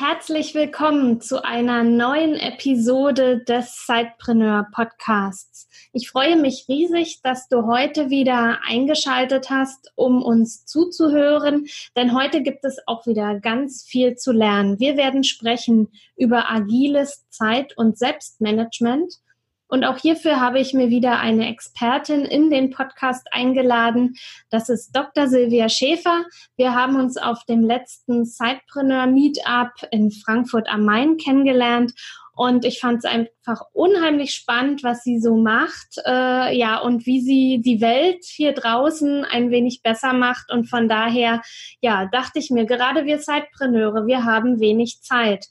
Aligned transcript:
Herzlich 0.00 0.56
willkommen 0.56 1.20
zu 1.20 1.44
einer 1.44 1.84
neuen 1.84 2.34
Episode 2.34 3.44
des 3.44 3.86
Sidepreneur 3.86 4.66
Podcasts. 4.74 5.68
Ich 5.92 6.10
freue 6.10 6.36
mich 6.36 6.66
riesig, 6.68 7.20
dass 7.22 7.48
du 7.48 7.66
heute 7.66 8.10
wieder 8.10 8.58
eingeschaltet 8.66 9.50
hast, 9.50 9.92
um 9.94 10.20
uns 10.20 10.66
zuzuhören, 10.66 11.66
denn 11.96 12.12
heute 12.12 12.42
gibt 12.42 12.64
es 12.64 12.78
auch 12.86 13.06
wieder 13.06 13.38
ganz 13.38 13.84
viel 13.84 14.16
zu 14.16 14.32
lernen. 14.32 14.80
Wir 14.80 14.96
werden 14.96 15.22
sprechen 15.22 15.92
über 16.16 16.50
agiles 16.50 17.28
Zeit- 17.28 17.78
und 17.78 17.96
Selbstmanagement 17.96 19.20
und 19.68 19.84
auch 19.84 19.98
hierfür 19.98 20.40
habe 20.40 20.60
ich 20.60 20.74
mir 20.74 20.90
wieder 20.90 21.18
eine 21.18 21.48
Expertin 21.48 22.24
in 22.24 22.50
den 22.50 22.70
Podcast 22.70 23.26
eingeladen. 23.32 24.16
Das 24.50 24.68
ist 24.68 24.94
Dr. 24.94 25.26
Silvia 25.26 25.68
Schäfer. 25.68 26.24
Wir 26.56 26.74
haben 26.74 26.96
uns 26.96 27.16
auf 27.16 27.44
dem 27.44 27.64
letzten 27.64 28.24
Sidepreneur 28.24 29.06
Meetup 29.06 29.72
in 29.90 30.10
Frankfurt 30.10 30.68
am 30.68 30.84
Main 30.84 31.16
kennengelernt. 31.16 31.92
Und 32.36 32.64
ich 32.64 32.80
fand 32.80 32.98
es 32.98 33.04
einfach 33.04 33.62
unheimlich 33.72 34.34
spannend, 34.34 34.82
was 34.82 35.04
sie 35.04 35.20
so 35.20 35.36
macht, 35.36 35.98
äh, 36.04 36.56
ja, 36.56 36.78
und 36.78 37.06
wie 37.06 37.20
sie 37.20 37.60
die 37.64 37.80
Welt 37.80 38.24
hier 38.24 38.52
draußen 38.52 39.24
ein 39.24 39.50
wenig 39.50 39.82
besser 39.82 40.12
macht. 40.12 40.50
Und 40.50 40.68
von 40.68 40.88
daher, 40.88 41.42
ja, 41.80 42.06
dachte 42.06 42.40
ich 42.40 42.50
mir, 42.50 42.66
gerade 42.66 43.04
wir 43.04 43.20
Zeitpreneure, 43.20 44.06
wir 44.06 44.24
haben 44.24 44.58
wenig 44.58 45.00
Zeit. 45.00 45.46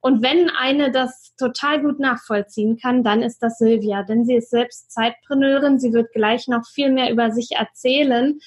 Und 0.00 0.22
wenn 0.22 0.50
eine 0.50 0.90
das 0.90 1.34
total 1.36 1.82
gut 1.82 1.98
nachvollziehen 1.98 2.78
kann, 2.78 3.02
dann 3.02 3.22
ist 3.22 3.42
das 3.42 3.58
Silvia, 3.58 4.02
denn 4.02 4.24
sie 4.24 4.36
ist 4.36 4.50
selbst 4.50 4.90
Zeitpreneurin. 4.92 5.78
Sie 5.78 5.92
wird 5.92 6.12
gleich 6.12 6.48
noch 6.48 6.66
viel 6.66 6.90
mehr 6.90 7.10
über 7.10 7.30
sich 7.30 7.52
erzählen. 7.52 8.38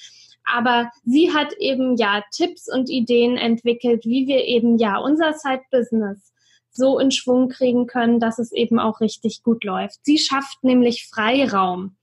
Aber 0.44 0.90
sie 1.04 1.32
hat 1.32 1.52
eben 1.58 1.96
ja 1.96 2.22
Tipps 2.32 2.72
und 2.72 2.90
Ideen 2.90 3.36
entwickelt, 3.36 4.04
wie 4.04 4.26
wir 4.26 4.44
eben 4.44 4.78
ja 4.78 4.98
unser 4.98 5.32
Side-Business 5.34 6.32
so 6.72 6.98
in 6.98 7.10
Schwung 7.10 7.48
kriegen 7.48 7.86
können, 7.86 8.20
dass 8.20 8.38
es 8.38 8.52
eben 8.52 8.78
auch 8.78 9.00
richtig 9.00 9.42
gut 9.42 9.64
läuft. 9.64 9.98
Sie 10.02 10.18
schafft 10.18 10.62
nämlich 10.62 11.08
Freiraum, 11.08 11.96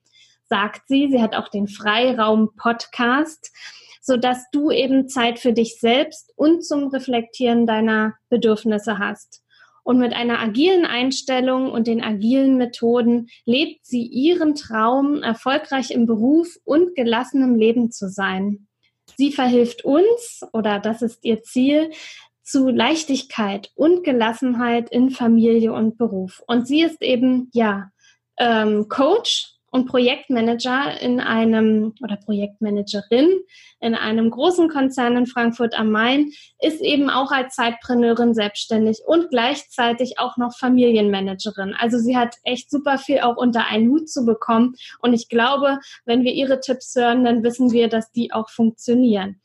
sagt 0.49 0.87
sie. 0.87 1.09
Sie 1.09 1.21
hat 1.21 1.35
auch 1.35 1.47
den 1.49 1.67
Freiraum-Podcast 1.67 3.51
so 4.07 4.15
dass 4.15 4.49
du 4.51 4.71
eben 4.71 5.09
Zeit 5.09 5.37
für 5.37 5.51
dich 5.51 5.81
selbst 5.81 6.31
und 6.37 6.65
zum 6.65 6.87
Reflektieren 6.87 7.67
deiner 7.67 8.13
Bedürfnisse 8.29 8.99
hast. 8.99 9.43
Und 9.83 9.99
mit 9.99 10.13
einer 10.13 10.39
agilen 10.39 10.85
Einstellung 10.85 11.71
und 11.71 11.87
den 11.87 12.01
agilen 12.01 12.57
Methoden 12.57 13.27
lebt 13.45 13.85
sie 13.85 14.03
ihren 14.03 14.55
Traum, 14.55 15.23
erfolgreich 15.23 15.91
im 15.91 16.05
Beruf 16.05 16.55
und 16.63 16.95
gelassenem 16.95 17.55
Leben 17.55 17.91
zu 17.91 18.09
sein. 18.09 18.67
Sie 19.17 19.33
verhilft 19.33 19.83
uns, 19.83 20.41
oder 20.53 20.79
das 20.79 21.01
ist 21.01 21.25
ihr 21.25 21.43
Ziel, 21.43 21.91
zu 22.43 22.69
Leichtigkeit 22.69 23.71
und 23.75 24.05
Gelassenheit 24.05 24.89
in 24.89 25.09
Familie 25.09 25.73
und 25.73 25.97
Beruf. 25.97 26.41
Und 26.47 26.65
sie 26.65 26.81
ist 26.81 27.01
eben, 27.01 27.49
ja, 27.53 27.91
ähm, 28.37 28.87
Coach 28.87 29.56
und 29.71 29.85
Projektmanager 29.85 30.99
in 31.01 31.19
einem 31.19 31.93
oder 32.01 32.15
Projektmanagerin 32.15 33.29
in 33.79 33.95
einem 33.95 34.29
großen 34.29 34.69
Konzern 34.69 35.17
in 35.17 35.25
Frankfurt 35.25 35.77
am 35.77 35.91
Main 35.91 36.31
ist 36.59 36.81
eben 36.81 37.09
auch 37.09 37.31
als 37.31 37.55
Zeitpreneurin 37.55 38.33
selbstständig 38.33 39.01
und 39.05 39.29
gleichzeitig 39.29 40.19
auch 40.19 40.37
noch 40.37 40.57
Familienmanagerin. 40.57 41.75
Also 41.77 41.99
sie 41.99 42.17
hat 42.17 42.35
echt 42.43 42.71
super 42.71 42.97
viel 42.97 43.19
auch 43.19 43.37
unter 43.37 43.67
einen 43.67 43.89
Hut 43.89 44.09
zu 44.09 44.25
bekommen 44.25 44.75
und 44.99 45.13
ich 45.13 45.29
glaube, 45.29 45.79
wenn 46.05 46.23
wir 46.23 46.33
ihre 46.33 46.59
Tipps 46.59 46.95
hören, 46.95 47.25
dann 47.25 47.43
wissen 47.43 47.71
wir, 47.71 47.89
dass 47.89 48.11
die 48.11 48.31
auch 48.31 48.49
funktionieren. 48.49 49.41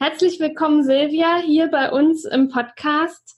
Herzlich 0.00 0.38
willkommen 0.38 0.84
Silvia 0.84 1.38
hier 1.38 1.68
bei 1.68 1.90
uns 1.90 2.24
im 2.24 2.48
Podcast. 2.48 3.36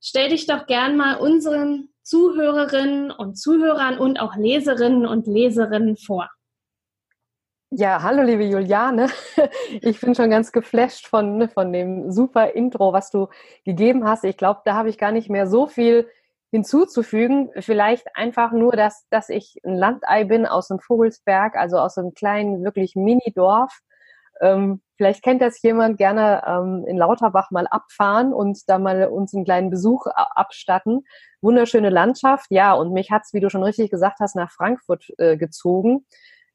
Stell 0.00 0.30
dich 0.30 0.46
doch 0.46 0.66
gern 0.66 0.96
mal 0.96 1.16
unseren 1.16 1.88
Zuhörerinnen 2.08 3.10
und 3.10 3.38
Zuhörern 3.38 3.98
und 3.98 4.18
auch 4.18 4.34
Leserinnen 4.34 5.04
und 5.04 5.26
Leserinnen 5.26 5.98
vor. 5.98 6.30
Ja, 7.68 8.02
hallo 8.02 8.22
liebe 8.22 8.44
Juliane. 8.44 9.08
Ich 9.82 10.00
bin 10.00 10.14
schon 10.14 10.30
ganz 10.30 10.50
geflasht 10.50 11.06
von, 11.06 11.50
von 11.50 11.70
dem 11.70 12.10
super 12.10 12.52
Intro, 12.52 12.94
was 12.94 13.10
du 13.10 13.28
gegeben 13.66 14.08
hast. 14.08 14.24
Ich 14.24 14.38
glaube, 14.38 14.62
da 14.64 14.72
habe 14.72 14.88
ich 14.88 14.96
gar 14.96 15.12
nicht 15.12 15.28
mehr 15.28 15.46
so 15.46 15.66
viel 15.66 16.08
hinzuzufügen. 16.50 17.50
Vielleicht 17.58 18.06
einfach 18.16 18.52
nur, 18.52 18.72
dass, 18.72 19.06
dass 19.10 19.28
ich 19.28 19.56
ein 19.62 19.76
Landei 19.76 20.24
bin 20.24 20.46
aus 20.46 20.68
dem 20.68 20.80
Vogelsberg, 20.80 21.56
also 21.56 21.76
aus 21.76 21.98
einem 21.98 22.14
kleinen, 22.14 22.64
wirklich 22.64 22.96
Mini-Dorf 22.96 23.80
ähm, 24.40 24.80
vielleicht 24.96 25.22
kennt 25.22 25.42
das 25.42 25.62
jemand 25.62 25.98
gerne 25.98 26.42
ähm, 26.46 26.84
in 26.86 26.96
Lauterbach 26.96 27.50
mal 27.50 27.66
abfahren 27.66 28.32
und 28.32 28.68
da 28.68 28.78
mal 28.78 29.08
uns 29.08 29.34
einen 29.34 29.44
kleinen 29.44 29.70
Besuch 29.70 30.06
abstatten. 30.06 31.04
Wunderschöne 31.40 31.90
Landschaft, 31.90 32.46
ja, 32.50 32.72
und 32.72 32.92
mich 32.92 33.10
hat's, 33.10 33.32
wie 33.32 33.40
du 33.40 33.50
schon 33.50 33.62
richtig 33.62 33.90
gesagt 33.90 34.18
hast, 34.20 34.36
nach 34.36 34.50
Frankfurt 34.50 35.06
äh, 35.18 35.36
gezogen. 35.36 36.06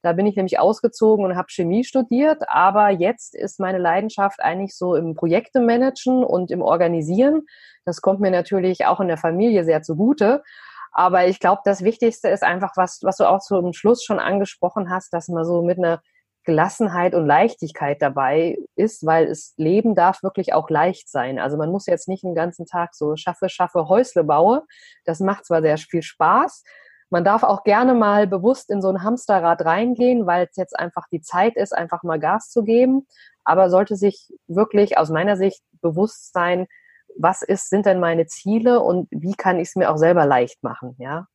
Da 0.02 0.12
bin 0.12 0.26
ich 0.26 0.36
nämlich 0.36 0.60
ausgezogen 0.60 1.24
und 1.24 1.38
habe 1.38 1.48
Chemie 1.50 1.86
studiert, 1.86 2.44
aber 2.50 2.90
jetzt 2.90 3.36
ist 3.36 3.62
meine 3.62 3.78
Leidenschaft 3.78 4.42
eigentlich 4.42 4.76
so 4.76 4.96
im 4.96 5.16
Projekte 5.16 5.62
managen 5.62 6.26
und 6.26 6.52
im 6.52 6.62
Organisieren. 6.62 7.44
Das 7.86 8.02
kommt 8.02 8.20
mir 8.20 8.32
natürlich 8.32 8.86
auch 8.86 9.00
in 9.00 9.08
der 9.08 9.18
Familie 9.18 9.64
sehr 9.64 9.82
zugute. 9.82 10.44
Aber 10.92 11.26
ich 11.28 11.40
glaube, 11.40 11.62
das 11.64 11.84
Wichtigste 11.84 12.28
ist 12.28 12.44
einfach, 12.44 12.74
was, 12.76 13.00
was 13.02 13.16
du 13.18 13.28
auch 13.28 13.40
zum 13.40 13.72
Schluss 13.74 14.04
schon 14.04 14.20
angesprochen 14.20 14.90
hast, 14.90 15.14
dass 15.14 15.30
man 15.30 15.46
so 15.46 15.62
mit 15.62 15.78
einer 15.78 16.02
Gelassenheit 16.44 17.16
und 17.16 17.26
Leichtigkeit 17.26 18.02
dabei 18.02 18.58
ist, 18.76 19.06
weil 19.06 19.28
es 19.28 19.54
Leben 19.58 19.96
darf 19.96 20.24
wirklich 20.24 20.54
auch 20.54 20.70
leicht 20.70 21.10
sein. 21.10 21.40
Also 21.40 21.58
man 21.58 21.72
muss 21.72 21.86
jetzt 21.86 22.08
nicht 22.08 22.24
den 22.24 22.36
ganzen 22.36 22.66
Tag 22.66 22.96
so 22.96 23.16
schaffe, 23.16 23.50
schaffe, 23.50 23.88
Häusle 23.88 24.24
baue. 24.24 24.64
Das 25.06 25.20
macht 25.20 25.46
zwar 25.46 25.62
sehr 25.62 25.78
viel 25.78 26.02
Spaß. 26.02 26.64
Man 27.10 27.24
darf 27.24 27.44
auch 27.44 27.64
gerne 27.64 27.94
mal 27.94 28.28
bewusst 28.28 28.70
in 28.72 28.82
so 28.82 28.90
ein 28.90 29.04
Hamsterrad 29.04 29.64
reingehen, 29.64 30.26
weil 30.26 30.48
es 30.50 30.58
jetzt 30.58 30.78
einfach 30.78 31.08
die 31.12 31.22
Zeit 31.22 31.56
ist, 31.56 31.72
einfach 31.72 32.04
mal 32.04 32.20
Gas 32.20 32.50
zu 32.50 32.64
geben. 32.64 33.08
Aber 33.44 33.70
sollte 33.70 33.96
sich 33.96 34.30
wirklich 34.48 34.98
aus 34.98 35.10
meiner 35.10 35.38
Sicht 35.38 35.62
bewusst 35.82 36.34
sein, 36.34 36.68
was 37.16 37.42
ist, 37.42 37.70
sind 37.70 37.86
denn 37.86 38.00
meine 38.00 38.26
Ziele 38.26 38.80
und 38.80 39.08
wie 39.12 39.36
kann 39.36 39.60
ich 39.60 39.70
es 39.70 39.76
mir 39.76 39.92
auch 39.92 39.98
selber 39.98 40.26
leicht 40.26 40.64
machen, 40.64 40.96
ja? 40.98 41.28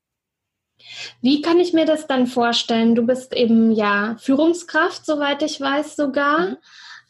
Wie 1.21 1.43
kann 1.43 1.59
ich 1.59 1.73
mir 1.73 1.85
das 1.85 2.07
dann 2.07 2.27
vorstellen? 2.27 2.95
Du 2.95 3.07
bist 3.07 3.35
eben 3.35 3.73
ja 3.73 4.17
Führungskraft, 4.19 5.05
soweit 5.05 5.43
ich 5.43 5.61
weiß 5.61 5.97
sogar, 5.97 6.41
mhm. 6.41 6.57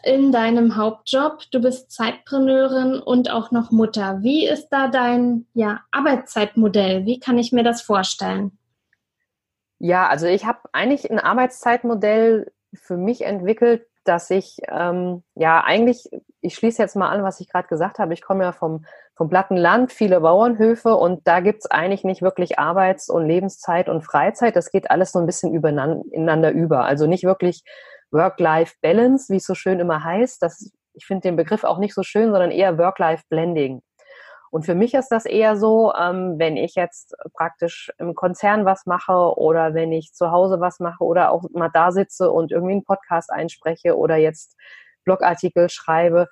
in 0.02 0.32
deinem 0.32 0.76
Hauptjob. 0.76 1.42
Du 1.50 1.60
bist 1.60 1.90
Zeitpreneurin 1.90 2.98
und 3.00 3.30
auch 3.30 3.50
noch 3.50 3.70
Mutter. 3.70 4.18
Wie 4.22 4.46
ist 4.46 4.68
da 4.70 4.88
dein 4.88 5.46
ja, 5.54 5.80
Arbeitszeitmodell? 5.90 7.04
Wie 7.06 7.20
kann 7.20 7.38
ich 7.38 7.52
mir 7.52 7.64
das 7.64 7.82
vorstellen? 7.82 8.58
Ja, 9.78 10.08
also 10.08 10.26
ich 10.26 10.44
habe 10.44 10.60
eigentlich 10.72 11.10
ein 11.10 11.20
Arbeitszeitmodell 11.20 12.52
für 12.74 12.96
mich 12.96 13.22
entwickelt, 13.22 13.86
dass 14.04 14.30
ich 14.30 14.58
ähm, 14.68 15.22
ja 15.34 15.62
eigentlich, 15.62 16.08
ich 16.40 16.54
schließe 16.54 16.82
jetzt 16.82 16.96
mal 16.96 17.10
an, 17.10 17.22
was 17.22 17.40
ich 17.40 17.48
gerade 17.48 17.68
gesagt 17.68 17.98
habe, 17.98 18.14
ich 18.14 18.22
komme 18.22 18.44
ja 18.44 18.52
vom, 18.52 18.84
vom 19.18 19.28
platten 19.28 19.56
Land, 19.56 19.92
viele 19.92 20.20
Bauernhöfe 20.20 20.94
und 20.94 21.26
da 21.26 21.40
gibt 21.40 21.64
es 21.64 21.70
eigentlich 21.70 22.04
nicht 22.04 22.22
wirklich 22.22 22.60
Arbeits- 22.60 23.10
und 23.10 23.26
Lebenszeit 23.26 23.88
und 23.88 24.02
Freizeit. 24.02 24.54
Das 24.54 24.70
geht 24.70 24.92
alles 24.92 25.10
so 25.10 25.18
ein 25.18 25.26
bisschen 25.26 25.52
ineinander 25.52 26.52
über. 26.52 26.84
Also 26.84 27.08
nicht 27.08 27.24
wirklich 27.24 27.64
Work-Life-Balance, 28.12 29.32
wie 29.32 29.38
es 29.38 29.44
so 29.44 29.56
schön 29.56 29.80
immer 29.80 30.04
heißt. 30.04 30.40
Das, 30.40 30.70
ich 30.94 31.04
finde 31.04 31.22
den 31.22 31.34
Begriff 31.34 31.64
auch 31.64 31.78
nicht 31.78 31.94
so 31.94 32.04
schön, 32.04 32.30
sondern 32.30 32.52
eher 32.52 32.78
Work-Life-Blending. 32.78 33.82
Und 34.52 34.64
für 34.64 34.76
mich 34.76 34.94
ist 34.94 35.08
das 35.08 35.26
eher 35.26 35.56
so, 35.56 35.92
ähm, 35.94 36.36
wenn 36.38 36.56
ich 36.56 36.76
jetzt 36.76 37.16
praktisch 37.34 37.90
im 37.98 38.14
Konzern 38.14 38.64
was 38.64 38.86
mache 38.86 39.36
oder 39.36 39.74
wenn 39.74 39.90
ich 39.90 40.12
zu 40.12 40.30
Hause 40.30 40.60
was 40.60 40.78
mache 40.78 41.02
oder 41.02 41.32
auch 41.32 41.42
mal 41.52 41.70
da 41.74 41.90
sitze 41.90 42.30
und 42.30 42.52
irgendwie 42.52 42.74
einen 42.74 42.84
Podcast 42.84 43.32
einspreche 43.32 43.96
oder 43.96 44.16
jetzt 44.16 44.56
Blogartikel 45.04 45.68
schreibe, 45.70 46.28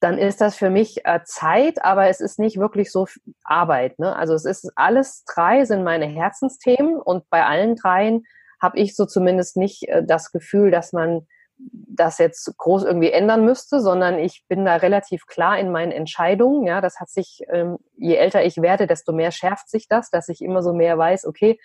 dann 0.00 0.18
ist 0.18 0.40
das 0.40 0.56
für 0.56 0.70
mich 0.70 1.04
äh, 1.04 1.20
Zeit, 1.24 1.84
aber 1.84 2.08
es 2.08 2.20
ist 2.20 2.38
nicht 2.38 2.58
wirklich 2.58 2.92
so 2.92 3.06
Arbeit. 3.42 3.98
Ne? 3.98 4.14
Also 4.14 4.34
es 4.34 4.44
ist 4.44 4.70
alles 4.76 5.24
drei 5.24 5.64
sind 5.64 5.82
meine 5.82 6.06
Herzensthemen 6.06 6.96
und 6.96 7.28
bei 7.30 7.44
allen 7.44 7.74
dreien 7.74 8.24
habe 8.60 8.78
ich 8.78 8.94
so 8.94 9.06
zumindest 9.06 9.56
nicht 9.56 9.88
äh, 9.88 10.04
das 10.04 10.30
Gefühl, 10.30 10.70
dass 10.70 10.92
man 10.92 11.26
das 11.60 12.18
jetzt 12.18 12.56
groß 12.56 12.84
irgendwie 12.84 13.10
ändern 13.10 13.44
müsste, 13.44 13.80
sondern 13.80 14.18
ich 14.18 14.44
bin 14.48 14.64
da 14.64 14.76
relativ 14.76 15.26
klar 15.26 15.58
in 15.58 15.72
meinen 15.72 15.90
Entscheidungen. 15.90 16.64
Ja, 16.64 16.80
das 16.80 17.00
hat 17.00 17.10
sich, 17.10 17.40
ähm, 17.50 17.78
je 17.96 18.14
älter 18.14 18.44
ich 18.44 18.62
werde, 18.62 18.86
desto 18.86 19.12
mehr 19.12 19.32
schärft 19.32 19.68
sich 19.68 19.88
das, 19.88 20.10
dass 20.10 20.28
ich 20.28 20.40
immer 20.40 20.62
so 20.62 20.72
mehr 20.72 20.96
weiß, 20.96 21.26
okay, 21.26 21.58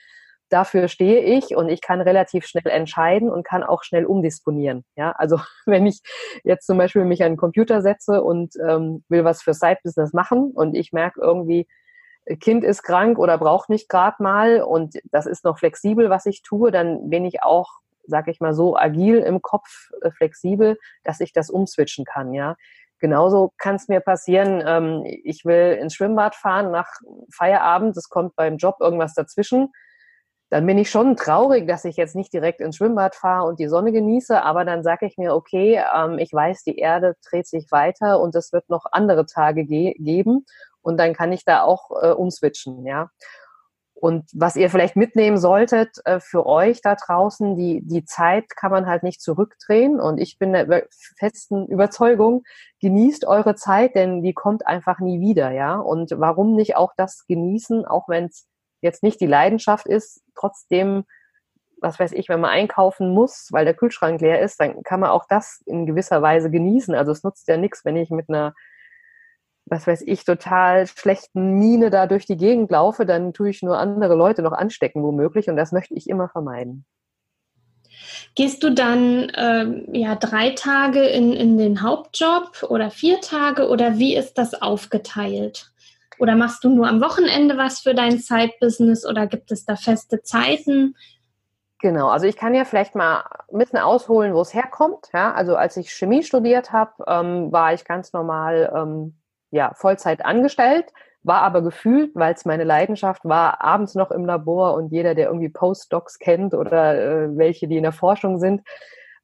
dafür 0.54 0.88
stehe 0.88 1.22
ich 1.22 1.56
und 1.56 1.68
ich 1.68 1.82
kann 1.82 2.00
relativ 2.00 2.46
schnell 2.46 2.68
entscheiden 2.68 3.32
und 3.32 3.44
kann 3.44 3.64
auch 3.64 3.84
schnell 3.84 4.06
umdisponieren. 4.06 4.86
Ja, 4.96 5.12
also 5.12 5.40
wenn 5.66 5.88
ich 5.88 6.02
jetzt 6.44 6.68
zum 6.68 6.78
Beispiel 6.78 7.06
mich 7.06 7.24
an 7.24 7.32
den 7.34 7.38
Computer 7.38 7.82
setze 7.82 8.22
und 8.22 8.54
ähm, 8.66 9.04
will 9.10 9.24
was 9.24 9.42
für 9.42 9.54
Side-Business 9.54 10.14
machen 10.14 10.52
und 10.54 10.76
ich 10.76 10.94
merke 10.94 11.20
irgendwie, 11.20 11.68
Kind 12.40 12.64
ist 12.64 12.84
krank 12.84 13.18
oder 13.18 13.38
braucht 13.38 13.70
mich 13.70 13.88
gerade 13.88 14.22
mal 14.22 14.62
und 14.62 14.96
das 15.12 15.26
ist 15.26 15.44
noch 15.44 15.58
flexibel, 15.58 16.10
was 16.10 16.26
ich 16.26 16.42
tue, 16.42 16.72
dann 16.72 17.10
bin 17.10 17.26
ich 17.26 17.42
auch, 17.44 17.72
sag 18.06 18.28
ich 18.28 18.40
mal 18.40 18.54
so, 18.54 18.78
agil 18.78 19.18
im 19.18 19.42
Kopf, 19.42 19.90
äh, 20.02 20.12
flexibel, 20.12 20.78
dass 21.04 21.20
ich 21.20 21.34
das 21.34 21.50
umswitchen 21.50 22.06
kann, 22.06 22.34
ja. 22.34 22.56
Genauso 23.00 23.52
kann 23.58 23.76
es 23.76 23.90
mir 23.90 24.00
passieren, 24.00 24.64
ähm, 24.66 25.04
ich 25.06 25.44
will 25.44 25.78
ins 25.82 25.96
Schwimmbad 25.96 26.36
fahren 26.36 26.72
nach 26.72 26.88
Feierabend, 27.34 27.98
es 27.98 28.08
kommt 28.08 28.36
beim 28.38 28.56
Job 28.56 28.78
irgendwas 28.80 29.14
dazwischen 29.14 29.70
dann 30.54 30.68
bin 30.68 30.78
ich 30.78 30.92
schon 30.92 31.16
traurig, 31.16 31.68
dass 31.68 31.84
ich 31.84 31.98
jetzt 31.98 32.16
nicht 32.16 32.32
direkt 32.32 32.62
ins 32.62 32.76
Schwimmbad 32.76 33.16
fahre 33.16 33.48
und 33.48 33.58
die 33.58 33.68
Sonne 33.68 33.92
genieße, 33.92 34.40
aber 34.40 34.66
dann 34.66 34.84
sage 34.84 35.08
ich 35.08 35.18
mir, 35.18 35.34
okay, 35.34 35.82
ähm, 35.96 36.20
ich 36.20 36.32
weiß, 36.32 36.62
die 36.62 36.78
Erde 36.78 37.16
dreht 37.28 37.48
sich 37.48 37.72
weiter 37.72 38.20
und 38.20 38.36
es 38.36 38.54
wird 38.54 38.70
noch 38.70 38.86
andere 38.92 39.26
Tage 39.26 39.66
ge 39.66 39.96
geben 39.98 40.46
und 40.84 40.98
dann 40.98 41.16
kann 41.16 41.32
ich 41.32 41.44
da 41.44 41.64
auch 41.64 41.90
äh, 42.00 42.12
umswitchen, 42.12 42.86
ja. 42.86 43.10
Und 43.96 44.30
was 44.36 44.56
ihr 44.56 44.70
vielleicht 44.70 44.96
mitnehmen 44.96 45.40
solltet 45.40 45.98
äh, 46.06 46.20
für 46.20 46.46
euch 46.46 46.82
da 46.82 46.94
draußen, 46.94 47.56
die, 47.56 47.82
die 47.84 48.06
Zeit 48.06 48.50
kann 48.56 48.70
man 48.70 48.86
halt 48.86 49.02
nicht 49.02 49.22
zurückdrehen. 49.22 50.00
Und 50.00 50.20
ich 50.20 50.38
bin 50.38 50.52
der 50.52 50.88
festen 51.18 51.66
Überzeugung, 51.68 52.44
genießt 52.82 53.26
eure 53.26 53.56
Zeit, 53.56 53.96
denn 53.96 54.22
die 54.22 54.34
kommt 54.34 54.68
einfach 54.68 55.00
nie 55.00 55.22
wieder, 55.22 55.52
ja. 55.52 55.78
Und 55.78 56.12
warum 56.18 56.54
nicht 56.54 56.76
auch 56.76 56.92
das 56.98 57.26
genießen, 57.28 57.86
auch 57.86 58.10
wenn 58.10 58.26
es 58.26 58.46
jetzt 58.84 59.04
nicht 59.04 59.20
die 59.20 59.28
Leidenschaft 59.28 59.88
ist, 59.88 60.22
trotzdem, 60.36 61.06
was 61.82 62.00
weiß 62.00 62.12
ich, 62.14 62.30
wenn 62.30 62.40
man 62.40 62.52
einkaufen 62.52 63.14
muss, 63.14 63.48
weil 63.52 63.66
der 63.66 63.74
Kühlschrank 63.74 64.22
leer 64.22 64.42
ist, 64.42 64.60
dann 64.60 64.84
kann 64.84 65.00
man 65.00 65.10
auch 65.10 65.26
das 65.28 65.62
in 65.66 65.86
gewisser 65.86 66.22
Weise 66.22 66.52
genießen. 66.52 66.94
Also 66.94 67.12
es 67.12 67.24
nutzt 67.24 67.48
ja 67.48 67.58
nichts, 67.58 67.84
wenn 67.86 67.98
ich 67.98 68.10
mit 68.10 68.30
einer, 68.30 68.54
was 69.66 69.88
weiß 69.88 70.04
ich, 70.06 70.24
total 70.26 70.88
schlechten 70.88 71.54
Miene 71.60 71.90
da 71.90 72.08
durch 72.08 72.26
die 72.26 72.38
Gegend 72.38 72.70
laufe, 72.72 73.06
dann 73.06 73.34
tue 73.34 73.50
ich 73.50 73.64
nur 73.64 73.78
andere 73.78 74.16
Leute 74.16 74.42
noch 74.42 74.54
anstecken, 74.54 75.04
womöglich. 75.04 75.50
Und 75.50 75.56
das 75.56 75.72
möchte 75.72 75.96
ich 75.96 76.10
immer 76.10 76.30
vermeiden. 76.30 76.86
Gehst 78.36 78.64
du 78.64 78.72
dann 78.72 79.32
ähm, 79.36 79.88
ja 79.92 80.16
drei 80.16 80.52
Tage 80.52 81.04
in, 81.04 81.34
in 81.34 81.58
den 81.58 81.82
Hauptjob 81.82 82.64
oder 82.70 82.90
vier 82.90 83.22
Tage 83.22 83.70
oder 83.70 83.98
wie 83.98 84.16
ist 84.16 84.38
das 84.38 84.62
aufgeteilt? 84.62 85.73
Oder 86.20 86.36
machst 86.36 86.64
du 86.64 86.70
nur 86.70 86.88
am 86.88 87.02
Wochenende 87.02 87.58
was 87.58 87.80
für 87.80 87.94
dein 87.94 88.18
Side-Business 88.18 89.06
oder 89.06 89.28
gibt 89.28 89.52
es 89.52 89.66
da 89.66 89.76
feste 89.76 90.22
Zeiten? 90.22 90.96
Genau, 91.80 92.08
also 92.08 92.28
ich 92.28 92.38
kann 92.38 92.54
ja 92.54 92.64
vielleicht 92.64 92.96
mal 92.96 93.26
bisschen 93.52 93.80
ausholen, 93.80 94.34
wo 94.34 94.42
es 94.42 94.54
herkommt. 94.54 95.10
Ja, 95.14 95.34
also 95.34 95.56
als 95.56 95.76
ich 95.76 95.92
Chemie 95.92 96.24
studiert 96.24 96.72
habe, 96.72 96.92
ähm, 97.08 97.52
war 97.52 97.74
ich 97.74 97.84
ganz 97.84 98.14
normal 98.14 98.72
ähm, 98.74 99.18
ja, 99.52 99.74
Vollzeit 99.76 100.24
angestellt, 100.24 100.94
war 101.24 101.42
aber 101.42 101.62
gefühlt, 101.62 102.12
weil 102.16 102.34
es 102.34 102.46
meine 102.46 102.64
Leidenschaft 102.64 103.26
war, 103.26 103.62
abends 103.62 103.96
noch 103.96 104.12
im 104.12 104.26
Labor 104.26 104.76
und 104.76 104.92
jeder, 104.92 105.14
der 105.14 105.28
irgendwie 105.28 105.50
Postdocs 105.50 106.20
kennt 106.20 106.54
oder 106.54 106.96
äh, 106.96 107.38
welche, 107.38 107.68
die 107.68 107.78
in 107.78 107.84
der 107.84 107.92
Forschung 107.92 108.40
sind, 108.40 108.62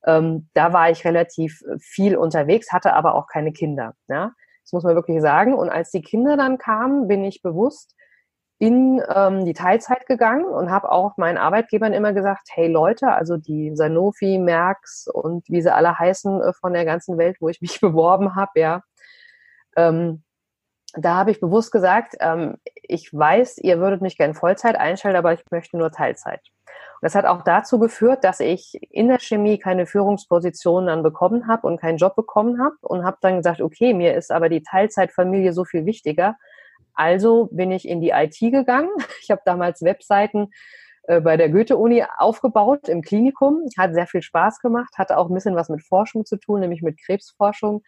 ähm, 0.06 0.50
da 0.54 0.74
war 0.74 0.90
ich 0.90 1.06
relativ 1.06 1.64
viel 1.80 2.18
unterwegs, 2.18 2.72
hatte 2.72 2.94
aber 2.94 3.16
auch 3.16 3.28
keine 3.28 3.52
Kinder. 3.52 3.94
Ja? 4.08 4.34
Das 4.70 4.74
muss 4.74 4.84
man 4.84 4.94
wirklich 4.94 5.20
sagen. 5.20 5.56
Und 5.56 5.70
als 5.70 5.90
die 5.90 6.04
Kinder 6.04 6.38
dann 6.38 6.60
kamen, 6.60 7.08
bin 7.08 7.24
ich 7.24 7.42
bewusst 7.42 7.96
in 8.60 9.02
ähm, 9.16 9.44
die 9.44 9.54
Teilzeit 9.54 10.06
gegangen 10.06 10.46
und 10.46 10.70
habe 10.70 10.92
auch 10.92 11.18
meinen 11.18 11.40
Arbeitgebern 11.40 11.92
immer 11.92 12.14
gesagt, 12.14 12.50
hey 12.52 12.68
Leute, 12.68 13.08
also 13.12 13.38
die 13.38 13.76
Sanofi, 13.76 14.38
Merx 14.38 15.08
und 15.12 15.50
wie 15.50 15.64
sie 15.64 15.74
alle 15.74 15.98
heißen 15.98 16.42
äh, 16.42 16.54
von 16.54 16.74
der 16.74 16.86
ganzen 16.86 17.18
Welt, 17.18 17.38
wo 17.40 17.50
ich 17.50 17.62
mich 17.62 17.82
beworben 17.82 18.36
habe, 18.36 18.60
ja, 18.60 18.82
ähm, 19.76 20.24
da 20.94 21.16
habe 21.16 21.32
ich 21.32 21.40
bewusst 21.40 21.72
gesagt, 21.72 22.16
ähm, 22.20 22.58
ich 22.84 23.12
weiß, 23.12 23.58
ihr 23.58 23.80
würdet 23.80 24.02
mich 24.02 24.18
gern 24.18 24.36
Vollzeit 24.36 24.76
einstellen, 24.76 25.16
aber 25.16 25.34
ich 25.34 25.44
möchte 25.50 25.78
nur 25.78 25.92
Teilzeit. 25.92 26.42
Das 27.02 27.16
hat 27.16 27.26
auch 27.26 27.44
dazu 27.44 27.80
geführt, 27.80 28.24
dass 28.24 28.40
ich 28.40 28.78
in 28.92 29.08
der 29.08 29.20
Chemie 29.20 29.58
keine 29.58 29.86
Führungsposition 29.86 30.88
dann 30.88 31.04
bekommen 31.04 31.48
habe 31.48 31.66
und 31.68 31.80
keinen 31.80 31.98
Job 31.98 32.16
bekommen 32.16 32.62
habe 32.62 32.76
und 32.82 33.06
habe 33.06 33.18
dann 33.22 33.38
gesagt, 33.38 33.62
okay, 33.62 33.94
mir 33.94 34.16
ist 34.16 34.32
aber 34.32 34.50
die 34.50 34.64
Teilzeitfamilie 34.64 35.54
so 35.54 35.64
viel 35.64 35.86
wichtiger. 35.86 36.36
Also 36.94 37.48
bin 37.52 37.72
ich 37.72 37.88
in 37.88 38.02
die 38.02 38.10
IT 38.10 38.40
gegangen. 38.40 38.90
Ich 39.24 39.32
habe 39.32 39.42
damals 39.46 39.82
Webseiten 39.82 40.50
äh, 41.04 41.22
bei 41.22 41.38
der 41.38 41.50
Goethe-Uni 41.50 42.04
aufgebaut 42.18 42.90
im 42.90 43.02
Klinikum. 43.02 43.66
Hat 43.78 43.94
sehr 43.94 44.08
viel 44.08 44.22
Spaß 44.22 44.60
gemacht, 44.60 44.98
hatte 44.98 45.18
auch 45.18 45.30
ein 45.30 45.34
bisschen 45.34 45.56
was 45.56 45.70
mit 45.70 45.84
Forschung 45.84 46.26
zu 46.26 46.38
tun, 46.38 46.60
nämlich 46.60 46.82
mit 46.82 47.00
Krebsforschung. 47.00 47.84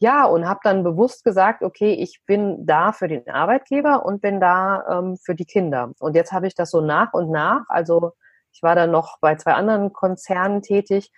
Ja, 0.00 0.24
und 0.26 0.48
habe 0.48 0.60
dann 0.62 0.84
bewusst 0.84 1.24
gesagt, 1.24 1.62
okay, 1.62 1.92
ich 1.92 2.22
bin 2.24 2.64
da 2.66 2.92
für 2.92 3.08
den 3.08 3.28
Arbeitgeber 3.28 4.06
und 4.06 4.22
bin 4.22 4.40
da 4.40 4.84
ähm, 4.98 5.16
für 5.16 5.34
die 5.34 5.44
Kinder. 5.44 5.92
Und 5.98 6.14
jetzt 6.14 6.32
habe 6.32 6.46
ich 6.46 6.54
das 6.54 6.70
so 6.70 6.80
nach 6.80 7.12
und 7.14 7.30
nach, 7.30 7.64
also 7.68 8.12
ich 8.58 8.62
war 8.64 8.74
dann 8.74 8.90
noch 8.90 9.18
bei 9.20 9.36
zwei 9.36 9.52
anderen 9.52 9.92
Konzernen 9.92 10.62
tätig, 10.62 11.12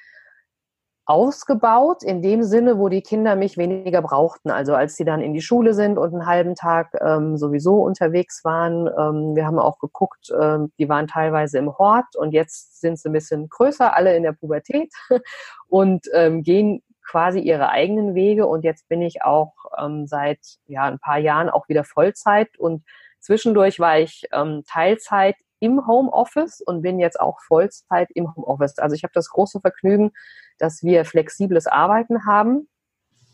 ausgebaut 1.06 2.02
in 2.02 2.20
dem 2.20 2.42
Sinne, 2.42 2.78
wo 2.78 2.90
die 2.90 3.00
Kinder 3.00 3.34
mich 3.34 3.56
weniger 3.56 4.02
brauchten. 4.02 4.50
Also 4.50 4.74
als 4.74 4.96
sie 4.96 5.06
dann 5.06 5.22
in 5.22 5.32
die 5.32 5.40
Schule 5.40 5.72
sind 5.72 5.96
und 5.96 6.12
einen 6.12 6.26
halben 6.26 6.54
Tag 6.54 6.92
ähm, 7.00 7.38
sowieso 7.38 7.82
unterwegs 7.82 8.44
waren. 8.44 8.86
Ähm, 8.86 9.34
wir 9.34 9.46
haben 9.46 9.58
auch 9.58 9.78
geguckt, 9.78 10.30
ähm, 10.38 10.70
die 10.78 10.90
waren 10.90 11.06
teilweise 11.06 11.56
im 11.56 11.78
Hort 11.78 12.14
und 12.14 12.32
jetzt 12.32 12.82
sind 12.82 12.98
sie 12.98 13.08
ein 13.08 13.14
bisschen 13.14 13.48
größer, 13.48 13.96
alle 13.96 14.14
in 14.14 14.22
der 14.22 14.32
Pubertät 14.32 14.92
und 15.66 16.06
ähm, 16.12 16.42
gehen 16.42 16.82
quasi 17.08 17.40
ihre 17.40 17.70
eigenen 17.70 18.14
Wege. 18.14 18.46
Und 18.46 18.64
jetzt 18.64 18.86
bin 18.86 19.00
ich 19.00 19.22
auch 19.22 19.54
ähm, 19.82 20.06
seit 20.06 20.40
ja, 20.66 20.84
ein 20.84 20.98
paar 20.98 21.18
Jahren 21.18 21.48
auch 21.48 21.68
wieder 21.70 21.84
Vollzeit 21.84 22.58
und 22.58 22.84
zwischendurch 23.18 23.80
war 23.80 23.98
ich 23.98 24.28
ähm, 24.30 24.62
Teilzeit 24.68 25.36
im 25.60 25.86
Homeoffice 25.86 26.60
und 26.60 26.82
bin 26.82 26.98
jetzt 26.98 27.20
auch 27.20 27.40
Vollzeit 27.46 28.08
im 28.14 28.34
Homeoffice. 28.34 28.78
Also 28.78 28.96
ich 28.96 29.04
habe 29.04 29.12
das 29.14 29.28
große 29.28 29.60
Vergnügen, 29.60 30.12
dass 30.58 30.82
wir 30.82 31.04
flexibles 31.04 31.66
Arbeiten 31.66 32.26
haben 32.26 32.68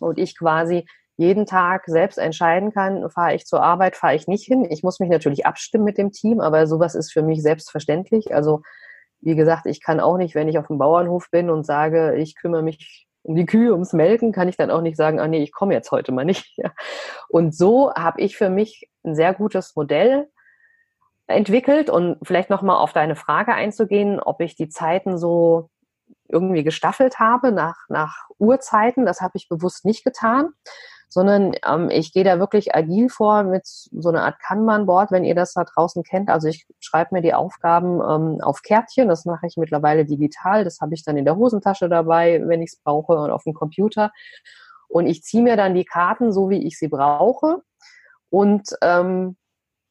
und 0.01 0.19
ich 0.19 0.39
quasi 0.39 0.87
jeden 1.17 1.47
Tag 1.47 1.85
selbst 1.87 2.19
entscheiden 2.19 2.73
kann, 2.73 3.09
fahre 3.11 3.35
ich 3.35 3.47
zur 3.47 3.63
Arbeit, 3.63 3.97
fahre 3.97 4.15
ich 4.15 4.29
nicht 4.29 4.45
hin. 4.45 4.67
Ich 4.69 4.83
muss 4.83 5.01
mich 5.01 5.09
natürlich 5.09 5.47
abstimmen 5.47 5.85
mit 5.85 5.97
dem 5.97 6.13
Team, 6.13 6.41
aber 6.41 6.67
sowas 6.67 6.95
ist 6.95 7.13
für 7.13 7.23
mich 7.23 7.43
selbstverständlich. 7.43 8.35
Also 8.35 8.61
wie 9.21 9.35
gesagt, 9.35 9.67
ich 9.67 9.83
kann 9.83 10.01
auch 10.01 10.19
nicht, 10.19 10.35
wenn 10.35 10.49
ich 10.49 10.59
auf 10.59 10.67
dem 10.67 10.79
Bauernhof 10.79 11.31
bin 11.31 11.49
und 11.49 11.65
sage, 11.65 12.17
ich 12.17 12.37
kümmere 12.37 12.63
mich 12.63 13.07
um 13.23 13.35
die 13.35 13.47
Kühe, 13.47 13.73
ums 13.73 13.93
Melken, 13.93 14.31
kann 14.31 14.49
ich 14.49 14.57
dann 14.57 14.71
auch 14.71 14.83
nicht 14.83 14.97
sagen, 14.97 15.19
ah 15.19 15.27
nee, 15.27 15.43
ich 15.43 15.53
komme 15.53 15.75
jetzt 15.75 15.91
heute 15.91 16.13
mal 16.13 16.25
nicht. 16.25 16.57
Und 17.29 17.57
so 17.57 17.93
habe 17.93 18.21
ich 18.21 18.37
für 18.37 18.51
mich 18.51 18.89
ein 19.05 19.17
sehr 19.17 19.35
gutes 19.35 19.75
Modell 19.75 20.29
entwickelt 21.27 21.91
und 21.91 22.19
vielleicht 22.23 22.51
nochmal 22.51 22.77
auf 22.77 22.93
deine 22.93 23.17
Frage 23.17 23.53
einzugehen, 23.53 24.21
ob 24.21 24.41
ich 24.41 24.57
die 24.57 24.69
Zeiten 24.69 25.19
so 25.19 25.71
irgendwie 26.29 26.65
gestaffelt 26.65 27.19
habe 27.19 27.53
nach, 27.53 27.77
nach 27.89 28.29
Uhrzeiten. 28.39 29.07
Das 29.07 29.21
habe 29.21 29.33
ich 29.35 29.49
bewusst 29.49 29.85
nicht 29.85 30.05
getan, 30.05 30.51
sondern 31.09 31.55
ähm, 31.65 31.89
ich 31.91 32.13
gehe 32.13 32.25
da 32.25 32.39
wirklich 32.39 32.75
agil 32.75 33.09
vor 33.09 33.43
mit 33.43 33.67
so 33.67 34.09
einer 34.09 34.25
Art 34.25 34.41
Kanban-Board, 34.41 35.11
wenn 35.11 35.25
ihr 35.25 35.35
das 35.35 35.53
da 35.53 35.65
draußen 35.65 36.03
kennt. 36.03 36.29
Also 36.29 36.49
ich 36.49 36.67
schreibe 36.81 37.15
mir 37.15 37.23
die 37.23 37.35
Aufgaben 37.35 38.01
ähm, 38.01 38.41
auf 38.41 38.63
Kärtchen, 38.63 39.09
das 39.09 39.25
mache 39.25 39.47
ich 39.47 39.57
mittlerweile 39.57 40.05
digital, 40.05 40.65
das 40.65 40.81
habe 40.81 40.95
ich 40.95 41.05
dann 41.05 41.17
in 41.17 41.25
der 41.25 41.37
Hosentasche 41.37 41.89
dabei, 41.89 42.43
wenn 42.47 42.63
ich 42.63 42.73
es 42.73 42.81
brauche 42.83 43.15
und 43.15 43.31
auf 43.31 43.45
dem 43.45 43.55
Computer. 43.55 44.13
Und 44.89 45.07
ich 45.07 45.23
ziehe 45.23 45.43
mir 45.43 45.57
dann 45.57 45.75
die 45.75 45.85
Karten 45.85 46.33
so, 46.33 46.51
wie 46.51 46.65
ich 46.67 46.79
sie 46.79 46.89
brauche. 46.89 47.63
Und 48.31 48.69
ähm, 48.83 49.37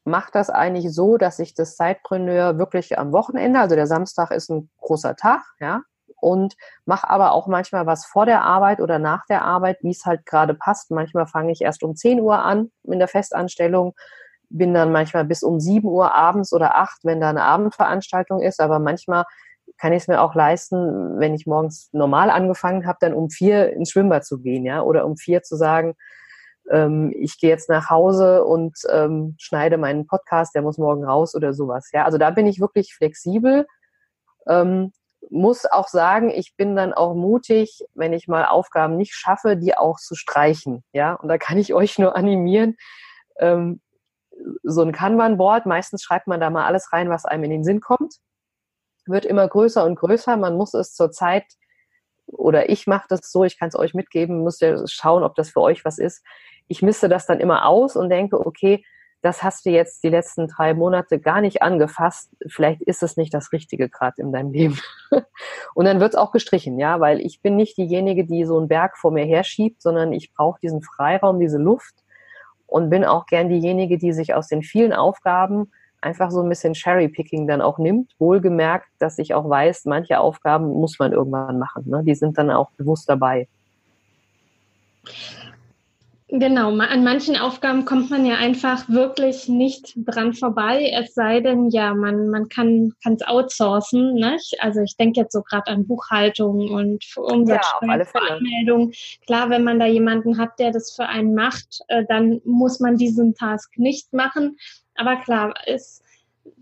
mache 0.06 0.32
das 0.32 0.50
eigentlich 0.50 0.94
so, 0.94 1.18
dass 1.18 1.40
ich 1.40 1.54
das 1.56 1.76
Zeitpreneur 1.76 2.58
wirklich 2.58 2.98
am 2.98 3.12
Wochenende, 3.12 3.60
also 3.60 3.76
der 3.76 3.88
Samstag 3.88 4.32
ist 4.32 4.50
ein 4.50 4.70
großer 4.80 5.16
Tag, 5.16 5.42
ja, 5.60 5.82
und 6.22 6.56
mache 6.86 7.10
aber 7.10 7.34
auch 7.34 7.48
manchmal 7.48 7.86
was 7.86 8.06
vor 8.06 8.26
der 8.26 8.44
Arbeit 8.44 8.80
oder 8.80 9.00
nach 9.00 9.26
der 9.28 9.44
Arbeit, 9.44 9.80
wie 9.82 9.92
es 9.92 10.06
halt 10.06 10.26
gerade 10.26 10.54
passt. 10.54 10.92
Manchmal 10.92 11.28
fange 11.28 11.52
ich 11.52 11.62
erst 11.62 11.84
um 11.84 11.96
10 11.96 12.20
Uhr 12.22 12.40
an 12.40 12.72
in 12.84 13.00
der 13.00 13.08
Festanstellung, 13.08 13.94
bin 14.50 14.74
dann 14.74 14.92
manchmal 14.92 15.26
bis 15.26 15.44
um 15.44 15.60
7 15.60 15.88
Uhr 15.88 16.14
abends 16.14 16.54
oder 16.54 16.76
8, 16.76 17.00
wenn 17.04 17.20
da 17.20 17.30
eine 17.30 17.44
Abendveranstaltung 17.44 18.42
ist, 18.42 18.60
aber 18.62 18.80
manchmal 18.80 19.26
kann 19.78 19.94
ich 19.94 20.04
es 20.04 20.08
mir 20.08 20.22
auch 20.22 20.36
leisten, 20.36 21.20
wenn 21.20 21.34
ich 21.34 21.48
morgens 21.48 21.90
normal 21.92 22.30
angefangen 22.30 22.86
habe, 22.86 22.98
dann 23.02 23.14
um 23.14 23.30
vier 23.30 23.74
ins 23.74 23.92
Schwimmbad 23.92 24.26
zu 24.26 24.40
gehen, 24.40 24.66
ja, 24.66 24.82
oder 24.82 25.06
um 25.06 25.18
vier 25.18 25.42
zu 25.42 25.56
sagen, 25.56 25.96
ähm, 26.72 27.14
ich 27.16 27.40
gehe 27.40 27.50
jetzt 27.50 27.70
nach 27.70 27.90
Hause 27.90 28.44
und 28.44 28.78
ähm, 28.92 29.36
schneide 29.38 29.78
meinen 29.78 30.08
Podcast, 30.08 30.56
der 30.56 30.62
muss 30.62 30.78
morgen 30.78 31.04
raus 31.04 31.36
oder 31.36 31.54
sowas. 31.54 31.90
Ja, 31.94 32.06
also 32.06 32.18
da 32.18 32.32
bin 32.32 32.48
ich 32.48 32.60
wirklich 32.60 32.94
flexibel, 32.94 33.66
ähm, 34.48 34.92
muss 35.30 35.66
auch 35.66 35.88
sagen, 35.88 36.30
ich 36.30 36.56
bin 36.56 36.76
dann 36.76 36.94
auch 36.94 37.16
mutig, 37.16 37.82
wenn 37.94 38.14
ich 38.14 38.28
mal 38.28 38.46
Aufgaben 38.46 38.96
nicht 38.96 39.14
schaffe, 39.14 39.58
die 39.58 39.78
auch 39.78 39.98
zu 39.98 40.16
streichen. 40.16 40.84
Ja, 40.94 41.14
und 41.14 41.30
da 41.30 41.38
kann 41.38 41.58
ich 41.58 41.74
euch 41.74 41.98
nur 41.98 42.16
animieren. 42.16 42.76
Ähm, 43.40 43.82
so 44.64 44.82
ein 44.82 44.92
Kanban-Board, 44.92 45.66
meistens 45.66 46.04
schreibt 46.04 46.28
man 46.28 46.40
da 46.40 46.50
mal 46.50 46.66
alles 46.66 46.92
rein, 46.92 47.10
was 47.10 47.26
einem 47.26 47.46
in 47.46 47.52
den 47.52 47.64
Sinn 47.64 47.80
kommt. 47.80 48.16
Wird 49.08 49.26
immer 49.26 49.48
größer 49.48 49.84
und 49.86 49.96
größer. 49.96 50.38
Man 50.38 50.58
muss 50.58 50.74
es 50.74 50.94
zur 50.94 51.12
Zeit, 51.12 51.46
oder 52.28 52.70
ich 52.70 52.88
mache 52.88 53.06
das 53.08 53.32
so, 53.32 53.44
ich 53.44 53.60
kann 53.60 53.70
es 53.70 53.76
euch 53.76 53.94
mitgeben, 53.94 54.44
müsst 54.44 54.62
ihr 54.62 54.84
schauen, 54.88 55.24
ob 55.24 55.36
das 55.36 55.50
für 55.52 55.62
euch 55.62 55.86
was 55.86 55.98
ist. 55.98 56.24
Ich 56.68 56.82
misste 56.82 57.10
das 57.10 57.26
dann 57.26 57.40
immer 57.40 57.66
aus 57.66 57.96
und 57.96 58.10
denke, 58.10 58.46
okay, 58.46 58.84
das 59.26 59.42
hast 59.42 59.66
du 59.66 59.72
jetzt 59.72 60.04
die 60.04 60.10
letzten 60.10 60.48
drei 60.48 60.76
Monate 60.76 61.20
gar 61.20 61.42
nicht 61.42 61.64
angefasst. 61.64 62.30
Vielleicht 62.48 62.82
ist 62.84 63.02
es 63.02 63.18
nicht 63.18 63.34
das 63.34 63.52
Richtige 63.52 63.90
gerade 63.90 64.22
in 64.22 64.32
deinem 64.32 64.52
Leben. 64.52 64.80
Und 65.74 65.86
dann 65.86 66.00
wird 66.00 66.14
es 66.14 66.16
auch 66.16 66.32
gestrichen, 66.32 66.78
ja, 66.78 67.00
weil 67.00 67.20
ich 67.20 67.42
bin 67.42 67.56
nicht 67.56 67.76
diejenige, 67.76 68.26
die 68.26 68.46
so 68.46 68.56
einen 68.60 68.68
Berg 68.68 69.00
vor 69.00 69.10
mir 69.10 69.26
herschiebt, 69.26 69.82
sondern 69.82 70.14
ich 70.14 70.32
brauche 70.32 70.60
diesen 70.62 70.84
Freiraum, 70.84 71.40
diese 71.40 71.58
Luft 71.58 71.96
und 72.68 72.92
bin 72.92 73.04
auch 73.04 73.26
gern 73.26 73.50
diejenige, 73.50 73.98
die 73.98 74.14
sich 74.14 74.36
aus 74.36 74.48
den 74.48 74.62
vielen 74.62 74.94
Aufgaben 74.94 75.72
einfach 76.02 76.30
so 76.30 76.44
ein 76.44 76.50
bisschen 76.50 76.74
Cherry-Picking 76.74 77.48
dann 77.48 77.62
auch 77.62 77.80
nimmt. 77.80 78.14
Wohlgemerkt, 78.20 78.88
dass 79.00 79.18
ich 79.18 79.34
auch 79.34 79.50
weiß, 79.50 79.86
manche 79.86 80.20
Aufgaben 80.20 80.68
muss 80.68 81.00
man 81.00 81.14
irgendwann 81.14 81.58
machen. 81.58 81.86
Ne? 81.88 82.04
Die 82.06 82.14
sind 82.14 82.38
dann 82.38 82.52
auch 82.52 82.70
bewusst 82.78 83.10
dabei. 83.10 83.48
Genau, 86.38 86.70
an 86.78 87.04
manchen 87.06 87.38
Aufgaben 87.38 87.86
kommt 87.86 88.10
man 88.10 88.26
ja 88.26 88.36
einfach 88.36 88.90
wirklich 88.90 89.48
nicht 89.48 89.94
dran 89.96 90.34
vorbei, 90.34 90.92
es 90.94 91.14
sei 91.14 91.40
denn, 91.40 91.70
ja, 91.70 91.94
man, 91.94 92.30
man 92.30 92.50
kann 92.50 92.94
es 93.04 93.26
outsourcen. 93.26 94.16
Nicht? 94.16 94.58
Also 94.60 94.82
ich 94.82 94.98
denke 94.98 95.22
jetzt 95.22 95.32
so 95.32 95.42
gerade 95.42 95.68
an 95.68 95.88
Buchhaltung 95.88 96.70
und 96.72 97.06
Umsatzsteueranmeldung. 97.16 98.92
Ja, 98.92 98.98
Klar, 99.26 99.50
wenn 99.50 99.64
man 99.64 99.80
da 99.80 99.86
jemanden 99.86 100.38
hat, 100.38 100.60
der 100.60 100.72
das 100.72 100.92
für 100.92 101.06
einen 101.06 101.36
macht, 101.36 101.80
äh, 101.88 102.04
dann 102.10 102.42
muss 102.44 102.82
man 102.82 102.98
diesen 102.98 103.34
Task 103.36 103.78
nicht 103.78 104.12
machen. 104.12 104.58
Aber 104.96 105.16
klar, 105.18 105.54
ist 105.68 106.04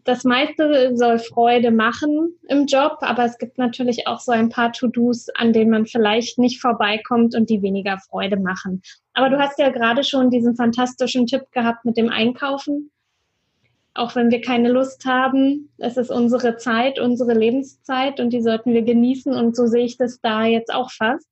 das 0.03 0.23
meiste 0.23 0.95
soll 0.95 1.19
Freude 1.19 1.71
machen 1.71 2.37
im 2.47 2.65
Job, 2.67 2.97
aber 3.01 3.25
es 3.25 3.37
gibt 3.37 3.57
natürlich 3.57 4.07
auch 4.07 4.19
so 4.19 4.31
ein 4.31 4.49
paar 4.49 4.71
To-Dos, 4.71 5.29
an 5.35 5.53
denen 5.53 5.71
man 5.71 5.85
vielleicht 5.85 6.37
nicht 6.37 6.61
vorbeikommt 6.61 7.35
und 7.35 7.49
die 7.49 7.61
weniger 7.61 7.97
Freude 7.99 8.37
machen. 8.37 8.81
Aber 9.13 9.29
du 9.29 9.39
hast 9.39 9.59
ja 9.59 9.69
gerade 9.69 10.03
schon 10.03 10.29
diesen 10.29 10.55
fantastischen 10.55 11.27
Tipp 11.27 11.51
gehabt 11.51 11.85
mit 11.85 11.97
dem 11.97 12.09
Einkaufen. 12.09 12.91
Auch 13.93 14.15
wenn 14.15 14.31
wir 14.31 14.41
keine 14.41 14.71
Lust 14.71 15.05
haben, 15.05 15.69
es 15.77 15.97
ist 15.97 16.09
unsere 16.09 16.57
Zeit, 16.57 16.99
unsere 16.99 17.33
Lebenszeit 17.33 18.19
und 18.19 18.31
die 18.31 18.41
sollten 18.41 18.73
wir 18.73 18.81
genießen 18.81 19.33
und 19.33 19.55
so 19.55 19.67
sehe 19.67 19.85
ich 19.85 19.97
das 19.97 20.19
da 20.19 20.45
jetzt 20.45 20.73
auch 20.73 20.89
fast 20.91 21.27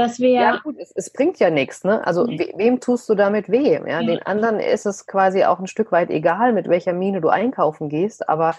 dass 0.00 0.18
wir. 0.18 0.30
Ja, 0.30 0.60
gut, 0.64 0.76
es, 0.78 0.92
es 0.94 1.10
bringt 1.10 1.38
ja 1.38 1.50
nichts, 1.50 1.84
ne? 1.84 2.04
Also 2.06 2.26
we, 2.26 2.50
wem 2.56 2.80
tust 2.80 3.08
du 3.08 3.14
damit 3.14 3.50
weh? 3.50 3.74
Ja? 3.74 3.86
ja? 3.86 4.02
Den 4.02 4.22
anderen 4.22 4.58
ist 4.58 4.86
es 4.86 5.06
quasi 5.06 5.44
auch 5.44 5.60
ein 5.60 5.66
Stück 5.66 5.92
weit 5.92 6.10
egal, 6.10 6.52
mit 6.52 6.68
welcher 6.68 6.92
Mine 6.92 7.20
du 7.20 7.28
einkaufen 7.28 7.88
gehst, 7.88 8.28
aber 8.28 8.54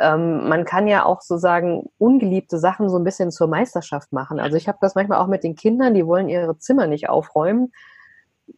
ähm, 0.00 0.48
man 0.48 0.64
kann 0.64 0.88
ja 0.88 1.04
auch 1.04 1.20
so 1.22 1.36
sagen, 1.36 1.90
ungeliebte 1.98 2.58
Sachen 2.58 2.88
so 2.88 2.98
ein 2.98 3.04
bisschen 3.04 3.30
zur 3.30 3.48
Meisterschaft 3.48 4.12
machen. 4.12 4.40
Also 4.40 4.56
ich 4.56 4.68
habe 4.68 4.78
das 4.80 4.94
manchmal 4.94 5.18
auch 5.18 5.26
mit 5.26 5.44
den 5.44 5.54
Kindern, 5.54 5.94
die 5.94 6.06
wollen 6.06 6.28
ihre 6.28 6.58
Zimmer 6.58 6.86
nicht 6.86 7.08
aufräumen 7.08 7.72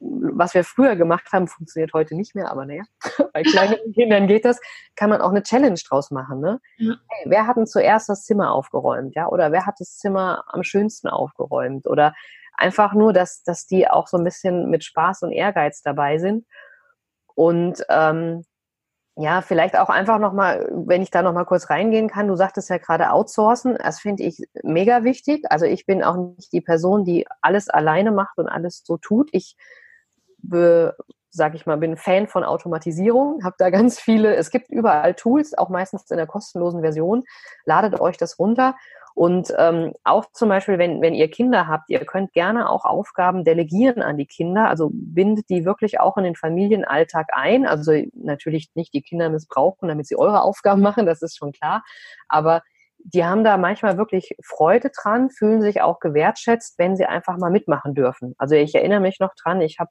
was 0.00 0.54
wir 0.54 0.64
früher 0.64 0.96
gemacht 0.96 1.28
haben, 1.32 1.48
funktioniert 1.48 1.92
heute 1.92 2.14
nicht 2.14 2.34
mehr, 2.34 2.50
aber 2.50 2.66
naja, 2.66 2.82
bei 3.32 3.42
kleinen 3.42 3.92
Kindern 3.92 4.26
geht 4.26 4.44
das, 4.44 4.60
kann 4.96 5.10
man 5.10 5.20
auch 5.20 5.30
eine 5.30 5.42
Challenge 5.42 5.78
draus 5.88 6.10
machen. 6.10 6.40
Ne? 6.40 6.60
Ja. 6.76 6.94
Hey, 7.08 7.26
wer 7.26 7.46
hat 7.46 7.56
denn 7.56 7.66
zuerst 7.66 8.08
das 8.08 8.24
Zimmer 8.24 8.52
aufgeräumt, 8.52 9.14
ja? 9.14 9.28
Oder 9.28 9.52
wer 9.52 9.66
hat 9.66 9.76
das 9.78 9.98
Zimmer 9.98 10.44
am 10.48 10.62
schönsten 10.62 11.08
aufgeräumt? 11.08 11.86
Oder 11.86 12.14
einfach 12.54 12.92
nur, 12.94 13.12
dass, 13.12 13.42
dass 13.42 13.66
die 13.66 13.88
auch 13.88 14.08
so 14.08 14.18
ein 14.18 14.24
bisschen 14.24 14.68
mit 14.70 14.84
Spaß 14.84 15.22
und 15.22 15.32
Ehrgeiz 15.32 15.82
dabei 15.82 16.18
sind. 16.18 16.44
Und 17.34 17.84
ähm, 17.88 18.44
ja, 19.20 19.42
vielleicht 19.42 19.76
auch 19.76 19.88
einfach 19.88 20.20
nochmal, 20.20 20.70
wenn 20.70 21.02
ich 21.02 21.10
da 21.10 21.22
nochmal 21.22 21.44
kurz 21.44 21.70
reingehen 21.70 22.08
kann, 22.08 22.28
du 22.28 22.36
sagtest 22.36 22.70
ja 22.70 22.78
gerade 22.78 23.10
outsourcen, 23.10 23.76
das 23.82 23.98
finde 23.98 24.22
ich 24.22 24.48
mega 24.62 25.02
wichtig. 25.02 25.44
Also 25.50 25.66
ich 25.66 25.86
bin 25.86 26.04
auch 26.04 26.16
nicht 26.36 26.52
die 26.52 26.60
Person, 26.60 27.04
die 27.04 27.26
alles 27.40 27.68
alleine 27.68 28.12
macht 28.12 28.38
und 28.38 28.48
alles 28.48 28.82
so 28.84 28.96
tut. 28.96 29.28
Ich 29.32 29.56
sage 31.30 31.56
ich 31.56 31.66
mal, 31.66 31.76
bin 31.76 31.96
Fan 31.96 32.28
von 32.28 32.44
Automatisierung, 32.44 33.42
habe 33.42 33.56
da 33.58 33.70
ganz 33.70 33.98
viele, 33.98 34.36
es 34.36 34.50
gibt 34.50 34.70
überall 34.70 35.14
Tools, 35.14 35.56
auch 35.58 35.68
meistens 35.68 36.08
in 36.10 36.16
der 36.16 36.28
kostenlosen 36.28 36.80
Version. 36.80 37.24
Ladet 37.64 38.00
euch 38.00 38.18
das 38.18 38.38
runter 38.38 38.76
und 39.18 39.52
ähm, 39.58 39.94
auch 40.04 40.26
zum 40.32 40.48
Beispiel, 40.48 40.78
wenn, 40.78 41.02
wenn 41.02 41.12
ihr 41.12 41.28
Kinder 41.28 41.66
habt, 41.66 41.90
ihr 41.90 41.98
könnt 42.04 42.32
gerne 42.34 42.70
auch 42.70 42.84
Aufgaben 42.84 43.42
delegieren 43.42 44.00
an 44.00 44.16
die 44.16 44.26
Kinder. 44.26 44.68
Also 44.68 44.90
bindet 44.92 45.50
die 45.50 45.64
wirklich 45.64 45.98
auch 45.98 46.16
in 46.18 46.22
den 46.22 46.36
Familienalltag 46.36 47.26
ein. 47.32 47.66
Also 47.66 48.00
natürlich 48.14 48.70
nicht 48.76 48.94
die 48.94 49.02
Kinder 49.02 49.28
missbrauchen, 49.28 49.88
damit 49.88 50.06
sie 50.06 50.16
eure 50.16 50.42
Aufgaben 50.42 50.82
machen, 50.82 51.04
das 51.04 51.20
ist 51.20 51.36
schon 51.36 51.50
klar. 51.50 51.82
Aber 52.28 52.62
die 52.98 53.24
haben 53.24 53.42
da 53.42 53.56
manchmal 53.56 53.98
wirklich 53.98 54.36
Freude 54.44 54.92
dran, 54.96 55.30
fühlen 55.30 55.62
sich 55.62 55.82
auch 55.82 55.98
gewertschätzt, 55.98 56.78
wenn 56.78 56.94
sie 56.94 57.06
einfach 57.06 57.38
mal 57.38 57.50
mitmachen 57.50 57.96
dürfen. 57.96 58.36
Also 58.38 58.54
ich 58.54 58.72
erinnere 58.76 59.00
mich 59.00 59.18
noch 59.18 59.34
dran, 59.34 59.60
ich 59.60 59.80
habe 59.80 59.90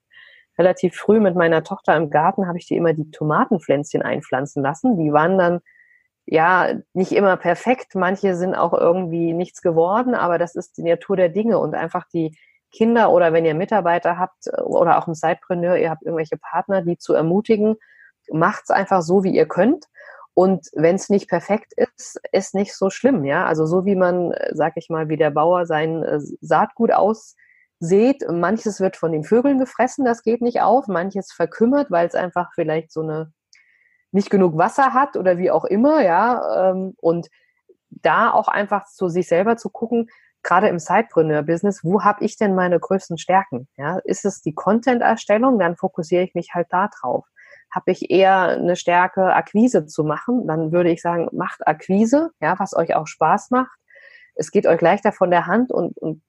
relativ 0.58 0.96
früh 0.96 1.20
mit 1.20 1.36
meiner 1.36 1.66
Tochter 1.66 1.98
im 1.98 2.12
Garten, 2.12 2.48
habe 2.48 2.60
ich 2.60 2.66
die 2.66 2.78
immer 2.78 2.94
die 2.94 3.12
Tomatenpflänzchen 3.12 4.04
einpflanzen 4.04 4.64
lassen. 4.64 4.98
Die 4.98 5.12
waren 5.12 5.38
dann 5.38 5.60
ja, 6.28 6.74
nicht 6.94 7.14
immer 7.14 7.38
perfekt. 7.38 7.96
Manche 7.96 8.36
sind 8.36 8.54
auch 8.54 8.74
irgendwie 8.74 9.34
nichts 9.34 9.62
geworden, 9.62 10.14
aber 10.14 10.38
das 10.38 10.56
ist 10.56 10.78
die 10.78 10.84
Natur 10.84 11.16
der 11.16 11.30
Dinge 11.30 11.58
und 11.58 11.74
einfach 11.74 12.06
die 12.14 12.38
Kinder 12.72 13.12
oder 13.12 13.32
wenn 13.32 13.46
ihr 13.46 13.56
Mitarbeiter 13.56 14.20
habt 14.20 14.48
oder 14.66 14.98
auch 14.98 15.08
ein 15.08 15.16
Sidepreneur, 15.16 15.78
ihr 15.78 15.90
habt 15.90 16.04
irgendwelche 16.04 16.38
Partner, 16.38 16.82
die 16.82 16.98
zu 16.98 17.14
ermutigen, 17.14 17.78
macht's 18.30 18.70
einfach 18.72 19.02
so, 19.02 19.24
wie 19.24 19.34
ihr 19.34 19.48
könnt. 19.48 19.86
Und 20.34 20.68
wenn 20.74 20.98
es 20.98 21.10
nicht 21.10 21.30
perfekt 21.30 21.74
ist, 21.78 22.20
ist 22.34 22.54
nicht 22.54 22.76
so 22.76 22.90
schlimm, 22.90 23.24
ja. 23.24 23.46
Also 23.46 23.66
so 23.66 23.86
wie 23.86 23.96
man, 23.96 24.34
sag 24.52 24.74
ich 24.76 24.90
mal, 24.90 25.08
wie 25.08 25.18
der 25.18 25.32
Bauer 25.32 25.66
sein 25.66 26.04
äh, 26.04 26.20
Saatgut 26.42 26.92
aussät, 26.92 28.24
manches 28.30 28.82
wird 28.82 28.98
von 28.98 29.14
den 29.14 29.24
Vögeln 29.24 29.60
gefressen, 29.60 30.04
das 30.04 30.24
geht 30.24 30.42
nicht 30.42 30.62
auf, 30.62 30.88
manches 30.88 31.32
verkümmert, 31.32 31.90
weil 31.90 32.06
es 32.06 32.16
einfach 32.16 32.52
vielleicht 32.54 32.92
so 32.92 33.02
eine 33.02 33.32
nicht 34.18 34.30
genug 34.30 34.58
Wasser 34.58 34.94
hat 34.94 35.16
oder 35.16 35.38
wie 35.38 35.52
auch 35.52 35.64
immer, 35.64 36.04
ja. 36.04 36.72
Ähm, 36.72 36.96
und 36.98 37.30
da 37.90 38.32
auch 38.32 38.48
einfach 38.48 38.86
zu 38.86 39.08
sich 39.08 39.28
selber 39.28 39.56
zu 39.58 39.70
gucken, 39.70 40.10
gerade 40.44 40.68
im 40.68 40.80
Sidepreneur-Business, 40.80 41.84
wo 41.84 42.04
habe 42.04 42.26
ich 42.26 42.36
denn 42.36 42.56
meine 42.56 42.80
größten 42.80 43.18
Stärken? 43.18 43.68
Ja, 43.78 44.00
ist 44.00 44.26
es 44.26 44.42
die 44.42 44.54
Content-Erstellung? 44.54 45.60
Dann 45.60 45.78
fokussiere 45.78 46.24
ich 46.24 46.34
mich 46.36 46.50
halt 46.54 46.68
da 46.72 46.90
drauf. 46.90 47.26
Habe 47.74 47.92
ich 47.92 48.10
eher 48.10 48.50
eine 48.50 48.76
Stärke, 48.76 49.34
Akquise 49.34 49.86
zu 49.86 50.04
machen? 50.04 50.48
Dann 50.48 50.72
würde 50.72 50.90
ich 50.90 51.02
sagen, 51.02 51.28
macht 51.32 51.68
Akquise, 51.68 52.32
ja, 52.42 52.58
was 52.60 52.76
euch 52.76 52.96
auch 52.96 53.08
Spaß 53.08 53.52
macht. 53.52 53.78
Es 54.36 54.52
geht 54.52 54.68
euch 54.68 54.82
leichter 54.82 55.12
von 55.12 55.30
der 55.30 55.48
Hand 55.48 55.72
und, 55.72 55.98
und 55.98 56.24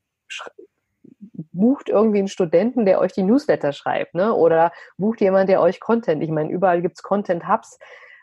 bucht 1.58 1.88
irgendwie 1.88 2.18
einen 2.18 2.28
Studenten, 2.28 2.86
der 2.86 3.00
euch 3.00 3.12
die 3.12 3.22
Newsletter 3.22 3.72
schreibt, 3.72 4.14
ne? 4.14 4.34
Oder 4.34 4.72
bucht 4.96 5.20
jemand, 5.20 5.48
der 5.48 5.60
euch 5.60 5.80
Content. 5.80 6.22
Ich 6.22 6.30
meine, 6.30 6.50
überall 6.50 6.82
gibt's 6.82 7.02
Content-Hubs. 7.02 7.78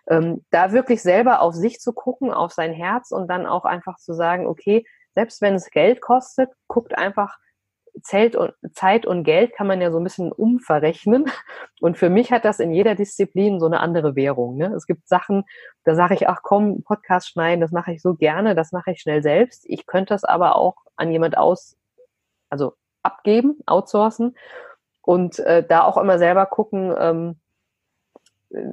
Ähm, 0.08 0.46
da 0.52 0.72
wirklich 0.72 1.02
selber 1.02 1.42
auf 1.42 1.54
sich 1.54 1.80
zu 1.80 1.94
gucken, 1.94 2.32
auf 2.32 2.52
sein 2.52 2.74
Herz 2.74 3.12
und 3.12 3.28
dann 3.28 3.46
auch 3.46 3.66
einfach 3.66 3.98
zu 3.98 4.14
sagen, 4.14 4.46
okay, 4.46 4.86
selbst 5.16 5.42
wenn 5.42 5.56
es 5.56 5.72
Geld 5.72 6.02
kostet, 6.02 6.50
guckt 6.68 6.98
einfach, 6.98 7.38
Zelt 8.04 8.36
und, 8.36 8.54
Zeit 8.74 9.06
und 9.06 9.24
Geld 9.24 9.54
kann 9.54 9.68
man 9.68 9.82
ja 9.82 9.90
so 9.92 10.00
ein 10.00 10.04
bisschen 10.04 10.32
umverrechnen. 10.32 11.26
Und 11.82 11.98
für 11.98 12.10
mich 12.10 12.32
hat 12.32 12.46
das 12.46 12.60
in 12.60 12.72
jeder 12.72 12.96
Disziplin 12.96 13.60
so 13.60 13.68
eine 13.68 13.80
andere 13.80 14.16
Währung. 14.16 14.58
Ne? 14.58 14.74
Es 14.76 14.86
gibt 14.86 15.08
Sachen, 15.08 15.44
da 15.84 15.96
sage 15.96 16.14
ich, 16.14 16.28
ach 16.28 16.40
komm, 16.42 16.84
Podcast 16.84 17.30
schneiden, 17.30 17.62
das 17.62 17.72
mache 17.72 17.94
ich 17.94 18.02
so 18.02 18.16
gerne, 18.16 18.56
das 18.56 18.72
mache 18.72 18.92
ich 18.92 19.02
schnell 19.02 19.22
selbst. 19.22 19.64
Ich 19.68 19.86
könnte 19.86 20.14
das 20.14 20.24
aber 20.24 20.56
auch 20.56 20.76
an 20.96 21.12
jemand 21.12 21.38
aus, 21.38 21.78
also 22.50 22.74
abgeben, 23.06 23.60
outsourcen 23.66 24.36
und 25.02 25.40
äh, 25.40 25.66
da 25.66 25.84
auch 25.84 25.98
immer 25.98 26.18
selber 26.18 26.46
gucken, 26.46 26.94
ähm, 26.98 27.40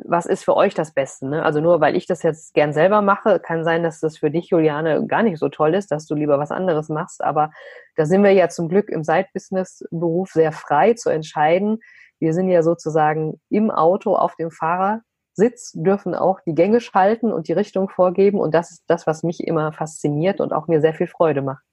was 0.05 0.27
ist 0.27 0.45
für 0.45 0.57
euch 0.57 0.75
das 0.75 0.93
Beste. 0.93 1.27
Ne? 1.27 1.45
Also 1.45 1.61
nur 1.61 1.81
weil 1.81 1.97
ich 1.97 2.07
das 2.07 2.23
jetzt 2.23 2.55
gern 2.55 2.73
selber 2.73 3.03
mache, 3.03 3.41
kann 3.41 3.65
sein, 3.65 3.83
dass 3.83 4.01
das 4.01 4.19
für 4.19 4.31
dich, 4.31 4.49
Juliane, 4.49 5.07
gar 5.07 5.23
nicht 5.23 5.39
so 5.39 5.49
toll 5.49 5.75
ist, 5.75 5.91
dass 5.91 6.07
du 6.07 6.15
lieber 6.15 6.39
was 6.39 6.51
anderes 6.51 6.89
machst. 6.89 7.23
Aber 7.23 7.51
da 7.97 8.07
sind 8.07 8.23
wir 8.23 8.33
ja 8.33 8.49
zum 8.49 8.69
Glück 8.69 8.89
im 8.89 9.05
Side-Business-Beruf 9.05 10.31
sehr 10.31 10.53
frei 10.53 10.95
zu 10.95 11.11
entscheiden. 11.11 11.81
Wir 12.19 12.35
sind 12.35 12.49
ja 12.49 12.63
sozusagen 12.63 13.41
im 13.49 13.71
Auto 13.71 14.15
auf 14.15 14.37
dem 14.37 14.51
Fahrersitz, 14.51 15.73
dürfen 15.75 16.15
auch 16.15 16.41
die 16.41 16.55
Gänge 16.55 16.81
schalten 16.81 17.33
und 17.33 17.49
die 17.49 17.53
Richtung 17.53 17.89
vorgeben. 17.89 18.39
Und 18.39 18.55
das 18.55 18.71
ist 18.71 18.85
das, 18.87 19.07
was 19.07 19.23
mich 19.23 19.47
immer 19.47 19.73
fasziniert 19.73 20.41
und 20.41 20.53
auch 20.53 20.69
mir 20.69 20.81
sehr 20.81 20.95
viel 20.95 21.09
Freude 21.09 21.43
macht. 21.43 21.65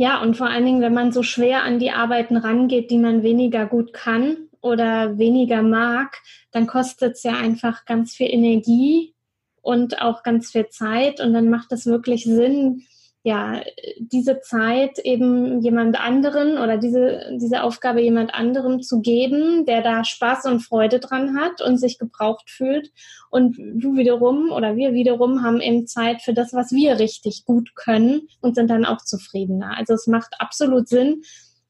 Ja, 0.00 0.22
und 0.22 0.38
vor 0.38 0.46
allen 0.46 0.64
Dingen, 0.64 0.80
wenn 0.80 0.94
man 0.94 1.12
so 1.12 1.22
schwer 1.22 1.62
an 1.62 1.78
die 1.78 1.90
Arbeiten 1.90 2.38
rangeht, 2.38 2.90
die 2.90 2.96
man 2.96 3.22
weniger 3.22 3.66
gut 3.66 3.92
kann 3.92 4.48
oder 4.62 5.18
weniger 5.18 5.60
mag, 5.60 6.16
dann 6.52 6.66
kostet 6.66 7.16
es 7.16 7.22
ja 7.22 7.36
einfach 7.36 7.84
ganz 7.84 8.14
viel 8.14 8.28
Energie 8.32 9.12
und 9.60 10.00
auch 10.00 10.22
ganz 10.22 10.52
viel 10.52 10.68
Zeit. 10.70 11.20
Und 11.20 11.34
dann 11.34 11.50
macht 11.50 11.70
es 11.72 11.84
wirklich 11.84 12.24
Sinn, 12.24 12.86
ja, 13.22 13.60
diese 13.98 14.40
Zeit 14.40 14.98
eben 14.98 15.60
jemand 15.60 16.00
anderen 16.00 16.56
oder 16.56 16.78
diese, 16.78 17.36
diese 17.38 17.62
Aufgabe 17.62 18.00
jemand 18.00 18.32
anderem 18.32 18.80
zu 18.80 19.02
geben, 19.02 19.66
der 19.66 19.82
da 19.82 20.04
Spaß 20.04 20.46
und 20.46 20.60
Freude 20.60 21.00
dran 21.00 21.38
hat 21.38 21.60
und 21.60 21.76
sich 21.76 21.98
gebraucht 21.98 22.48
fühlt. 22.48 22.90
Und 23.30 23.58
du 23.58 23.96
wiederum 23.96 24.50
oder 24.50 24.76
wir 24.76 24.94
wiederum 24.94 25.42
haben 25.42 25.60
eben 25.60 25.86
Zeit 25.86 26.22
für 26.22 26.32
das, 26.32 26.54
was 26.54 26.72
wir 26.72 26.98
richtig 26.98 27.44
gut 27.44 27.74
können 27.74 28.22
und 28.40 28.54
sind 28.54 28.70
dann 28.70 28.86
auch 28.86 29.04
zufriedener. 29.04 29.76
Also 29.76 29.92
es 29.92 30.06
macht 30.06 30.34
absolut 30.38 30.88
Sinn. 30.88 31.22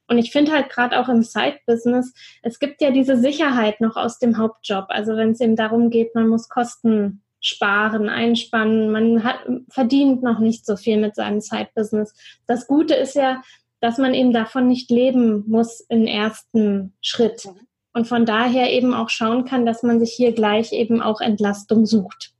Und 0.07 0.19
ich 0.19 0.31
finde 0.31 0.53
halt 0.53 0.71
gerade 0.71 1.01
auch 1.01 1.09
im 1.09 1.23
Side-Business, 1.23 2.13
es 2.43 2.61
gibt 2.61 2.81
ja 2.81 2.93
diese 2.93 3.17
Sicherheit 3.17 3.81
noch 3.81 3.97
aus 3.97 4.19
dem 4.19 4.39
Hauptjob. 4.39 4.87
Also 4.89 5.17
wenn 5.17 5.31
es 5.31 5.41
eben 5.41 5.57
darum 5.57 5.91
geht, 5.91 6.15
man 6.15 6.29
muss 6.29 6.49
Kosten 6.49 7.23
sparen, 7.41 8.09
einspannen. 8.09 8.91
Man 8.91 9.25
hat, 9.25 9.41
verdient 9.71 10.23
noch 10.23 10.39
nicht 10.39 10.67
so 10.67 10.77
viel 10.77 10.99
mit 10.99 11.15
seinem 11.15 11.41
Side-Business. 11.41 12.15
Das 12.47 12.67
Gute 12.67 12.95
ist 12.95 13.15
ja, 13.15 13.43
dass 13.81 13.99
man 13.99 14.15
eben 14.15 14.33
davon 14.33 14.69
nicht 14.69 14.91
leben 14.91 15.45
muss 15.49 15.81
im 15.89 16.07
ersten 16.07 16.95
Schritt. 17.01 17.47
Mhm. 17.47 17.67
Und 17.93 18.07
von 18.07 18.25
daher 18.25 18.71
eben 18.71 18.95
auch 18.95 19.09
schauen 19.09 19.45
kann, 19.45 19.67
dass 19.67 19.83
man 19.83 19.99
sich 19.99 20.13
hier 20.13 20.33
gleich 20.33 20.73
eben 20.73 21.03
auch 21.03 21.21
Entlastung 21.21 21.87
sucht. 21.87 22.33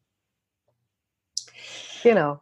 Genau. 2.03 2.41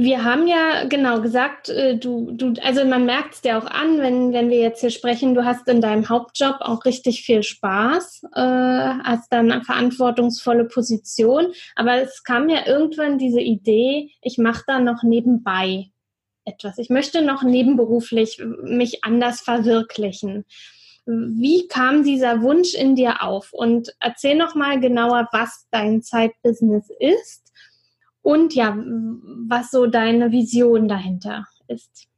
Wir 0.00 0.22
haben 0.22 0.46
ja 0.46 0.84
genau 0.84 1.20
gesagt, 1.20 1.70
äh, 1.70 1.96
du, 1.96 2.30
du, 2.30 2.54
also 2.62 2.84
man 2.84 3.04
merkt 3.04 3.34
es 3.34 3.40
dir 3.40 3.58
auch 3.58 3.66
an, 3.66 3.98
wenn, 3.98 4.32
wenn 4.32 4.48
wir 4.48 4.60
jetzt 4.60 4.80
hier 4.80 4.90
sprechen, 4.90 5.34
du 5.34 5.44
hast 5.44 5.66
in 5.66 5.80
deinem 5.80 6.08
Hauptjob 6.08 6.58
auch 6.60 6.84
richtig 6.84 7.22
viel 7.22 7.42
Spaß, 7.42 8.22
äh, 8.32 8.40
hast 8.40 9.32
dann 9.32 9.50
eine 9.50 9.64
verantwortungsvolle 9.64 10.66
Position, 10.66 11.48
aber 11.74 12.00
es 12.00 12.22
kam 12.22 12.48
ja 12.48 12.64
irgendwann 12.64 13.18
diese 13.18 13.40
Idee, 13.40 14.12
ich 14.22 14.38
mache 14.38 14.62
da 14.68 14.78
noch 14.78 15.02
nebenbei 15.02 15.90
etwas. 16.44 16.78
Ich 16.78 16.90
möchte 16.90 17.20
noch 17.20 17.42
nebenberuflich 17.42 18.40
mich 18.62 19.02
anders 19.02 19.40
verwirklichen. 19.40 20.44
Wie 21.06 21.66
kam 21.66 22.04
dieser 22.04 22.40
Wunsch 22.42 22.74
in 22.74 22.94
dir 22.94 23.24
auf? 23.24 23.52
Und 23.52 23.92
erzähl 23.98 24.36
noch 24.36 24.54
mal 24.54 24.78
genauer, 24.78 25.28
was 25.32 25.66
dein 25.72 26.02
Zeitbusiness 26.02 26.88
ist 27.00 27.47
und 28.22 28.54
ja, 28.54 28.76
was 29.48 29.70
so 29.70 29.86
deine 29.86 30.32
Vision 30.32 30.88
dahinter 30.88 31.44
ist. 31.66 32.08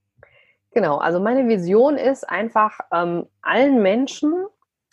Genau, 0.73 0.99
also 0.99 1.21
meine 1.21 1.49
Vision 1.49 1.97
ist 1.97 2.29
einfach 2.29 2.79
ähm, 2.93 3.27
allen 3.43 3.83
Menschen, 3.83 4.33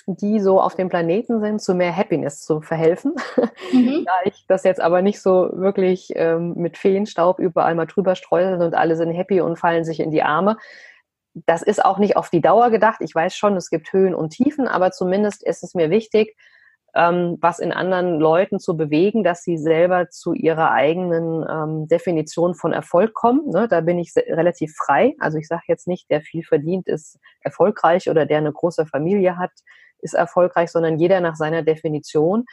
die 0.07 0.39
so 0.39 0.61
auf 0.61 0.75
dem 0.75 0.89
Planeten 0.89 1.41
sind, 1.41 1.61
zu 1.61 1.75
mehr 1.75 1.95
Happiness 1.95 2.41
zu 2.41 2.61
verhelfen. 2.61 3.13
Mhm. 3.73 4.05
da 4.05 4.13
ich 4.23 4.45
das 4.47 4.63
jetzt 4.63 4.79
aber 4.79 5.01
nicht 5.01 5.19
so 5.19 5.49
wirklich 5.51 6.13
ähm, 6.15 6.53
mit 6.55 6.77
Feenstaub 6.77 7.39
überall 7.39 7.75
mal 7.75 7.85
drüber 7.85 8.15
streue 8.15 8.57
und 8.57 8.75
alle 8.75 8.95
sind 8.95 9.11
happy 9.11 9.41
und 9.41 9.57
fallen 9.57 9.83
sich 9.83 9.99
in 9.99 10.11
die 10.11 10.23
Arme. 10.23 10.57
Das 11.33 11.63
ist 11.63 11.83
auch 11.83 11.97
nicht 11.97 12.15
auf 12.15 12.29
die 12.29 12.39
Dauer 12.39 12.69
gedacht. 12.69 13.01
Ich 13.01 13.13
weiß 13.13 13.35
schon, 13.35 13.57
es 13.57 13.69
gibt 13.69 13.91
Höhen 13.91 14.15
und 14.15 14.29
Tiefen, 14.29 14.67
aber 14.67 14.91
zumindest 14.91 15.43
ist 15.43 15.63
es 15.63 15.73
mir 15.73 15.89
wichtig, 15.89 16.37
ähm, 16.98 17.38
was 17.42 17.60
in 17.60 17.72
anderen 17.72 18.20
Leuten 18.20 18.60
zu 18.60 18.75
bewegen, 18.75 19.24
dass 19.24 19.44
sie 19.44 19.58
selber 19.58 20.10
zu 20.10 20.34
ihrer 20.34 20.72
eigenen 20.72 21.46
ähm, 21.48 21.88
Definition 21.88 22.56
von 22.56 22.74
Erfolg 22.74 23.13
kommen. 23.13 23.50
Ne? 23.51 23.68
Da 23.68 23.82
bin 23.82 24.00
ich 24.00 24.13
relativ 24.16 24.74
frei. 24.75 25.13
Also 25.20 25.38
ich 25.38 25.48
sage 25.48 25.62
jetzt 25.68 25.88
nicht, 25.88 26.10
der 26.10 26.22
viel 26.22 26.44
verdient 26.44 26.88
ist 26.88 27.20
erfolgreich 27.42 28.10
oder 28.10 28.25
der 28.25 28.39
eine 28.39 28.51
große 28.51 28.88
Familie 28.88 29.38
hat, 29.38 29.51
ist 30.00 30.16
erfolgreich, 30.16 30.72
sondern 30.72 30.98
jeder 30.98 31.22
nach 31.22 31.36
seiner 31.36 31.62
Definition. 31.62 32.46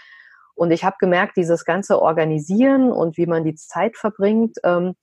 Und 0.55 0.73
ich 0.73 0.85
habe 0.85 0.97
gemerkt, 1.01 1.39
dieses 1.39 1.65
ganze 1.65 2.01
Organisieren 2.01 2.93
und 2.93 3.17
wie 3.17 3.27
man 3.27 3.45
die 3.45 3.55
Zeit 3.55 3.97
verbringt, 3.97 4.59
ähm, 4.63 4.95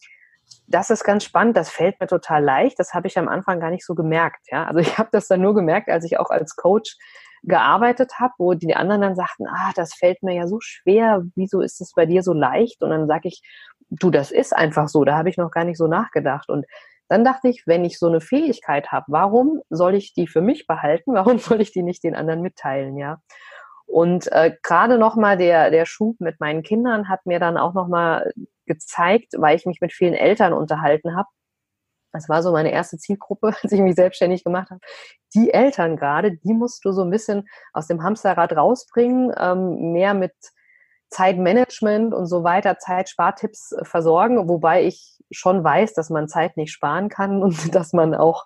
das 0.68 0.92
ist 0.92 1.04
ganz 1.04 1.24
spannend, 1.24 1.58
das 1.58 1.70
fällt 1.70 2.00
mir 2.00 2.08
total 2.08 2.44
leicht. 2.44 2.78
Das 2.78 2.94
habe 2.94 3.08
ich 3.08 3.18
am 3.18 3.28
Anfang 3.28 3.60
gar 3.60 3.72
nicht 3.72 3.86
so 3.86 3.96
gemerkt. 3.96 4.48
Ja? 4.52 4.66
Also 4.66 4.80
ich 4.80 5.00
habe 5.00 5.10
das 5.12 5.28
dann 5.28 5.42
nur 5.42 5.56
gemerkt, 5.56 5.90
als 5.90 6.06
ich 6.06 6.20
auch 6.20 6.30
als 6.30 6.56
Coach 6.56 6.98
gearbeitet 7.44 8.20
habe, 8.20 8.34
wo 8.38 8.54
die 8.54 8.76
anderen 8.76 9.02
dann 9.02 9.16
sagten, 9.16 9.48
ah, 9.48 9.72
das 9.76 9.94
fällt 9.94 10.22
mir 10.24 10.36
ja 10.36 10.48
so 10.48 10.60
schwer, 10.62 11.24
wieso 11.36 11.62
ist 11.62 11.82
es 11.82 11.94
bei 11.96 12.06
dir 12.06 12.24
so 12.24 12.34
leicht? 12.34 12.82
Und 12.84 12.92
dann 12.92 13.08
sage 13.08 13.28
ich, 13.28 13.42
du, 13.90 14.12
das 14.12 14.32
ist 14.32 14.56
einfach 14.56 14.88
so, 14.88 15.04
da 15.04 15.18
habe 15.18 15.30
ich 15.30 15.38
noch 15.38 15.52
gar 15.52 15.64
nicht 15.64 15.78
so 15.78 15.88
nachgedacht. 15.88 16.50
Und 16.50 16.66
dann 17.10 17.26
dachte 17.26 17.50
ich, 17.50 17.64
wenn 17.66 17.84
ich 17.84 18.00
so 18.00 18.08
eine 18.08 18.22
Fähigkeit 18.22 18.92
habe, 18.92 19.06
warum 19.10 19.62
soll 19.70 19.96
ich 19.96 20.14
die 20.14 20.28
für 20.28 20.42
mich 20.42 20.68
behalten? 20.68 21.14
Warum 21.14 21.40
soll 21.40 21.62
ich 21.62 21.72
die 21.72 21.84
nicht 21.84 22.04
den 22.04 22.16
anderen 22.16 22.42
mitteilen, 22.42 22.98
ja? 22.98 23.20
Und 23.86 24.32
äh, 24.32 24.56
gerade 24.64 24.98
nochmal 24.98 25.36
der, 25.36 25.70
der 25.70 25.86
Schub 25.86 26.22
mit 26.22 26.40
meinen 26.40 26.64
Kindern 26.64 27.10
hat 27.10 27.26
mir 27.26 27.40
dann 27.40 27.58
auch 27.58 27.74
nochmal 27.74 28.32
gezeigt, 28.66 29.34
weil 29.38 29.58
ich 29.58 29.66
mich 29.66 29.82
mit 29.82 29.92
vielen 29.92 30.14
Eltern 30.14 30.54
unterhalten 30.54 31.18
habe, 31.18 31.28
das 32.12 32.30
war 32.30 32.44
so 32.44 32.52
meine 32.52 32.72
erste 32.72 32.98
Zielgruppe, 32.98 33.54
als 33.62 33.72
ich 33.72 33.80
mich 33.82 33.96
selbstständig 33.96 34.44
gemacht 34.44 34.70
habe. 34.70 34.82
Die 35.34 35.54
Eltern 35.54 35.98
gerade, 35.98 36.38
die 36.38 36.54
musst 36.54 36.86
du 36.86 36.92
so 36.92 37.04
ein 37.04 37.10
bisschen 37.10 37.48
aus 37.74 37.88
dem 37.88 38.04
Hamsterrad 38.04 38.56
rausbringen, 38.56 39.34
ähm, 39.38 39.92
mehr 39.94 40.14
mit 40.14 40.34
Zeitmanagement 41.10 42.14
und 42.14 42.26
so 42.26 42.44
weiter, 42.44 42.80
Zeitspartipps 42.80 43.74
äh, 43.74 43.86
versorgen, 43.86 44.48
wobei 44.48 44.86
ich 44.86 45.18
schon 45.30 45.64
weiß, 45.64 45.94
dass 45.94 46.10
man 46.10 46.28
Zeit 46.28 46.58
nicht 46.58 46.72
sparen 46.72 47.10
kann 47.10 47.44
und 47.44 47.76
dass 47.76 47.94
man 47.94 48.16
auch 48.16 48.46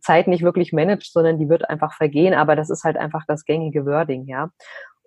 Zeit 0.00 0.26
nicht 0.26 0.42
wirklich 0.42 0.72
managt, 0.72 1.12
sondern 1.12 1.38
die 1.38 1.48
wird 1.48 1.68
einfach 1.68 1.94
vergehen. 1.94 2.34
Aber 2.34 2.56
das 2.56 2.70
ist 2.70 2.84
halt 2.84 2.96
einfach 2.96 3.24
das 3.26 3.44
gängige 3.44 3.86
Wording, 3.86 4.26
ja. 4.26 4.50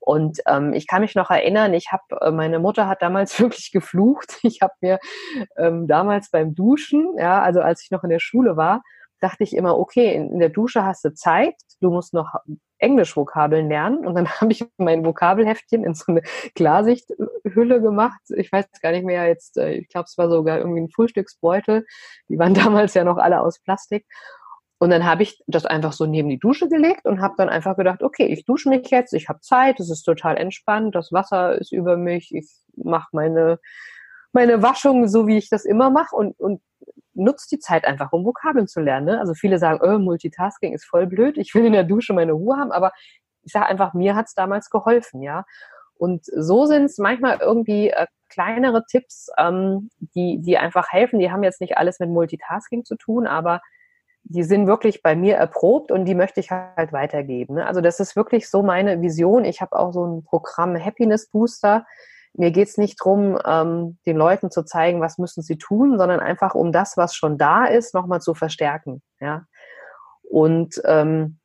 Und 0.07 0.39
ähm, 0.47 0.71
ich 0.71 0.87
kann 0.87 1.01
mich 1.01 1.15
noch 1.15 1.29
erinnern, 1.29 1.73
ich 1.73 1.91
habe, 1.91 2.03
äh, 2.21 2.31
meine 2.31 2.59
Mutter 2.59 2.87
hat 2.87 3.01
damals 3.01 3.37
wirklich 3.41 3.73
geflucht. 3.73 4.39
Ich 4.41 4.61
habe 4.61 4.73
mir 4.79 4.99
ähm, 5.57 5.85
damals 5.85 6.31
beim 6.31 6.55
Duschen, 6.55 7.17
ja, 7.17 7.41
also 7.41 7.59
als 7.59 7.83
ich 7.83 7.91
noch 7.91 8.05
in 8.05 8.09
der 8.09 8.19
Schule 8.19 8.55
war, 8.55 8.83
dachte 9.19 9.43
ich 9.43 9.53
immer, 9.53 9.77
okay, 9.77 10.13
in, 10.13 10.31
in 10.31 10.39
der 10.39 10.47
Dusche 10.47 10.85
hast 10.85 11.03
du 11.03 11.13
Zeit, 11.13 11.55
du 11.81 11.89
musst 11.89 12.13
noch 12.13 12.35
Englisch-Vokabeln 12.77 13.67
lernen. 13.67 14.05
Und 14.05 14.15
dann 14.15 14.29
habe 14.41 14.53
ich 14.53 14.65
mein 14.77 15.03
Vokabelheftchen 15.03 15.83
in 15.83 15.93
so 15.93 16.05
eine 16.07 16.21
Klarsichthülle 16.55 17.81
gemacht. 17.81 18.21
Ich 18.29 18.49
weiß 18.49 18.65
gar 18.81 18.93
nicht 18.93 19.03
mehr 19.03 19.27
jetzt, 19.27 19.57
äh, 19.57 19.73
ich 19.73 19.89
glaube, 19.89 20.05
es 20.05 20.17
war 20.17 20.29
sogar 20.29 20.59
irgendwie 20.59 20.83
ein 20.83 20.89
Frühstücksbeutel. 20.89 21.85
Die 22.29 22.39
waren 22.39 22.53
damals 22.53 22.93
ja 22.93 23.03
noch 23.03 23.17
alle 23.17 23.41
aus 23.41 23.59
Plastik. 23.59 24.05
Und 24.79 24.91
dann 24.91 25.05
habe 25.05 25.23
ich 25.23 25.41
das 25.47 25.65
einfach 25.65 25.91
so 25.91 26.05
neben 26.05 26.29
die 26.29 26.37
Dusche 26.37 26.69
gelegt 26.69 27.05
und 27.05 27.19
habe 27.19 27.33
dann 27.37 27.49
einfach 27.49 27.75
gedacht, 27.75 28.03
okay, 28.03 28.25
ich 28.27 28.45
dusche 28.45 28.69
mich 28.69 28.89
jetzt, 28.91 29.13
ich 29.13 29.27
habe 29.27 29.39
Zeit, 29.41 29.79
es 29.79 29.89
ist 29.89 30.03
total 30.03 30.37
entspannt, 30.37 30.93
das 30.93 31.11
Wasser 31.11 31.55
ist 31.55 31.71
über 31.71 31.97
mich, 31.97 32.33
ich 32.33 32.47
mache 32.75 33.09
meine, 33.11 33.59
meine 34.33 34.61
Waschung 34.61 35.07
so, 35.07 35.25
wie 35.25 35.37
ich 35.37 35.49
das 35.49 35.65
immer 35.65 35.89
mache 35.89 36.15
und, 36.15 36.39
und 36.39 36.61
nutze 37.15 37.47
die 37.51 37.59
Zeit 37.59 37.85
einfach, 37.85 38.13
um 38.13 38.23
Vokabeln 38.23 38.67
zu 38.67 38.79
lernen. 38.79 39.07
Ne? 39.07 39.19
Also 39.19 39.33
viele 39.33 39.57
sagen, 39.57 39.79
oh, 39.81 39.97
Multitasking 39.97 40.73
ist 40.73 40.85
voll 40.85 41.07
blöd, 41.07 41.37
ich 41.37 41.55
will 41.55 41.65
in 41.65 41.73
der 41.73 41.83
Dusche 41.83 42.13
meine 42.13 42.33
Ruhe 42.33 42.57
haben, 42.57 42.71
aber 42.71 42.91
ich 43.43 43.51
sage 43.51 43.65
einfach, 43.65 43.95
mir 43.95 44.15
hat's 44.15 44.35
damals 44.35 44.69
geholfen, 44.69 45.21
ja. 45.21 45.45
Und 45.95 46.25
so 46.25 46.65
sind 46.65 46.85
es 46.85 46.99
manchmal 46.99 47.39
irgendwie 47.41 47.89
äh, 47.89 48.05
kleinere 48.29 48.85
Tipps, 48.85 49.29
ähm, 49.37 49.89
die, 49.99 50.39
die 50.39 50.57
einfach 50.59 50.91
helfen. 50.91 51.17
Die 51.17 51.31
haben 51.31 51.43
jetzt 51.43 51.59
nicht 51.59 51.77
alles 51.77 51.99
mit 51.99 52.09
Multitasking 52.09 52.85
zu 52.85 52.95
tun, 52.95 53.25
aber 53.25 53.61
die 54.29 54.43
sind 54.43 54.67
wirklich 54.67 55.01
bei 55.01 55.15
mir 55.15 55.35
erprobt 55.35 55.91
und 55.91 56.05
die 56.05 56.15
möchte 56.15 56.39
ich 56.39 56.51
halt 56.51 56.91
weitergeben. 56.91 57.55
Ne? 57.55 57.65
Also 57.65 57.81
das 57.81 57.99
ist 57.99 58.15
wirklich 58.15 58.49
so 58.49 58.61
meine 58.61 59.01
Vision. 59.01 59.45
Ich 59.45 59.61
habe 59.61 59.77
auch 59.77 59.93
so 59.93 60.05
ein 60.05 60.23
Programm 60.23 60.77
Happiness 60.77 61.29
Booster. 61.29 61.85
Mir 62.33 62.51
geht's 62.51 62.77
nicht 62.77 62.97
drum, 63.01 63.39
ähm, 63.45 63.97
den 64.05 64.17
Leuten 64.17 64.51
zu 64.51 64.63
zeigen, 64.63 65.01
was 65.01 65.17
müssen 65.17 65.41
sie 65.41 65.57
tun, 65.57 65.97
sondern 65.97 66.19
einfach 66.19 66.55
um 66.55 66.71
das, 66.71 66.97
was 66.97 67.15
schon 67.15 67.37
da 67.37 67.65
ist, 67.65 67.93
nochmal 67.93 68.19
zu 68.19 68.33
verstärken. 68.33 69.01
Ja. 69.19 69.45
Und 70.29 70.81
ähm, 70.83 71.39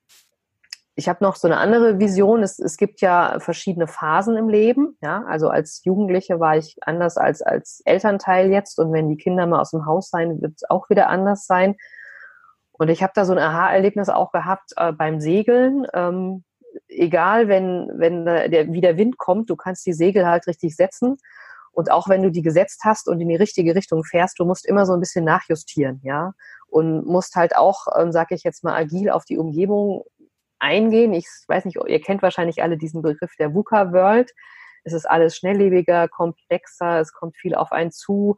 ich 0.94 1.08
habe 1.08 1.24
noch 1.24 1.36
so 1.36 1.48
eine 1.48 1.58
andere 1.58 2.00
Vision. 2.00 2.42
Es, 2.42 2.58
es 2.58 2.76
gibt 2.76 3.00
ja 3.00 3.36
verschiedene 3.38 3.86
Phasen 3.86 4.36
im 4.36 4.48
Leben. 4.48 4.98
Ja, 5.00 5.24
also 5.26 5.48
als 5.48 5.82
Jugendliche 5.84 6.40
war 6.40 6.56
ich 6.56 6.76
anders 6.82 7.16
als 7.16 7.40
als 7.42 7.80
Elternteil 7.84 8.50
jetzt. 8.50 8.78
Und 8.78 8.92
wenn 8.92 9.08
die 9.08 9.16
Kinder 9.16 9.46
mal 9.46 9.60
aus 9.60 9.70
dem 9.70 9.86
Haus 9.86 10.10
sein, 10.10 10.42
wird 10.42 10.54
es 10.56 10.68
auch 10.68 10.90
wieder 10.90 11.08
anders 11.08 11.46
sein. 11.46 11.76
Und 12.72 12.88
ich 12.88 13.02
habe 13.02 13.12
da 13.14 13.24
so 13.24 13.32
ein 13.32 13.38
Aha-Erlebnis 13.38 14.08
auch 14.08 14.32
gehabt 14.32 14.72
äh, 14.76 14.92
beim 14.92 15.20
Segeln. 15.20 15.86
Ähm, 15.92 16.44
egal, 16.88 17.48
wenn, 17.48 17.90
wenn 17.94 18.24
der, 18.24 18.72
wie 18.72 18.80
der 18.80 18.96
Wind 18.96 19.18
kommt, 19.18 19.50
du 19.50 19.56
kannst 19.56 19.86
die 19.86 19.92
Segel 19.92 20.26
halt 20.26 20.46
richtig 20.46 20.74
setzen. 20.76 21.18
Und 21.72 21.90
auch 21.90 22.08
wenn 22.08 22.22
du 22.22 22.30
die 22.30 22.42
gesetzt 22.42 22.82
hast 22.84 23.08
und 23.08 23.20
in 23.20 23.28
die 23.28 23.36
richtige 23.36 23.74
Richtung 23.74 24.04
fährst, 24.04 24.38
du 24.38 24.44
musst 24.44 24.66
immer 24.66 24.84
so 24.84 24.92
ein 24.92 25.00
bisschen 25.00 25.24
nachjustieren, 25.24 26.00
ja. 26.02 26.32
Und 26.68 27.06
musst 27.06 27.34
halt 27.34 27.56
auch, 27.56 27.86
ähm, 27.98 28.12
sag 28.12 28.30
ich 28.30 28.42
jetzt 28.44 28.64
mal, 28.64 28.74
agil 28.74 29.10
auf 29.10 29.24
die 29.24 29.38
Umgebung 29.38 30.04
eingehen. 30.58 31.12
Ich 31.12 31.26
weiß 31.48 31.64
nicht, 31.64 31.78
ihr 31.86 32.00
kennt 32.00 32.22
wahrscheinlich 32.22 32.62
alle 32.62 32.76
diesen 32.78 33.02
Begriff 33.02 33.32
der 33.38 33.54
VUCA 33.54 33.92
World. 33.92 34.32
Es 34.84 34.92
ist 34.92 35.08
alles 35.08 35.36
schnelllebiger, 35.36 36.08
komplexer, 36.08 37.00
es 37.00 37.12
kommt 37.12 37.36
viel 37.36 37.54
auf 37.54 37.72
einen 37.72 37.92
zu. 37.92 38.36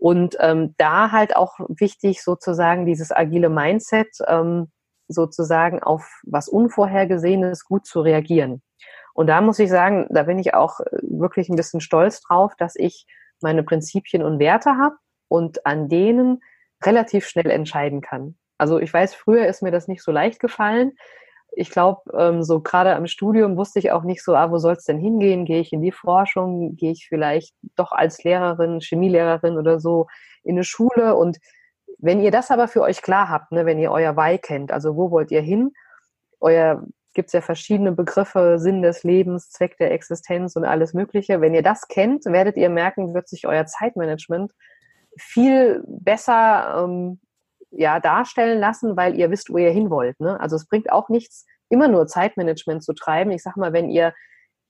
Und 0.00 0.36
ähm, 0.40 0.74
da 0.78 1.12
halt 1.12 1.36
auch 1.36 1.58
wichtig 1.68 2.22
sozusagen 2.22 2.86
dieses 2.86 3.12
agile 3.12 3.50
Mindset 3.50 4.08
ähm, 4.26 4.72
sozusagen 5.08 5.82
auf 5.82 6.22
was 6.24 6.48
Unvorhergesehenes 6.48 7.66
gut 7.66 7.84
zu 7.84 8.00
reagieren. 8.00 8.62
Und 9.12 9.26
da 9.26 9.42
muss 9.42 9.58
ich 9.58 9.68
sagen, 9.68 10.06
da 10.08 10.22
bin 10.22 10.38
ich 10.38 10.54
auch 10.54 10.80
wirklich 11.02 11.50
ein 11.50 11.56
bisschen 11.56 11.82
stolz 11.82 12.22
drauf, 12.22 12.54
dass 12.56 12.76
ich 12.76 13.06
meine 13.42 13.62
Prinzipien 13.62 14.22
und 14.22 14.38
Werte 14.38 14.78
habe 14.78 14.96
und 15.28 15.66
an 15.66 15.90
denen 15.90 16.40
relativ 16.82 17.26
schnell 17.26 17.50
entscheiden 17.50 18.00
kann. 18.00 18.38
Also 18.56 18.78
ich 18.78 18.90
weiß, 18.90 19.14
früher 19.14 19.46
ist 19.46 19.62
mir 19.62 19.70
das 19.70 19.86
nicht 19.86 20.02
so 20.02 20.12
leicht 20.12 20.40
gefallen. 20.40 20.92
Ich 21.52 21.70
glaube, 21.70 22.00
ähm, 22.16 22.42
so 22.42 22.60
gerade 22.60 22.94
am 22.94 23.06
Studium 23.06 23.56
wusste 23.56 23.78
ich 23.78 23.92
auch 23.92 24.04
nicht 24.04 24.22
so, 24.22 24.34
ah, 24.34 24.50
wo 24.50 24.58
soll 24.58 24.74
es 24.74 24.84
denn 24.84 24.98
hingehen? 24.98 25.44
Gehe 25.44 25.60
ich 25.60 25.72
in 25.72 25.82
die 25.82 25.92
Forschung? 25.92 26.76
Gehe 26.76 26.92
ich 26.92 27.06
vielleicht 27.08 27.54
doch 27.76 27.92
als 27.92 28.22
Lehrerin, 28.22 28.80
Chemielehrerin 28.80 29.58
oder 29.58 29.80
so 29.80 30.06
in 30.42 30.56
eine 30.56 30.64
Schule? 30.64 31.16
Und 31.16 31.38
wenn 31.98 32.20
ihr 32.20 32.30
das 32.30 32.50
aber 32.50 32.68
für 32.68 32.82
euch 32.82 33.02
klar 33.02 33.28
habt, 33.28 33.52
ne, 33.52 33.66
wenn 33.66 33.78
ihr 33.78 33.90
euer 33.90 34.16
Why 34.16 34.38
kennt, 34.38 34.72
also 34.72 34.96
wo 34.96 35.10
wollt 35.10 35.30
ihr 35.30 35.42
hin? 35.42 35.72
Euer 36.40 36.82
gibt 37.14 37.28
es 37.28 37.32
ja 37.32 37.40
verschiedene 37.40 37.92
Begriffe, 37.92 38.58
Sinn 38.58 38.82
des 38.82 39.02
Lebens, 39.02 39.50
Zweck 39.50 39.76
der 39.78 39.92
Existenz 39.92 40.56
und 40.56 40.64
alles 40.64 40.94
Mögliche. 40.94 41.40
Wenn 41.40 41.54
ihr 41.54 41.62
das 41.62 41.88
kennt, 41.88 42.24
werdet 42.24 42.56
ihr 42.56 42.70
merken, 42.70 43.14
wird 43.14 43.28
sich 43.28 43.46
euer 43.46 43.66
Zeitmanagement 43.66 44.52
viel 45.16 45.82
besser 45.86 46.84
ähm, 46.84 47.20
ja, 47.70 48.00
darstellen 48.00 48.58
lassen, 48.58 48.96
weil 48.96 49.16
ihr 49.16 49.30
wisst, 49.30 49.50
wo 49.50 49.58
ihr 49.58 49.70
hin 49.70 49.90
wollt. 49.90 50.18
Ne? 50.20 50.38
Also 50.40 50.56
es 50.56 50.66
bringt 50.66 50.90
auch 50.90 51.08
nichts, 51.08 51.46
immer 51.68 51.88
nur 51.88 52.06
Zeitmanagement 52.06 52.82
zu 52.82 52.92
treiben. 52.92 53.30
Ich 53.30 53.42
sag 53.42 53.56
mal, 53.56 53.72
wenn 53.72 53.88
ihr 53.88 54.12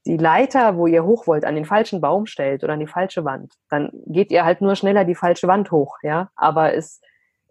die 0.07 0.17
Leiter, 0.17 0.77
wo 0.77 0.87
ihr 0.87 1.05
hoch 1.05 1.27
wollt, 1.27 1.45
an 1.45 1.55
den 1.55 1.65
falschen 1.65 2.01
Baum 2.01 2.27
stellt 2.27 2.65
oder 2.65 2.75
an 2.75 2.81
die 2.81 2.87
falsche 2.87 3.25
Wand, 3.25 3.55
dann 3.69 3.91
geht 4.07 4.31
ihr 4.31 4.45
halt 4.45 4.61
nur 4.61 4.75
schneller 4.75 5.05
die 5.05 5.15
falsche 5.15 5.49
Wand 5.49 5.71
hoch, 5.71 5.99
ja. 6.03 6.31
Aber 6.37 6.75
es 6.75 7.01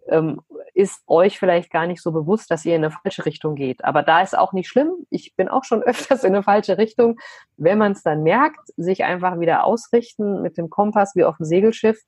ähm, 0.08 0.40
ist 0.74 1.02
euch 1.06 1.38
vielleicht 1.38 1.70
gar 1.70 1.86
nicht 1.86 2.02
so 2.02 2.12
bewusst, 2.12 2.50
dass 2.50 2.64
ihr 2.64 2.74
in 2.74 2.84
eine 2.84 2.92
falsche 2.92 3.26
Richtung 3.26 3.54
geht. 3.54 3.84
Aber 3.84 4.02
da 4.02 4.22
ist 4.22 4.36
auch 4.36 4.52
nicht 4.52 4.68
schlimm. 4.68 4.92
Ich 5.10 5.34
bin 5.36 5.48
auch 5.48 5.64
schon 5.64 5.82
öfters 5.84 6.24
in 6.24 6.34
eine 6.34 6.42
falsche 6.42 6.78
Richtung. 6.78 7.18
Wenn 7.56 7.78
man 7.78 7.92
es 7.92 8.02
dann 8.02 8.22
merkt, 8.22 8.60
sich 8.76 9.04
einfach 9.04 9.38
wieder 9.38 9.64
ausrichten 9.64 10.42
mit 10.42 10.56
dem 10.58 10.70
Kompass 10.70 11.14
wie 11.14 11.24
auf 11.24 11.36
dem 11.36 11.46
Segelschiff 11.46 12.00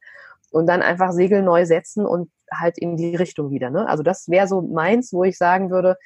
und 0.50 0.66
dann 0.66 0.83
einfach 0.83 1.12
Segel 1.12 1.42
neu 1.42 1.64
setzen 1.64 2.05
und 2.05 2.31
halt 2.59 2.79
in 2.79 2.97
die 2.97 3.17
Richtung 3.17 3.51
wieder. 3.51 3.71
Ne? 3.71 3.88
Also 3.88 4.03
das 4.03 4.29
wäre 4.29 4.47
so 4.47 4.62
meins, 4.62 5.12
wo 5.12 5.25
ich 5.25 5.38
sagen 5.38 5.71
würde, 5.71 5.97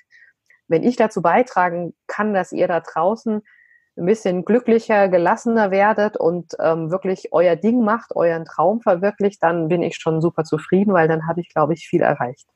wenn 0.68 0.82
ich 0.82 0.96
dazu 0.96 1.22
beitragen 1.22 1.94
kann, 2.06 2.34
dass 2.34 2.52
ihr 2.52 2.68
da 2.68 2.80
draußen 2.80 3.42
ein 3.98 4.04
bisschen 4.06 4.44
glücklicher, 4.44 5.08
gelassener 5.08 5.70
werdet 5.70 6.16
und 6.16 6.52
ähm, 6.60 6.90
wirklich 6.90 7.32
euer 7.32 7.56
Ding 7.56 7.82
macht, 7.82 8.14
euren 8.14 8.44
Traum 8.44 8.80
verwirklicht, 8.80 9.42
dann 9.42 9.68
bin 9.68 9.82
ich 9.82 9.96
schon 9.96 10.20
super 10.20 10.44
zufrieden, 10.44 10.92
weil 10.92 11.08
dann 11.08 11.26
habe 11.26 11.40
ich, 11.40 11.48
glaube 11.48 11.72
ich, 11.72 11.88
viel 11.88 12.02
erreicht. 12.02 12.46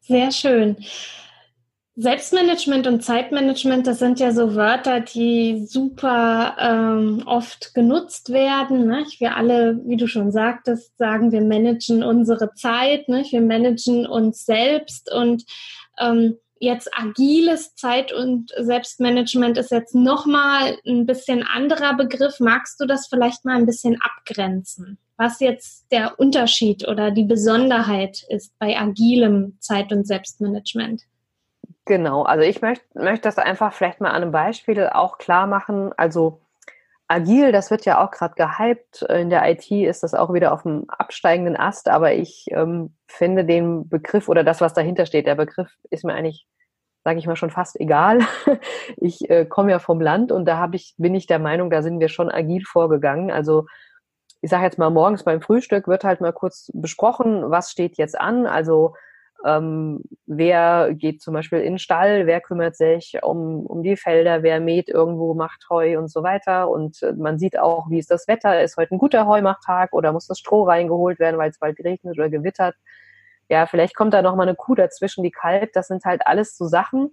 Sehr 0.00 0.32
schön. 0.32 0.76
Selbstmanagement 1.98 2.86
und 2.86 3.02
Zeitmanagement, 3.02 3.86
das 3.86 4.00
sind 4.00 4.20
ja 4.20 4.30
so 4.30 4.54
Wörter, 4.54 5.00
die 5.00 5.64
super 5.66 6.54
ähm, 6.60 7.22
oft 7.24 7.72
genutzt 7.72 8.30
werden. 8.34 8.86
Ne? 8.86 9.06
Wir 9.18 9.34
alle, 9.34 9.80
wie 9.86 9.96
du 9.96 10.06
schon 10.06 10.30
sagtest, 10.30 10.98
sagen, 10.98 11.32
wir 11.32 11.40
managen 11.40 12.02
unsere 12.02 12.52
Zeit, 12.52 13.08
ne? 13.08 13.24
wir 13.30 13.40
managen 13.40 14.06
uns 14.06 14.44
selbst 14.44 15.10
und 15.10 15.44
ähm, 15.98 16.36
jetzt 16.60 16.90
agiles 16.94 17.74
Zeit- 17.76 18.12
und 18.12 18.52
Selbstmanagement 18.58 19.56
ist 19.56 19.70
jetzt 19.70 19.94
nochmal 19.94 20.76
ein 20.86 21.06
bisschen 21.06 21.44
anderer 21.44 21.94
Begriff. 21.94 22.40
Magst 22.40 22.78
du 22.78 22.84
das 22.84 23.06
vielleicht 23.06 23.46
mal 23.46 23.56
ein 23.56 23.66
bisschen 23.66 23.96
abgrenzen? 24.02 24.98
Was 25.16 25.40
jetzt 25.40 25.86
der 25.90 26.20
Unterschied 26.20 26.86
oder 26.86 27.10
die 27.10 27.24
Besonderheit 27.24 28.22
ist 28.28 28.52
bei 28.58 28.78
agilem 28.78 29.56
Zeit- 29.60 29.92
und 29.92 30.06
Selbstmanagement? 30.06 31.04
Genau, 31.86 32.24
also 32.24 32.42
ich 32.42 32.62
möchte 32.62 32.84
möchte 32.94 33.22
das 33.22 33.38
einfach 33.38 33.72
vielleicht 33.72 34.00
mal 34.00 34.10
an 34.10 34.22
einem 34.22 34.32
Beispiel 34.32 34.88
auch 34.88 35.18
klar 35.18 35.46
machen. 35.46 35.92
Also 35.96 36.40
agil, 37.06 37.52
das 37.52 37.70
wird 37.70 37.84
ja 37.84 38.04
auch 38.04 38.10
gerade 38.10 38.34
gehypt. 38.34 39.02
In 39.02 39.30
der 39.30 39.48
IT 39.48 39.70
ist 39.70 40.02
das 40.02 40.12
auch 40.14 40.34
wieder 40.34 40.52
auf 40.52 40.62
dem 40.64 40.86
absteigenden 40.88 41.56
Ast, 41.56 41.88
aber 41.88 42.14
ich 42.14 42.46
ähm, 42.50 42.94
finde 43.06 43.44
den 43.44 43.88
Begriff 43.88 44.28
oder 44.28 44.42
das, 44.42 44.60
was 44.60 44.74
dahinter 44.74 45.06
steht, 45.06 45.26
der 45.26 45.36
Begriff 45.36 45.70
ist 45.90 46.04
mir 46.04 46.14
eigentlich, 46.14 46.48
sage 47.04 47.20
ich 47.20 47.26
mal, 47.28 47.36
schon 47.36 47.50
fast 47.50 47.78
egal. 47.80 48.18
Ich 48.96 49.30
äh, 49.30 49.46
komme 49.46 49.70
ja 49.70 49.78
vom 49.78 50.00
Land 50.00 50.32
und 50.32 50.46
da 50.46 50.58
habe 50.58 50.76
ich, 50.76 50.94
bin 50.98 51.14
ich 51.14 51.26
der 51.26 51.38
Meinung, 51.38 51.70
da 51.70 51.82
sind 51.82 52.00
wir 52.00 52.08
schon 52.08 52.30
agil 52.30 52.64
vorgegangen. 52.64 53.30
Also 53.30 53.66
ich 54.40 54.50
sage 54.50 54.64
jetzt 54.64 54.78
mal, 54.78 54.90
morgens 54.90 55.22
beim 55.24 55.40
Frühstück 55.40 55.86
wird 55.88 56.04
halt 56.04 56.20
mal 56.20 56.32
kurz 56.32 56.70
besprochen, 56.74 57.50
was 57.50 57.70
steht 57.70 57.96
jetzt 57.96 58.18
an. 58.18 58.46
Also 58.46 58.94
ähm, 59.44 60.02
wer 60.26 60.94
geht 60.94 61.20
zum 61.20 61.34
Beispiel 61.34 61.60
in 61.60 61.74
den 61.74 61.78
Stall, 61.78 62.26
wer 62.26 62.40
kümmert 62.40 62.76
sich 62.76 63.18
um, 63.22 63.66
um 63.66 63.82
die 63.82 63.96
Felder, 63.96 64.42
wer 64.42 64.60
mäht 64.60 64.88
irgendwo, 64.88 65.34
macht 65.34 65.66
Heu 65.68 65.98
und 65.98 66.08
so 66.08 66.22
weiter. 66.22 66.68
Und 66.68 67.02
äh, 67.02 67.12
man 67.12 67.38
sieht 67.38 67.58
auch, 67.58 67.90
wie 67.90 67.98
ist 67.98 68.10
das 68.10 68.28
Wetter, 68.28 68.62
ist 68.62 68.76
heute 68.76 68.94
ein 68.94 68.98
guter 68.98 69.26
Heumachtag 69.26 69.92
oder 69.92 70.12
muss 70.12 70.26
das 70.26 70.38
Stroh 70.38 70.64
reingeholt 70.64 71.18
werden, 71.18 71.38
weil 71.38 71.50
es 71.50 71.58
bald 71.58 71.78
regnet 71.80 72.18
oder 72.18 72.30
gewittert. 72.30 72.76
Ja, 73.48 73.66
vielleicht 73.66 73.94
kommt 73.94 74.14
da 74.14 74.22
nochmal 74.22 74.48
eine 74.48 74.56
Kuh 74.56 74.74
dazwischen, 74.74 75.22
die 75.22 75.30
kalbt. 75.30 75.76
Das 75.76 75.88
sind 75.88 76.04
halt 76.04 76.26
alles 76.26 76.56
so 76.56 76.66
Sachen, 76.66 77.12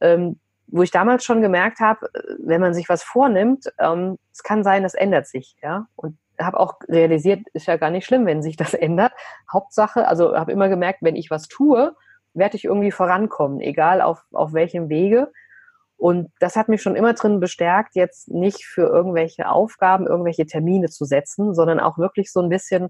ähm, 0.00 0.40
wo 0.66 0.82
ich 0.82 0.90
damals 0.90 1.24
schon 1.24 1.42
gemerkt 1.42 1.80
habe, 1.80 2.06
äh, 2.14 2.34
wenn 2.38 2.60
man 2.60 2.74
sich 2.74 2.88
was 2.88 3.02
vornimmt, 3.02 3.66
ähm, 3.78 4.18
es 4.32 4.42
kann 4.42 4.64
sein, 4.64 4.82
das 4.82 4.94
ändert 4.94 5.26
sich, 5.26 5.56
ja. 5.62 5.86
Und 5.96 6.18
habe 6.40 6.58
auch 6.58 6.74
realisiert, 6.88 7.40
ist 7.52 7.66
ja 7.66 7.76
gar 7.76 7.90
nicht 7.90 8.06
schlimm, 8.06 8.26
wenn 8.26 8.42
sich 8.42 8.56
das 8.56 8.74
ändert. 8.74 9.12
Hauptsache, 9.52 10.06
also 10.06 10.36
habe 10.36 10.52
immer 10.52 10.68
gemerkt, 10.68 11.00
wenn 11.02 11.16
ich 11.16 11.30
was 11.30 11.48
tue, 11.48 11.94
werde 12.34 12.56
ich 12.56 12.64
irgendwie 12.64 12.92
vorankommen, 12.92 13.60
egal 13.60 14.00
auf, 14.00 14.24
auf 14.32 14.52
welchem 14.52 14.88
Wege. 14.88 15.30
Und 15.96 16.32
das 16.40 16.56
hat 16.56 16.68
mich 16.68 16.82
schon 16.82 16.96
immer 16.96 17.14
drin 17.14 17.38
bestärkt, 17.38 17.94
jetzt 17.94 18.28
nicht 18.28 18.64
für 18.64 18.88
irgendwelche 18.88 19.48
Aufgaben, 19.48 20.06
irgendwelche 20.06 20.46
Termine 20.46 20.88
zu 20.88 21.04
setzen, 21.04 21.54
sondern 21.54 21.78
auch 21.78 21.98
wirklich 21.98 22.32
so 22.32 22.40
ein 22.40 22.48
bisschen, 22.48 22.88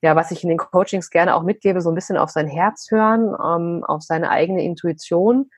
ja, 0.00 0.16
was 0.16 0.30
ich 0.30 0.42
in 0.42 0.48
den 0.48 0.56
Coachings 0.56 1.10
gerne 1.10 1.34
auch 1.34 1.42
mitgebe, 1.42 1.82
so 1.82 1.90
ein 1.90 1.94
bisschen 1.94 2.16
auf 2.16 2.30
sein 2.30 2.46
Herz 2.46 2.86
hören, 2.90 3.34
ähm, 3.44 3.84
auf 3.84 4.02
seine 4.02 4.30
eigene 4.30 4.64
Intuition 4.64 5.50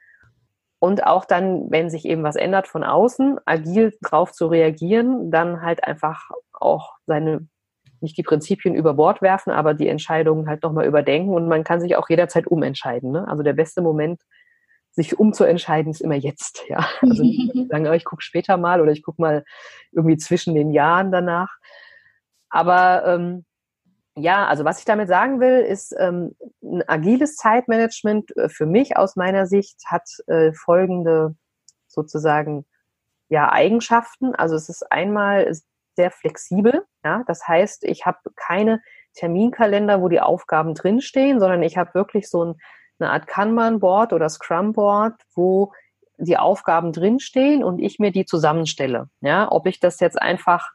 und 0.82 1.06
auch 1.06 1.24
dann, 1.24 1.70
wenn 1.70 1.90
sich 1.90 2.04
eben 2.06 2.24
was 2.24 2.34
ändert 2.34 2.66
von 2.66 2.82
außen, 2.82 3.38
agil 3.44 3.96
drauf 4.02 4.32
zu 4.32 4.48
reagieren, 4.48 5.30
dann 5.30 5.62
halt 5.62 5.84
einfach 5.84 6.28
auch 6.52 6.96
seine, 7.06 7.46
nicht 8.00 8.18
die 8.18 8.24
Prinzipien 8.24 8.74
über 8.74 8.94
Bord 8.94 9.22
werfen, 9.22 9.52
aber 9.52 9.74
die 9.74 9.86
Entscheidungen 9.86 10.48
halt 10.48 10.64
nochmal 10.64 10.86
überdenken 10.86 11.34
und 11.34 11.46
man 11.46 11.62
kann 11.62 11.80
sich 11.80 11.94
auch 11.94 12.10
jederzeit 12.10 12.48
umentscheiden. 12.48 13.12
Ne? 13.12 13.28
Also 13.28 13.44
der 13.44 13.52
beste 13.52 13.80
Moment, 13.80 14.22
sich 14.90 15.20
umzuentscheiden, 15.20 15.92
ist 15.92 16.00
immer 16.00 16.16
jetzt. 16.16 16.64
Ja, 16.68 16.84
also 17.00 17.22
nicht 17.22 17.70
sagen, 17.70 17.86
oh, 17.86 17.92
ich 17.92 18.04
gucke 18.04 18.22
später 18.24 18.56
mal 18.56 18.80
oder 18.80 18.90
ich 18.90 19.04
gucke 19.04 19.22
mal 19.22 19.44
irgendwie 19.92 20.16
zwischen 20.16 20.56
den 20.56 20.72
Jahren 20.72 21.12
danach. 21.12 21.58
Aber 22.50 23.04
ähm, 23.06 23.44
ja, 24.16 24.46
also 24.46 24.64
was 24.64 24.78
ich 24.78 24.84
damit 24.84 25.08
sagen 25.08 25.40
will, 25.40 25.60
ist, 25.60 25.94
ähm, 25.98 26.36
ein 26.62 26.86
agiles 26.86 27.36
Zeitmanagement 27.36 28.36
äh, 28.36 28.48
für 28.48 28.66
mich 28.66 28.96
aus 28.96 29.16
meiner 29.16 29.46
Sicht 29.46 29.78
hat 29.86 30.08
äh, 30.26 30.52
folgende 30.52 31.34
sozusagen 31.86 32.66
ja 33.28 33.50
Eigenschaften. 33.50 34.34
Also 34.34 34.54
es 34.54 34.68
ist 34.68 34.90
einmal 34.92 35.50
sehr 35.96 36.10
flexibel. 36.10 36.84
Ja, 37.04 37.24
das 37.26 37.46
heißt, 37.48 37.84
ich 37.84 38.04
habe 38.04 38.18
keine 38.36 38.82
Terminkalender, 39.14 40.00
wo 40.00 40.08
die 40.08 40.20
Aufgaben 40.20 40.74
drinstehen, 40.74 41.40
sondern 41.40 41.62
ich 41.62 41.76
habe 41.76 41.94
wirklich 41.94 42.28
so 42.28 42.44
ein, 42.44 42.54
eine 42.98 43.10
Art 43.10 43.26
Kanban-Board 43.26 44.12
oder 44.12 44.28
Scrum-Board, 44.28 45.14
wo 45.34 45.72
die 46.18 46.36
Aufgaben 46.36 46.92
drinstehen 46.92 47.64
und 47.64 47.78
ich 47.78 47.98
mir 47.98 48.12
die 48.12 48.24
zusammenstelle. 48.24 49.08
Ja, 49.20 49.50
ob 49.50 49.66
ich 49.66 49.80
das 49.80 50.00
jetzt 50.00 50.20
einfach 50.20 50.70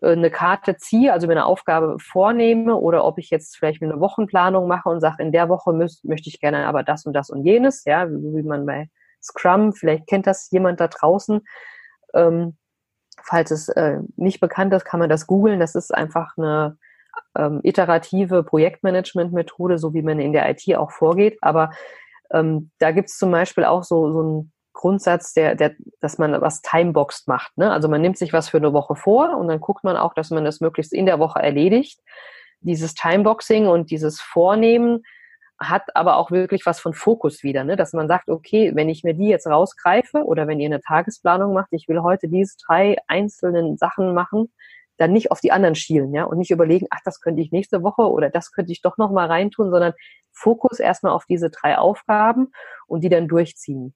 eine 0.00 0.30
Karte 0.30 0.76
ziehe, 0.76 1.12
also 1.12 1.26
mir 1.26 1.34
eine 1.34 1.44
Aufgabe 1.44 1.96
vornehme 1.98 2.76
oder 2.76 3.04
ob 3.04 3.18
ich 3.18 3.30
jetzt 3.30 3.56
vielleicht 3.56 3.82
eine 3.82 4.00
Wochenplanung 4.00 4.66
mache 4.66 4.88
und 4.88 5.00
sage, 5.00 5.22
in 5.22 5.32
der 5.32 5.48
Woche 5.48 5.72
müß, 5.72 6.04
möchte 6.04 6.28
ich 6.28 6.40
gerne 6.40 6.66
aber 6.66 6.82
das 6.82 7.04
und 7.04 7.12
das 7.12 7.30
und 7.30 7.44
jenes, 7.44 7.84
ja, 7.84 8.08
wie 8.08 8.42
man 8.42 8.66
bei 8.66 8.88
Scrum, 9.22 9.72
vielleicht 9.72 10.06
kennt 10.06 10.26
das 10.26 10.50
jemand 10.50 10.80
da 10.80 10.88
draußen. 10.88 11.40
Ähm, 12.14 12.56
falls 13.22 13.50
es 13.50 13.68
äh, 13.68 14.00
nicht 14.16 14.40
bekannt 14.40 14.72
ist, 14.72 14.84
kann 14.84 15.00
man 15.00 15.08
das 15.08 15.26
googeln. 15.26 15.60
Das 15.60 15.74
ist 15.74 15.94
einfach 15.94 16.36
eine 16.36 16.76
ähm, 17.36 17.60
iterative 17.62 18.42
Projektmanagement-Methode, 18.42 19.78
so 19.78 19.94
wie 19.94 20.02
man 20.02 20.18
in 20.18 20.32
der 20.32 20.48
IT 20.50 20.76
auch 20.76 20.90
vorgeht. 20.90 21.38
Aber 21.40 21.70
ähm, 22.32 22.70
da 22.78 22.90
gibt 22.90 23.10
es 23.10 23.18
zum 23.18 23.30
Beispiel 23.30 23.64
auch 23.64 23.84
so, 23.84 24.10
so 24.12 24.22
ein 24.22 24.52
Grundsatz, 24.82 25.32
der, 25.32 25.54
der, 25.54 25.76
dass 26.00 26.18
man 26.18 26.40
was 26.40 26.60
timeboxed 26.60 27.28
macht. 27.28 27.56
Ne? 27.56 27.70
Also 27.70 27.88
man 27.88 28.02
nimmt 28.02 28.18
sich 28.18 28.32
was 28.32 28.48
für 28.48 28.56
eine 28.56 28.72
Woche 28.72 28.96
vor 28.96 29.38
und 29.38 29.46
dann 29.46 29.60
guckt 29.60 29.84
man 29.84 29.96
auch, 29.96 30.12
dass 30.12 30.30
man 30.30 30.44
das 30.44 30.60
möglichst 30.60 30.92
in 30.92 31.06
der 31.06 31.20
Woche 31.20 31.38
erledigt. 31.38 32.00
Dieses 32.62 32.94
Timeboxing 32.94 33.68
und 33.68 33.92
dieses 33.92 34.20
Vornehmen 34.20 35.04
hat 35.56 35.94
aber 35.94 36.16
auch 36.16 36.32
wirklich 36.32 36.66
was 36.66 36.80
von 36.80 36.94
Fokus 36.94 37.44
wieder, 37.44 37.62
ne? 37.62 37.76
dass 37.76 37.92
man 37.92 38.08
sagt, 38.08 38.28
okay, 38.28 38.72
wenn 38.74 38.88
ich 38.88 39.04
mir 39.04 39.14
die 39.14 39.28
jetzt 39.28 39.46
rausgreife 39.46 40.24
oder 40.24 40.48
wenn 40.48 40.58
ihr 40.58 40.66
eine 40.66 40.80
Tagesplanung 40.80 41.54
macht, 41.54 41.68
ich 41.70 41.86
will 41.86 42.02
heute 42.02 42.26
diese 42.26 42.56
drei 42.66 42.96
einzelnen 43.06 43.76
Sachen 43.76 44.14
machen, 44.14 44.52
dann 44.96 45.12
nicht 45.12 45.30
auf 45.30 45.38
die 45.38 45.52
anderen 45.52 45.76
schielen, 45.76 46.12
ja, 46.12 46.24
und 46.24 46.38
nicht 46.38 46.50
überlegen, 46.50 46.88
ach, 46.90 47.00
das 47.04 47.20
könnte 47.20 47.40
ich 47.40 47.52
nächste 47.52 47.84
Woche 47.84 48.02
oder 48.02 48.30
das 48.30 48.50
könnte 48.50 48.72
ich 48.72 48.82
doch 48.82 48.98
noch 48.98 49.12
mal 49.12 49.28
reintun, 49.28 49.70
sondern 49.70 49.92
Fokus 50.32 50.80
erstmal 50.80 51.12
auf 51.12 51.24
diese 51.24 51.50
drei 51.50 51.78
Aufgaben 51.78 52.50
und 52.88 53.04
die 53.04 53.08
dann 53.08 53.28
durchziehen. 53.28 53.94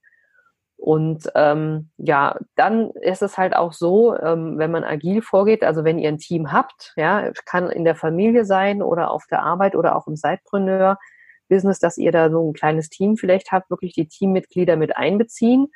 Und 0.77 1.31
ähm, 1.35 1.91
ja, 1.97 2.39
dann 2.55 2.91
ist 2.91 3.23
es 3.23 3.39
halt 3.39 3.57
auch 3.57 3.73
so, 3.73 4.17
ähm, 4.19 4.59
wenn 4.59 4.71
man 4.71 4.85
agil 4.85 5.23
vorgeht, 5.23 5.65
also 5.65 5.85
wenn 5.85 5.99
ihr 5.99 6.09
ein 6.09 6.19
Team 6.19 6.53
habt, 6.53 6.93
ja, 6.97 7.33
kann 7.47 7.71
in 7.71 7.85
der 7.85 7.95
Familie 7.95 8.45
sein 8.45 8.83
oder 8.83 9.11
auf 9.11 9.25
der 9.31 9.43
Arbeit 9.43 9.75
oder 9.75 9.97
auch 9.97 10.07
im 10.07 10.17
Sidepreneur-Business, 10.17 11.79
dass 11.79 11.97
ihr 11.97 12.13
da 12.13 12.31
so 12.31 12.51
ein 12.51 12.53
kleines 12.53 12.91
Team 12.91 13.17
vielleicht 13.17 13.53
habt, 13.53 13.71
wirklich 13.71 13.95
die 13.95 14.07
Teammitglieder 14.07 14.77
mit 14.77 14.97
einbeziehen. 14.97 15.69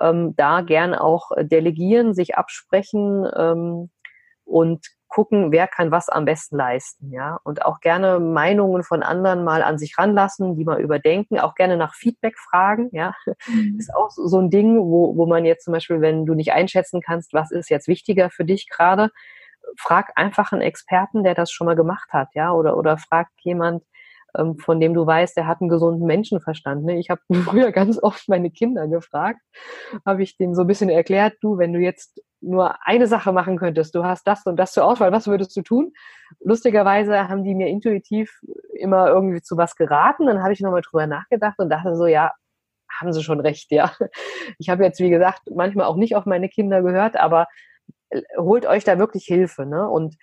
Ähm, 0.00 0.34
da 0.36 0.62
gern 0.62 0.94
auch 0.94 1.30
delegieren, 1.40 2.12
sich 2.12 2.36
absprechen 2.36 3.26
ähm, 3.36 3.90
und 4.44 4.88
gucken, 5.12 5.52
wer 5.52 5.68
kann 5.68 5.90
was 5.90 6.08
am 6.08 6.24
besten 6.24 6.56
leisten, 6.56 7.12
ja. 7.12 7.38
Und 7.44 7.66
auch 7.66 7.80
gerne 7.80 8.18
Meinungen 8.18 8.82
von 8.82 9.02
anderen 9.02 9.44
mal 9.44 9.62
an 9.62 9.78
sich 9.78 9.98
ranlassen, 9.98 10.56
die 10.56 10.64
mal 10.64 10.80
überdenken, 10.80 11.38
auch 11.38 11.54
gerne 11.54 11.76
nach 11.76 11.94
Feedback 11.94 12.38
fragen, 12.38 12.88
ja. 12.92 13.14
Mhm. 13.46 13.76
Ist 13.78 13.94
auch 13.94 14.10
so 14.10 14.38
ein 14.40 14.48
Ding, 14.48 14.78
wo, 14.78 15.14
wo 15.16 15.26
man 15.26 15.44
jetzt 15.44 15.64
zum 15.64 15.74
Beispiel, 15.74 16.00
wenn 16.00 16.24
du 16.24 16.32
nicht 16.32 16.52
einschätzen 16.52 17.02
kannst, 17.02 17.34
was 17.34 17.50
ist 17.50 17.68
jetzt 17.68 17.88
wichtiger 17.88 18.30
für 18.30 18.46
dich 18.46 18.68
gerade, 18.70 19.10
frag 19.76 20.12
einfach 20.16 20.52
einen 20.52 20.62
Experten, 20.62 21.24
der 21.24 21.34
das 21.34 21.50
schon 21.50 21.66
mal 21.66 21.76
gemacht 21.76 22.08
hat, 22.12 22.28
ja, 22.34 22.50
oder, 22.52 22.78
oder 22.78 22.96
frag 22.96 23.28
jemand, 23.42 23.84
ähm, 24.34 24.56
von 24.56 24.80
dem 24.80 24.94
du 24.94 25.06
weißt, 25.06 25.36
der 25.36 25.46
hat 25.46 25.60
einen 25.60 25.68
gesunden 25.68 26.06
Menschenverstand. 26.06 26.84
Ne? 26.84 26.98
Ich 26.98 27.10
habe 27.10 27.20
früher 27.44 27.70
ganz 27.70 28.02
oft 28.02 28.28
meine 28.30 28.50
Kinder 28.50 28.88
gefragt, 28.88 29.40
habe 30.06 30.22
ich 30.22 30.38
denen 30.38 30.54
so 30.54 30.62
ein 30.62 30.66
bisschen 30.66 30.88
erklärt, 30.88 31.34
du, 31.42 31.58
wenn 31.58 31.74
du 31.74 31.80
jetzt 31.80 32.22
nur 32.42 32.86
eine 32.86 33.06
Sache 33.06 33.32
machen 33.32 33.56
könntest, 33.56 33.94
du 33.94 34.04
hast 34.04 34.26
das 34.26 34.44
und 34.46 34.56
das 34.56 34.72
zur 34.72 34.84
Auswahl, 34.84 35.12
was 35.12 35.28
würdest 35.28 35.56
du 35.56 35.62
tun? 35.62 35.92
Lustigerweise 36.40 37.28
haben 37.28 37.44
die 37.44 37.54
mir 37.54 37.68
intuitiv 37.68 38.40
immer 38.74 39.08
irgendwie 39.08 39.40
zu 39.40 39.56
was 39.56 39.76
geraten. 39.76 40.26
Dann 40.26 40.42
habe 40.42 40.52
ich 40.52 40.60
nochmal 40.60 40.82
drüber 40.82 41.06
nachgedacht 41.06 41.58
und 41.58 41.70
dachte 41.70 41.94
so, 41.94 42.06
ja, 42.06 42.32
haben 42.90 43.12
sie 43.12 43.22
schon 43.22 43.40
recht, 43.40 43.70
ja. 43.70 43.92
Ich 44.58 44.68
habe 44.68 44.84
jetzt, 44.84 45.00
wie 45.00 45.10
gesagt, 45.10 45.42
manchmal 45.54 45.86
auch 45.86 45.96
nicht 45.96 46.16
auf 46.16 46.26
meine 46.26 46.48
Kinder 46.48 46.82
gehört, 46.82 47.16
aber 47.16 47.46
äh, 48.10 48.22
holt 48.36 48.66
euch 48.66 48.84
da 48.84 48.98
wirklich 48.98 49.24
Hilfe. 49.24 49.64
Ne? 49.66 49.88
Und 49.88 50.16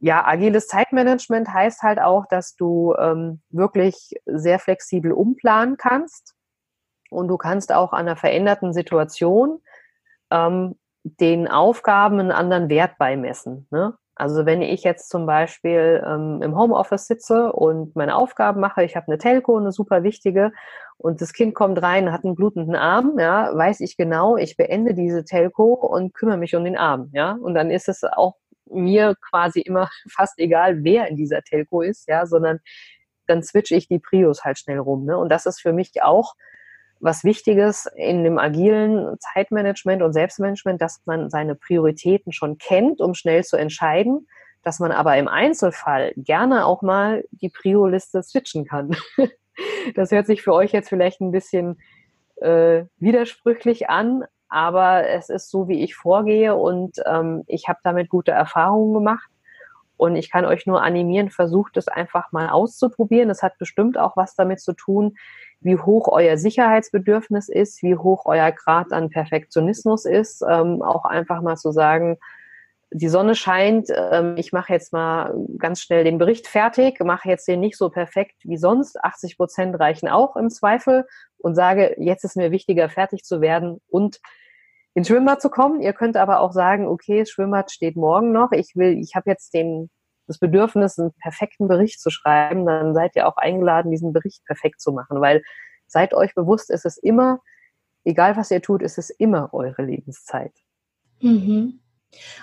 ja, 0.00 0.24
agiles 0.24 0.68
Zeitmanagement 0.68 1.48
heißt 1.52 1.82
halt 1.82 2.00
auch, 2.00 2.26
dass 2.26 2.54
du 2.54 2.94
ähm, 2.98 3.40
wirklich 3.50 4.14
sehr 4.26 4.58
flexibel 4.58 5.12
umplanen 5.12 5.76
kannst 5.76 6.34
und 7.10 7.28
du 7.28 7.36
kannst 7.36 7.72
auch 7.72 7.92
an 7.92 8.00
einer 8.00 8.16
veränderten 8.16 8.72
Situation 8.72 9.60
ähm, 10.30 10.76
den 11.20 11.48
Aufgaben 11.48 12.20
einen 12.20 12.32
anderen 12.32 12.68
Wert 12.68 12.98
beimessen. 12.98 13.66
Ne? 13.70 13.94
Also 14.14 14.46
wenn 14.46 14.62
ich 14.62 14.82
jetzt 14.82 15.10
zum 15.10 15.26
Beispiel 15.26 16.02
ähm, 16.04 16.42
im 16.42 16.56
Homeoffice 16.58 17.06
sitze 17.06 17.52
und 17.52 17.94
meine 17.94 18.16
Aufgaben 18.16 18.60
mache, 18.60 18.82
ich 18.82 18.96
habe 18.96 19.06
eine 19.06 19.18
Telco, 19.18 19.56
eine 19.56 19.72
super 19.72 20.02
wichtige, 20.02 20.52
und 21.00 21.20
das 21.20 21.32
Kind 21.32 21.54
kommt 21.54 21.80
rein, 21.80 22.10
hat 22.10 22.24
einen 22.24 22.34
blutenden 22.34 22.74
Arm, 22.74 23.18
ja, 23.20 23.56
weiß 23.56 23.80
ich 23.80 23.96
genau, 23.96 24.36
ich 24.36 24.56
beende 24.56 24.94
diese 24.94 25.24
Telco 25.24 25.74
und 25.74 26.12
kümmere 26.12 26.38
mich 26.38 26.56
um 26.56 26.64
den 26.64 26.76
Arm, 26.76 27.10
ja. 27.12 27.38
Und 27.40 27.54
dann 27.54 27.70
ist 27.70 27.88
es 27.88 28.02
auch 28.02 28.34
mir 28.66 29.14
quasi 29.30 29.60
immer 29.60 29.88
fast 30.10 30.38
egal, 30.38 30.82
wer 30.82 31.06
in 31.06 31.16
dieser 31.16 31.42
Telco 31.42 31.82
ist, 31.82 32.08
ja, 32.08 32.26
sondern 32.26 32.58
dann 33.28 33.42
switche 33.42 33.76
ich 33.76 33.88
die 33.88 34.00
Prios 34.00 34.42
halt 34.42 34.58
schnell 34.58 34.78
rum. 34.78 35.04
Ne? 35.04 35.16
Und 35.16 35.28
das 35.28 35.46
ist 35.46 35.60
für 35.60 35.72
mich 35.72 36.02
auch 36.02 36.34
was 37.00 37.24
Wichtiges 37.24 37.88
in 37.96 38.24
dem 38.24 38.38
agilen 38.38 39.16
Zeitmanagement 39.20 40.02
und 40.02 40.12
Selbstmanagement, 40.12 40.80
dass 40.80 41.00
man 41.04 41.30
seine 41.30 41.54
Prioritäten 41.54 42.32
schon 42.32 42.58
kennt, 42.58 43.00
um 43.00 43.14
schnell 43.14 43.44
zu 43.44 43.56
entscheiden, 43.56 44.26
dass 44.62 44.80
man 44.80 44.92
aber 44.92 45.16
im 45.16 45.28
Einzelfall 45.28 46.12
gerne 46.16 46.66
auch 46.66 46.82
mal 46.82 47.24
die 47.30 47.48
Prio-Liste 47.48 48.22
switchen 48.22 48.64
kann. 48.64 48.96
Das 49.96 50.12
hört 50.12 50.26
sich 50.26 50.42
für 50.42 50.52
euch 50.52 50.70
jetzt 50.70 50.88
vielleicht 50.88 51.20
ein 51.20 51.32
bisschen 51.32 51.80
äh, 52.36 52.84
widersprüchlich 52.98 53.88
an, 53.90 54.22
aber 54.48 55.08
es 55.08 55.28
ist 55.28 55.50
so, 55.50 55.66
wie 55.66 55.82
ich 55.82 55.96
vorgehe 55.96 56.54
und 56.54 56.96
ähm, 57.06 57.42
ich 57.48 57.68
habe 57.68 57.80
damit 57.82 58.08
gute 58.08 58.30
Erfahrungen 58.30 58.94
gemacht. 58.94 59.28
Und 59.96 60.14
ich 60.14 60.30
kann 60.30 60.44
euch 60.44 60.64
nur 60.64 60.80
animieren, 60.80 61.28
versucht 61.28 61.76
es 61.76 61.88
einfach 61.88 62.30
mal 62.30 62.48
auszuprobieren. 62.50 63.30
Es 63.30 63.42
hat 63.42 63.58
bestimmt 63.58 63.98
auch 63.98 64.16
was 64.16 64.36
damit 64.36 64.60
zu 64.60 64.72
tun, 64.72 65.16
wie 65.60 65.76
hoch 65.76 66.08
euer 66.08 66.36
Sicherheitsbedürfnis 66.36 67.48
ist, 67.48 67.82
wie 67.82 67.96
hoch 67.96 68.26
euer 68.26 68.52
Grad 68.52 68.92
an 68.92 69.10
Perfektionismus 69.10 70.04
ist. 70.04 70.42
Ähm, 70.48 70.82
auch 70.82 71.04
einfach 71.04 71.42
mal 71.42 71.56
zu 71.56 71.72
sagen, 71.72 72.18
die 72.90 73.08
Sonne 73.08 73.34
scheint, 73.34 73.88
ähm, 73.90 74.36
ich 74.38 74.52
mache 74.52 74.72
jetzt 74.72 74.92
mal 74.92 75.34
ganz 75.58 75.80
schnell 75.80 76.04
den 76.04 76.18
Bericht 76.18 76.46
fertig, 76.46 77.00
mache 77.00 77.28
jetzt 77.28 77.46
den 77.46 77.60
nicht 77.60 77.76
so 77.76 77.90
perfekt 77.90 78.36
wie 78.44 78.56
sonst. 78.56 79.02
80 79.02 79.36
Prozent 79.36 79.78
reichen 79.78 80.08
auch 80.08 80.36
im 80.36 80.48
Zweifel 80.48 81.06
und 81.38 81.54
sage, 81.54 81.96
jetzt 81.98 82.24
ist 82.24 82.36
mir 82.36 82.50
wichtiger, 82.50 82.88
fertig 82.88 83.24
zu 83.24 83.40
werden 83.40 83.80
und 83.88 84.20
ins 84.94 85.08
Schwimmbad 85.08 85.42
zu 85.42 85.50
kommen. 85.50 85.80
Ihr 85.80 85.92
könnt 85.92 86.16
aber 86.16 86.40
auch 86.40 86.52
sagen, 86.52 86.86
okay, 86.88 87.20
das 87.20 87.30
Schwimmbad 87.30 87.70
steht 87.70 87.96
morgen 87.96 88.32
noch. 88.32 88.52
Ich 88.52 88.74
will, 88.74 88.98
ich 88.98 89.14
habe 89.14 89.28
jetzt 89.28 89.52
den 89.52 89.90
das 90.28 90.38
Bedürfnis, 90.38 90.98
einen 90.98 91.12
perfekten 91.14 91.68
Bericht 91.68 92.00
zu 92.00 92.10
schreiben, 92.10 92.66
dann 92.66 92.94
seid 92.94 93.16
ihr 93.16 93.26
auch 93.26 93.36
eingeladen, 93.36 93.90
diesen 93.90 94.12
Bericht 94.12 94.44
perfekt 94.44 94.80
zu 94.80 94.92
machen, 94.92 95.20
weil 95.20 95.42
seid 95.86 96.14
euch 96.14 96.34
bewusst, 96.34 96.70
es 96.70 96.84
ist 96.84 96.98
immer, 96.98 97.40
egal 98.04 98.36
was 98.36 98.50
ihr 98.50 98.62
tut, 98.62 98.82
es 98.82 98.98
ist 98.98 99.10
immer 99.10 99.52
eure 99.52 99.82
Lebenszeit. 99.82 100.52
Mhm. 101.20 101.80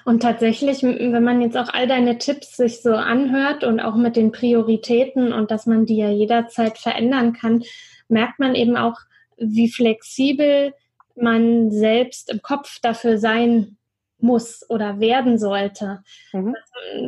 Und 0.04 0.22
tatsächlich, 0.22 0.84
wenn 0.84 1.24
man 1.24 1.42
jetzt 1.42 1.58
auch 1.58 1.70
all 1.74 1.88
deine 1.88 2.18
Tipps 2.18 2.56
sich 2.56 2.82
so 2.82 2.94
anhört 2.94 3.64
und 3.64 3.80
auch 3.80 3.96
mit 3.96 4.16
den 4.16 4.32
Prioritäten 4.32 5.34
und 5.34 5.50
dass 5.50 5.66
man 5.66 5.86
die 5.86 5.98
ja 5.98 6.10
jederzeit 6.10 6.78
verändern 6.78 7.34
kann, 7.34 7.64
merkt 8.08 8.40
man 8.40 8.54
eben 8.54 8.78
auch, 8.78 9.00
wie 9.38 9.70
flexibel 9.70 10.74
man 11.16 11.72
selbst 11.72 12.32
im 12.32 12.42
Kopf 12.42 12.80
dafür 12.82 13.18
sein 13.18 13.78
muss 14.20 14.66
oder 14.70 15.00
werden 15.00 15.38
sollte. 15.38 16.02
Mhm. 16.32 16.56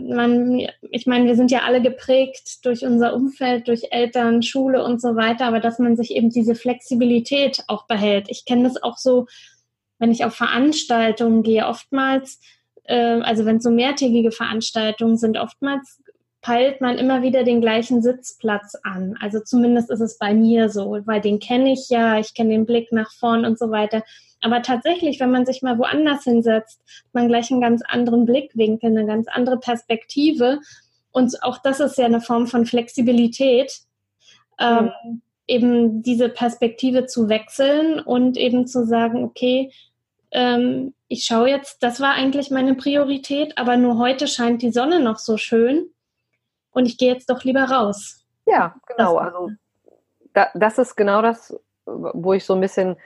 Man, 0.10 0.68
ich 0.92 1.08
meine, 1.08 1.26
wir 1.26 1.36
sind 1.36 1.52
ja 1.52 1.62
alle 1.62 1.82
geprägt 1.82 2.66
durch 2.66 2.86
unser 2.86 3.14
Umfeld, 3.14 3.68
durch 3.68 3.92
Eltern, 3.92 4.44
Schule 4.44 4.84
und 4.84 5.02
so 5.02 5.16
weiter, 5.16 5.46
aber 5.46 5.60
dass 5.60 5.80
man 5.80 5.96
sich 5.96 6.12
eben 6.12 6.30
diese 6.30 6.56
Flexibilität 6.56 7.64
auch 7.68 7.88
behält. 7.88 8.28
Ich 8.30 8.46
kenne 8.46 8.64
das 8.64 8.82
auch 8.82 8.98
so, 8.98 9.28
wenn 10.00 10.12
ich 10.12 10.26
auf 10.26 10.36
Veranstaltungen 10.36 11.44
gehe, 11.44 11.66
oftmals, 11.66 12.40
äh, 12.84 13.22
also 13.22 13.46
wenn 13.46 13.58
es 13.58 13.64
so 13.64 13.72
mehrtägige 13.72 14.32
Veranstaltungen 14.32 15.18
sind, 15.18 15.38
oftmals 15.38 16.02
peilt 16.42 16.82
man 16.82 16.98
immer 16.98 17.24
wieder 17.24 17.44
den 17.44 17.62
gleichen 17.62 18.02
Sitzplatz 18.02 18.76
an. 18.84 19.16
Also 19.20 19.40
zumindest 19.40 19.90
ist 19.90 20.02
es 20.02 20.18
bei 20.18 20.34
mir 20.34 20.70
so, 20.70 21.00
weil 21.06 21.20
den 21.20 21.40
kenne 21.40 21.74
ich 21.74 21.90
ja, 21.90 22.20
ich 22.20 22.34
kenne 22.34 22.52
den 22.52 22.66
Blick 22.66 22.92
nach 22.92 23.12
vorn 23.12 23.44
und 23.44 23.58
so 23.58 23.72
weiter. 23.72 24.04
Aber 24.42 24.62
tatsächlich, 24.62 25.20
wenn 25.20 25.32
man 25.32 25.46
sich 25.46 25.62
mal 25.62 25.78
woanders 25.78 26.24
hinsetzt, 26.24 26.80
hat 26.80 27.14
man 27.14 27.28
gleich 27.28 27.52
einen 27.52 27.62
ganz 27.62 27.82
anderen 27.88 28.26
Blickwinkel, 28.26 28.92
eine 28.92 29.06
ganz 29.06 29.28
andere 29.28 29.60
Perspektive. 29.60 30.60
Und 31.12 31.42
auch 31.44 31.58
das 31.58 31.80
ist 31.80 31.98
ja 31.98 32.06
eine 32.06 32.22
Form 32.22 32.48
von 32.48 32.66
Flexibilität, 32.66 33.80
ähm, 34.60 34.92
mhm. 35.04 35.22
eben 35.48 36.02
diese 36.04 36.30
Perspektive 36.30 37.06
zu 37.08 37.30
wechseln 37.30 38.00
und 38.00 38.38
eben 38.38 38.68
zu 38.68 38.86
sagen, 38.86 39.24
okay, 39.24 39.72
ähm, 40.32 40.94
ich 41.08 41.24
schaue 41.24 41.50
jetzt, 41.50 41.82
das 41.82 42.00
war 42.02 42.14
eigentlich 42.14 42.52
meine 42.52 42.76
Priorität, 42.76 43.58
aber 43.58 43.78
nur 43.78 43.98
heute 43.98 44.28
scheint 44.28 44.62
die 44.62 44.72
Sonne 44.72 45.00
noch 45.00 45.18
so 45.18 45.38
schön 45.38 45.90
und 46.72 46.86
ich 46.86 46.98
gehe 46.98 47.14
jetzt 47.14 47.30
doch 47.30 47.44
lieber 47.44 47.64
raus. 47.64 48.26
Ja, 48.46 48.76
genau. 48.86 49.18
Also 49.18 49.52
da, 50.34 50.50
das 50.54 50.78
ist 50.78 50.96
genau 50.96 51.22
das, 51.22 51.58
wo 51.86 52.34
ich 52.34 52.46
so 52.46 52.54
ein 52.54 52.62
bisschen 52.62 52.98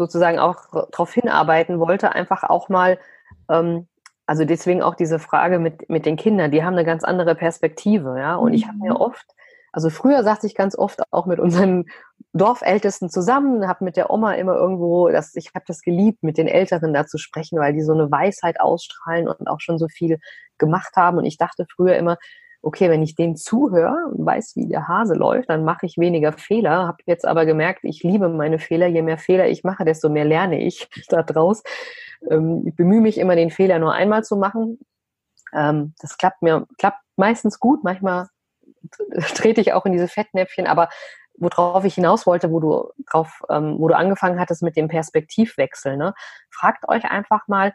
sozusagen 0.00 0.38
auch 0.38 0.56
darauf 0.72 1.12
hinarbeiten 1.12 1.78
wollte, 1.78 2.12
einfach 2.12 2.42
auch 2.42 2.70
mal, 2.70 2.98
ähm, 3.50 3.86
also 4.24 4.46
deswegen 4.46 4.82
auch 4.82 4.94
diese 4.94 5.18
Frage 5.18 5.58
mit, 5.58 5.90
mit 5.90 6.06
den 6.06 6.16
Kindern, 6.16 6.50
die 6.50 6.64
haben 6.64 6.72
eine 6.72 6.86
ganz 6.86 7.04
andere 7.04 7.34
Perspektive, 7.34 8.18
ja. 8.18 8.36
Und 8.36 8.54
ich 8.54 8.66
habe 8.66 8.78
mir 8.78 8.92
mhm. 8.92 8.96
oft, 8.96 9.26
also 9.72 9.90
früher 9.90 10.24
saß 10.24 10.42
ich 10.44 10.54
ganz 10.54 10.74
oft 10.74 11.00
auch 11.10 11.26
mit 11.26 11.38
unseren 11.38 11.84
Dorfältesten 12.32 13.10
zusammen, 13.10 13.68
habe 13.68 13.84
mit 13.84 13.98
der 13.98 14.10
Oma 14.10 14.32
immer 14.32 14.54
irgendwo, 14.54 15.10
das, 15.10 15.34
ich 15.34 15.50
habe 15.54 15.64
das 15.68 15.82
geliebt, 15.82 16.22
mit 16.22 16.38
den 16.38 16.48
Älteren 16.48 16.94
da 16.94 17.06
zu 17.06 17.18
sprechen, 17.18 17.58
weil 17.58 17.74
die 17.74 17.82
so 17.82 17.92
eine 17.92 18.10
Weisheit 18.10 18.58
ausstrahlen 18.58 19.28
und 19.28 19.48
auch 19.48 19.60
schon 19.60 19.78
so 19.78 19.88
viel 19.88 20.18
gemacht 20.56 20.96
haben. 20.96 21.18
Und 21.18 21.26
ich 21.26 21.36
dachte 21.36 21.66
früher 21.76 21.96
immer, 21.96 22.16
okay, 22.62 22.90
wenn 22.90 23.02
ich 23.02 23.14
dem 23.14 23.36
zuhöre 23.36 24.10
und 24.12 24.24
weiß, 24.24 24.56
wie 24.56 24.66
der 24.66 24.86
Hase 24.86 25.14
läuft, 25.14 25.48
dann 25.48 25.64
mache 25.64 25.86
ich 25.86 25.96
weniger 25.96 26.32
Fehler. 26.32 26.86
Habe 26.86 26.98
jetzt 27.06 27.26
aber 27.26 27.46
gemerkt, 27.46 27.80
ich 27.84 28.02
liebe 28.02 28.28
meine 28.28 28.58
Fehler. 28.58 28.86
Je 28.86 29.02
mehr 29.02 29.18
Fehler 29.18 29.48
ich 29.48 29.64
mache, 29.64 29.84
desto 29.84 30.08
mehr 30.08 30.24
lerne 30.24 30.60
ich 30.62 30.88
da 31.08 31.22
draus. 31.22 31.62
Ähm, 32.30 32.64
ich 32.66 32.76
bemühe 32.76 33.00
mich 33.00 33.18
immer, 33.18 33.36
den 33.36 33.50
Fehler 33.50 33.78
nur 33.78 33.94
einmal 33.94 34.24
zu 34.24 34.36
machen. 34.36 34.78
Ähm, 35.54 35.94
das 36.00 36.18
klappt 36.18 36.42
mir, 36.42 36.66
klappt 36.78 37.00
meistens 37.16 37.58
gut. 37.58 37.82
Manchmal 37.82 38.28
trete 39.34 39.60
ich 39.60 39.72
auch 39.72 39.86
in 39.86 39.92
diese 39.92 40.08
Fettnäpfchen, 40.08 40.66
aber 40.66 40.90
worauf 41.38 41.84
ich 41.84 41.94
hinaus 41.94 42.26
wollte, 42.26 42.50
wo 42.50 42.60
du 42.60 42.90
drauf, 43.10 43.42
ähm, 43.48 43.76
wo 43.78 43.88
du 43.88 43.96
angefangen 43.96 44.38
hattest 44.38 44.62
mit 44.62 44.76
dem 44.76 44.88
Perspektivwechsel, 44.88 45.96
ne? 45.96 46.12
Fragt 46.50 46.86
euch 46.88 47.04
einfach 47.04 47.48
mal, 47.48 47.72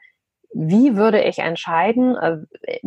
wie 0.57 0.95
würde 0.95 1.21
ich 1.21 1.39
entscheiden, 1.39 2.15
äh, 2.15 2.37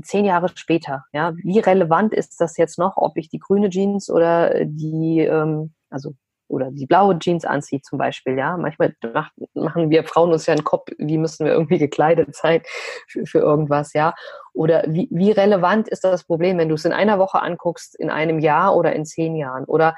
zehn 0.02 0.24
Jahre 0.24 0.48
später? 0.54 1.04
Ja, 1.12 1.35
wie 1.37 1.59
relevant 1.59 2.14
ist 2.14 2.40
das 2.40 2.57
jetzt 2.57 2.78
noch, 2.78 2.96
ob 2.96 3.18
ich 3.18 3.28
die 3.28 3.38
grüne 3.38 3.68
Jeans 3.68 4.09
oder 4.09 4.64
die, 4.64 5.20
ähm, 5.20 5.74
also 5.90 6.14
oder 6.48 6.70
die 6.70 6.87
blaue 6.87 7.18
Jeans 7.18 7.44
anzieht 7.44 7.85
zum 7.85 7.98
Beispiel, 7.98 8.38
ja. 8.38 8.57
Manchmal 8.57 8.94
macht, 9.12 9.33
machen 9.52 9.90
wir 9.90 10.02
Frauen 10.04 10.33
uns 10.33 10.46
ja 10.46 10.54
einen 10.54 10.64
Kopf, 10.64 10.90
wie 10.96 11.18
müssen 11.18 11.44
wir 11.44 11.52
irgendwie 11.52 11.76
gekleidet 11.78 12.35
sein 12.35 12.62
für, 13.07 13.26
für 13.26 13.38
irgendwas, 13.40 13.92
ja. 13.92 14.14
Oder 14.54 14.85
wie, 14.88 15.09
wie 15.11 15.31
relevant 15.31 15.88
ist 15.88 16.04
das 16.04 16.24
Problem, 16.24 16.57
wenn 16.57 16.70
du 16.70 16.74
es 16.74 16.87
in 16.87 16.92
einer 16.92 17.18
Woche 17.18 17.42
anguckst, 17.42 17.94
in 17.94 18.09
einem 18.09 18.38
Jahr 18.38 18.74
oder 18.74 18.94
in 18.94 19.04
zehn 19.04 19.37
Jahren? 19.37 19.66
Oder 19.66 19.94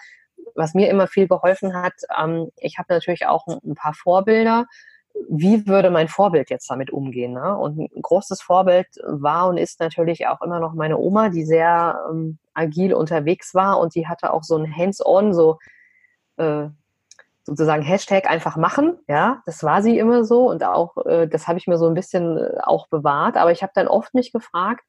was 0.57 0.75
mir 0.75 0.91
immer 0.91 1.07
viel 1.07 1.29
geholfen 1.29 1.75
hat, 1.75 1.95
ähm, 2.19 2.51
ich 2.57 2.79
habe 2.79 2.93
natürlich 2.93 3.27
auch 3.27 3.47
ein, 3.47 3.59
ein, 3.65 3.75
paar 3.77 3.95
Vorbilder. 3.95 4.67
Wie 5.29 5.67
würde 5.67 5.91
mein 5.91 6.09
Vorbild 6.09 6.51
jetzt 6.51 6.71
damit 6.71 6.91
umgehen? 6.91 7.35
Ne? 7.35 7.57
Und 7.57 7.79
ein 7.79 8.03
großes 8.03 8.41
Vorbild 8.41 8.87
war 9.05 9.49
und 9.49 9.59
ist 9.59 9.81
natürlich 9.81 10.27
auch 10.27 10.41
immer 10.43 10.61
noch 10.61 10.75
meine 10.75 10.99
Oma, 10.99 11.29
die 11.29 11.45
sehr 11.45 12.01
ähm, 12.11 12.39
agil 12.55 12.95
unterwegs 12.95 13.55
war 13.55 13.79
und 13.79 13.95
die 13.95 14.09
hatte 14.09 14.33
auch 14.33 14.43
so 14.43 14.57
ein 14.57 14.77
Hands-on, 14.77 15.33
so 15.33 15.59
äh, 16.37 16.69
sozusagen 17.45 17.83
Hashtag 17.83 18.31
einfach 18.31 18.57
machen. 18.57 18.99
Ja, 19.09 19.43
das 19.47 19.63
war 19.63 19.83
sie 19.83 19.99
immer 19.99 20.25
so 20.25 20.49
und 20.49 20.65
auch 20.65 20.97
äh, 21.07 21.27
das 21.27 21.49
habe 21.49 21.59
ich 21.59 21.67
mir 21.67 21.79
so 21.79 21.87
ein 21.87 21.95
bisschen 21.95 22.39
äh, 22.39 22.59
auch 22.63 22.89
bewahrt. 22.89 23.37
Aber 23.37 23.53
ich 23.53 23.63
habe 23.63 23.73
dann 23.75 23.89
oft 23.89 24.15
mich 24.15 24.33
gefragt, 24.33 24.85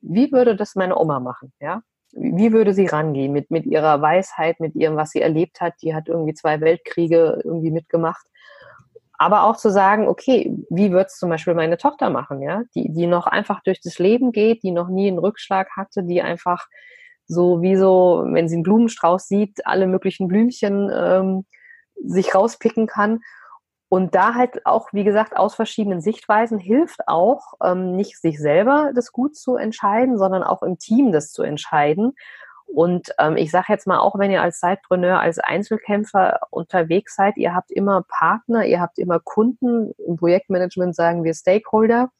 wie 0.00 0.30
würde 0.32 0.56
das 0.56 0.74
meine 0.74 0.98
Oma 0.98 1.20
machen? 1.20 1.52
Ja, 1.60 1.82
wie 2.12 2.52
würde 2.52 2.74
sie 2.74 2.86
rangehen 2.86 3.32
mit, 3.32 3.50
mit 3.50 3.66
ihrer 3.66 4.00
Weisheit, 4.00 4.60
mit 4.60 4.74
ihrem, 4.74 4.96
was 4.96 5.10
sie 5.10 5.20
erlebt 5.20 5.60
hat? 5.60 5.74
Die 5.82 5.94
hat 5.94 6.08
irgendwie 6.08 6.34
zwei 6.34 6.60
Weltkriege 6.60 7.40
irgendwie 7.44 7.70
mitgemacht. 7.70 8.26
Aber 9.18 9.42
auch 9.42 9.56
zu 9.56 9.70
sagen, 9.70 10.06
okay, 10.06 10.56
wie 10.70 10.92
wird 10.92 11.08
es 11.08 11.18
zum 11.18 11.28
Beispiel 11.28 11.54
meine 11.54 11.76
Tochter 11.76 12.08
machen, 12.08 12.40
ja? 12.40 12.62
Die, 12.74 12.92
die 12.92 13.06
noch 13.06 13.26
einfach 13.26 13.62
durch 13.64 13.80
das 13.80 13.98
Leben 13.98 14.30
geht, 14.32 14.62
die 14.62 14.70
noch 14.70 14.88
nie 14.88 15.08
einen 15.08 15.18
Rückschlag 15.18 15.68
hatte, 15.76 16.04
die 16.04 16.22
einfach 16.22 16.68
so 17.26 17.60
wie 17.60 17.76
so, 17.76 18.24
wenn 18.28 18.48
sie 18.48 18.56
einen 18.56 18.62
Blumenstrauß 18.62 19.28
sieht, 19.28 19.66
alle 19.66 19.86
möglichen 19.86 20.28
Blümchen 20.28 20.90
ähm, 20.94 21.44
sich 22.02 22.34
rauspicken 22.34 22.86
kann. 22.86 23.20
Und 23.90 24.14
da 24.14 24.34
halt 24.34 24.66
auch, 24.66 24.92
wie 24.92 25.04
gesagt, 25.04 25.36
aus 25.36 25.54
verschiedenen 25.54 26.00
Sichtweisen 26.00 26.58
hilft 26.58 27.00
auch, 27.06 27.54
ähm, 27.64 27.96
nicht 27.96 28.20
sich 28.20 28.38
selber 28.38 28.92
das 28.94 29.12
gut 29.12 29.34
zu 29.34 29.56
entscheiden, 29.56 30.18
sondern 30.18 30.42
auch 30.42 30.62
im 30.62 30.78
Team 30.78 31.10
das 31.10 31.32
zu 31.32 31.42
entscheiden. 31.42 32.12
Und 32.74 33.12
ähm, 33.18 33.36
ich 33.36 33.50
sage 33.50 33.66
jetzt 33.70 33.86
mal, 33.86 33.98
auch 33.98 34.18
wenn 34.18 34.30
ihr 34.30 34.42
als 34.42 34.60
Zeitpreneur, 34.60 35.20
als 35.20 35.38
Einzelkämpfer 35.38 36.40
unterwegs 36.50 37.16
seid, 37.16 37.36
ihr 37.36 37.54
habt 37.54 37.70
immer 37.70 38.04
Partner, 38.08 38.66
ihr 38.66 38.80
habt 38.80 38.98
immer 38.98 39.20
Kunden. 39.20 39.92
Im 40.06 40.16
Projektmanagement 40.16 40.94
sagen 40.94 41.24
wir 41.24 41.34
Stakeholder. 41.34 42.10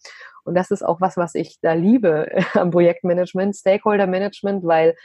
Und 0.44 0.54
das 0.54 0.70
ist 0.70 0.82
auch 0.82 1.00
was, 1.00 1.16
was 1.16 1.34
ich 1.34 1.60
da 1.60 1.74
liebe 1.74 2.28
am 2.54 2.70
Projektmanagement, 2.70 3.54
Stakeholder 3.54 4.06
Management, 4.06 4.64
weil 4.64 4.96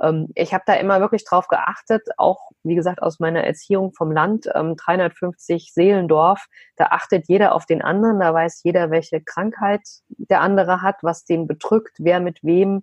ähm, 0.00 0.28
ich 0.34 0.52
habe 0.52 0.64
da 0.66 0.74
immer 0.74 1.00
wirklich 1.00 1.24
drauf 1.24 1.46
geachtet, 1.48 2.02
auch 2.16 2.50
wie 2.64 2.74
gesagt 2.74 3.00
aus 3.00 3.20
meiner 3.20 3.44
Erziehung 3.44 3.92
vom 3.92 4.10
Land, 4.10 4.48
ähm, 4.54 4.76
350 4.76 5.72
Seelendorf, 5.72 6.46
da 6.76 6.86
achtet 6.86 7.28
jeder 7.28 7.54
auf 7.54 7.66
den 7.66 7.82
anderen, 7.82 8.20
da 8.20 8.34
weiß 8.34 8.62
jeder, 8.64 8.90
welche 8.90 9.20
Krankheit 9.20 9.82
der 10.08 10.40
andere 10.40 10.82
hat, 10.82 10.96
was 11.02 11.24
den 11.24 11.46
bedrückt, 11.46 11.96
wer 11.98 12.20
mit 12.20 12.42
wem 12.42 12.82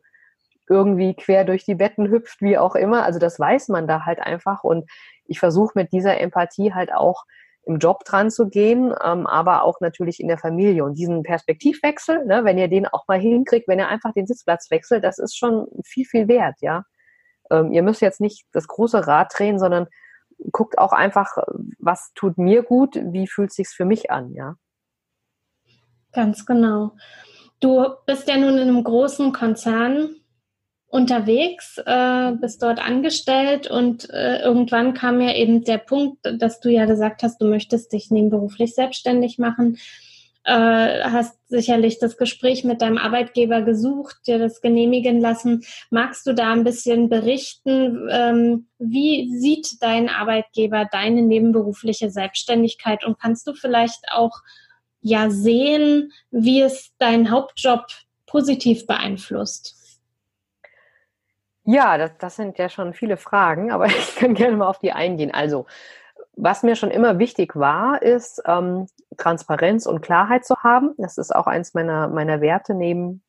irgendwie 0.69 1.15
quer 1.15 1.45
durch 1.45 1.65
die 1.65 1.75
Betten 1.75 2.09
hüpft, 2.09 2.41
wie 2.41 2.57
auch 2.57 2.75
immer. 2.75 3.03
Also 3.03 3.19
das 3.19 3.39
weiß 3.39 3.69
man 3.69 3.87
da 3.87 4.05
halt 4.05 4.19
einfach 4.19 4.63
und 4.63 4.89
ich 5.25 5.39
versuche 5.39 5.73
mit 5.75 5.91
dieser 5.91 6.19
Empathie 6.19 6.73
halt 6.73 6.93
auch 6.93 7.25
im 7.67 7.79
Job 7.79 8.05
dran 8.05 8.31
zu 8.31 8.47
gehen, 8.47 8.93
ähm, 9.03 9.27
aber 9.27 9.63
auch 9.63 9.81
natürlich 9.81 10.19
in 10.21 10.29
der 10.29 10.37
Familie. 10.37 10.85
Und 10.85 10.97
diesen 10.97 11.23
Perspektivwechsel, 11.23 12.25
ne, 12.25 12.45
wenn 12.45 12.57
ihr 12.57 12.69
den 12.69 12.87
auch 12.87 13.07
mal 13.07 13.19
hinkriegt, 13.19 13.67
wenn 13.67 13.79
ihr 13.79 13.89
einfach 13.89 14.13
den 14.13 14.25
Sitzplatz 14.25 14.71
wechselt, 14.71 15.03
das 15.03 15.19
ist 15.19 15.37
schon 15.37 15.67
viel, 15.85 16.05
viel 16.05 16.27
wert, 16.27 16.55
ja. 16.61 16.83
Ähm, 17.51 17.71
ihr 17.71 17.83
müsst 17.83 18.01
jetzt 18.01 18.21
nicht 18.21 18.45
das 18.53 18.67
große 18.67 19.05
Rad 19.05 19.33
drehen, 19.37 19.59
sondern 19.59 19.87
guckt 20.51 20.77
auch 20.77 20.93
einfach, 20.93 21.37
was 21.79 22.11
tut 22.15 22.37
mir 22.37 22.63
gut, 22.63 22.95
wie 22.95 23.27
fühlt 23.27 23.51
sich's 23.51 23.73
für 23.73 23.85
mich 23.85 24.11
an, 24.11 24.33
ja. 24.33 24.55
Ganz 26.13 26.45
genau. 26.45 26.93
Du 27.59 27.85
bist 28.05 28.27
ja 28.27 28.37
nun 28.37 28.57
in 28.57 28.69
einem 28.69 28.83
großen 28.83 29.33
Konzern 29.33 30.15
unterwegs, 30.87 31.77
äh, 31.85 32.31
bist 32.39 32.63
dort 32.63 32.79
angestellt 32.79 33.69
und 33.69 34.09
äh, 34.09 34.41
irgendwann 34.41 34.93
kam 34.93 35.19
ja 35.21 35.33
eben 35.33 35.63
der 35.63 35.79
Punkt, 35.79 36.19
dass 36.39 36.59
du 36.59 36.69
ja 36.69 36.85
gesagt 36.85 37.23
hast, 37.23 37.41
du 37.41 37.45
möchtest 37.45 37.91
dich 37.91 38.09
nebenberuflich 38.09 38.73
selbstständig 38.73 39.37
machen 39.37 39.77
äh, 40.47 41.03
hast 41.03 41.37
sicherlich 41.49 41.99
das 41.99 42.15
Gespräch 42.15 42.63
mit 42.63 42.81
deinem 42.81 42.97
Arbeitgeber 42.97 43.63
gesucht, 43.63 44.15
dir 44.27 44.39
das 44.39 44.61
genehmigen 44.61 45.19
lassen. 45.19 45.65
Magst 45.89 46.25
du 46.25 46.33
da 46.33 46.53
ein 46.53 46.63
bisschen 46.63 47.09
berichten, 47.09 48.07
ähm, 48.09 48.67
wie 48.79 49.29
sieht 49.37 49.81
dein 49.81 50.07
Arbeitgeber 50.07 50.87
deine 50.89 51.21
nebenberufliche 51.21 52.09
Selbstständigkeit 52.09 53.03
und 53.03 53.19
kannst 53.19 53.45
du 53.45 53.53
vielleicht 53.53 54.09
auch 54.09 54.39
ja 55.01 55.29
sehen, 55.29 56.13
wie 56.31 56.61
es 56.61 56.93
deinen 56.97 57.29
Hauptjob 57.29 57.85
positiv 58.25 58.87
beeinflusst? 58.87 59.76
Ja, 61.69 61.97
das, 61.97 62.11
das 62.17 62.37
sind 62.37 62.57
ja 62.57 62.69
schon 62.69 62.93
viele 62.93 63.17
Fragen, 63.17 63.71
aber 63.71 63.85
ich 63.87 64.15
kann 64.15 64.33
gerne 64.33 64.55
mal 64.55 64.67
auf 64.67 64.79
die 64.79 64.93
eingehen. 64.93 65.33
Also, 65.33 65.65
was 66.37 66.63
mir 66.63 66.75
schon 66.75 66.91
immer 66.91 67.19
wichtig 67.19 67.55
war, 67.57 68.01
ist 68.01 68.41
ähm, 68.45 68.87
Transparenz 69.17 69.85
und 69.85 70.01
Klarheit 70.01 70.45
zu 70.45 70.55
haben. 70.63 70.93
Das 70.97 71.17
ist 71.17 71.35
auch 71.35 71.45
eins 71.47 71.73
meiner, 71.73 72.07
meiner 72.07 72.39
Werte 72.39 72.73
neben 72.73 73.21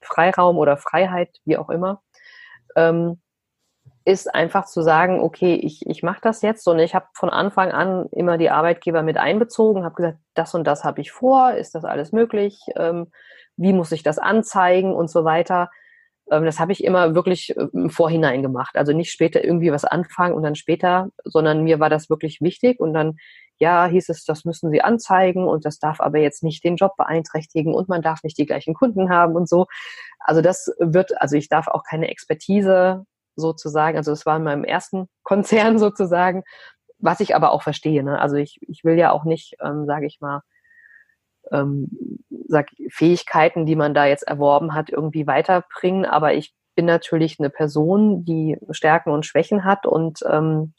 Freiraum 0.00 0.58
oder 0.58 0.76
Freiheit, 0.76 1.40
wie 1.44 1.56
auch 1.58 1.70
immer. 1.70 2.02
Ähm, 2.74 3.20
ist 4.04 4.34
einfach 4.34 4.66
zu 4.66 4.82
sagen, 4.82 5.20
okay, 5.20 5.54
ich, 5.54 5.86
ich 5.86 6.02
mache 6.02 6.20
das 6.22 6.42
jetzt 6.42 6.66
und 6.68 6.78
ich 6.80 6.94
habe 6.94 7.06
von 7.14 7.30
Anfang 7.30 7.72
an 7.72 8.06
immer 8.12 8.38
die 8.38 8.50
Arbeitgeber 8.50 9.02
mit 9.02 9.16
einbezogen, 9.16 9.84
habe 9.84 9.94
gesagt, 9.96 10.18
das 10.34 10.54
und 10.54 10.64
das 10.64 10.84
habe 10.84 11.00
ich 11.00 11.12
vor, 11.12 11.52
ist 11.52 11.74
das 11.74 11.84
alles 11.84 12.12
möglich, 12.12 12.60
ähm, 12.76 13.12
wie 13.56 13.72
muss 13.72 13.92
ich 13.92 14.02
das 14.02 14.18
anzeigen 14.18 14.94
und 14.94 15.08
so 15.08 15.24
weiter. 15.24 15.70
Ähm, 16.30 16.44
das 16.44 16.58
habe 16.58 16.72
ich 16.72 16.84
immer 16.84 17.14
wirklich 17.14 17.56
äh, 17.56 17.68
im 17.72 17.90
Vorhinein 17.90 18.42
gemacht. 18.42 18.76
Also 18.76 18.92
nicht 18.92 19.10
später 19.10 19.44
irgendwie 19.44 19.72
was 19.72 19.84
anfangen 19.84 20.34
und 20.34 20.42
dann 20.42 20.54
später, 20.54 21.08
sondern 21.24 21.64
mir 21.64 21.80
war 21.80 21.90
das 21.90 22.10
wirklich 22.10 22.40
wichtig. 22.40 22.80
Und 22.80 22.94
dann, 22.94 23.16
ja, 23.58 23.86
hieß 23.86 24.08
es, 24.08 24.24
das 24.24 24.44
müssen 24.44 24.70
Sie 24.70 24.82
anzeigen 24.82 25.46
und 25.48 25.64
das 25.64 25.78
darf 25.78 26.00
aber 26.00 26.18
jetzt 26.18 26.42
nicht 26.42 26.64
den 26.64 26.76
Job 26.76 26.92
beeinträchtigen 26.96 27.74
und 27.74 27.88
man 27.88 28.02
darf 28.02 28.22
nicht 28.22 28.38
die 28.38 28.46
gleichen 28.46 28.74
Kunden 28.74 29.10
haben 29.10 29.34
und 29.36 29.48
so. 29.48 29.66
Also 30.20 30.42
das 30.42 30.72
wird, 30.78 31.20
also 31.20 31.36
ich 31.36 31.48
darf 31.48 31.68
auch 31.68 31.82
keine 31.88 32.08
Expertise 32.08 33.04
sozusagen, 33.36 33.96
also 33.96 34.10
das 34.12 34.26
war 34.26 34.36
in 34.36 34.44
meinem 34.44 34.64
ersten 34.64 35.08
Konzern 35.22 35.78
sozusagen, 35.78 36.42
was 36.98 37.20
ich 37.20 37.34
aber 37.36 37.52
auch 37.52 37.62
verstehe. 37.62 38.02
Ne? 38.02 38.18
Also 38.18 38.36
ich, 38.36 38.58
ich 38.62 38.82
will 38.84 38.98
ja 38.98 39.12
auch 39.12 39.24
nicht, 39.24 39.56
ähm, 39.62 39.84
sage 39.86 40.06
ich 40.06 40.20
mal, 40.20 40.42
ähm, 41.52 41.88
sag, 42.48 42.68
Fähigkeiten, 42.90 43.66
die 43.66 43.76
man 43.76 43.94
da 43.94 44.06
jetzt 44.06 44.26
erworben 44.26 44.74
hat, 44.74 44.90
irgendwie 44.90 45.26
weiterbringen. 45.26 46.04
Aber 46.04 46.34
ich 46.34 46.54
bin 46.74 46.86
natürlich 46.86 47.38
eine 47.38 47.50
Person, 47.50 48.24
die 48.24 48.58
Stärken 48.70 49.10
und 49.10 49.26
Schwächen 49.26 49.64
hat 49.64 49.86
und 49.86 50.20
ähm, 50.30 50.74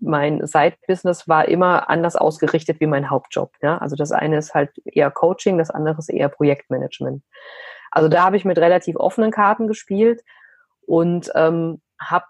mein 0.00 0.46
Side-Business 0.46 1.26
war 1.28 1.48
immer 1.48 1.90
anders 1.90 2.14
ausgerichtet 2.14 2.80
wie 2.80 2.86
mein 2.86 3.10
Hauptjob. 3.10 3.52
Ja? 3.62 3.78
Also 3.78 3.96
das 3.96 4.12
eine 4.12 4.38
ist 4.38 4.54
halt 4.54 4.70
eher 4.84 5.10
Coaching, 5.10 5.58
das 5.58 5.70
andere 5.70 5.98
ist 5.98 6.08
eher 6.08 6.28
Projektmanagement. 6.28 7.22
Also 7.90 8.08
da 8.08 8.24
habe 8.24 8.36
ich 8.36 8.44
mit 8.44 8.58
relativ 8.58 8.96
offenen 8.96 9.30
Karten 9.30 9.66
gespielt 9.66 10.22
und 10.86 11.30
ähm, 11.34 11.80
habe 12.00 12.26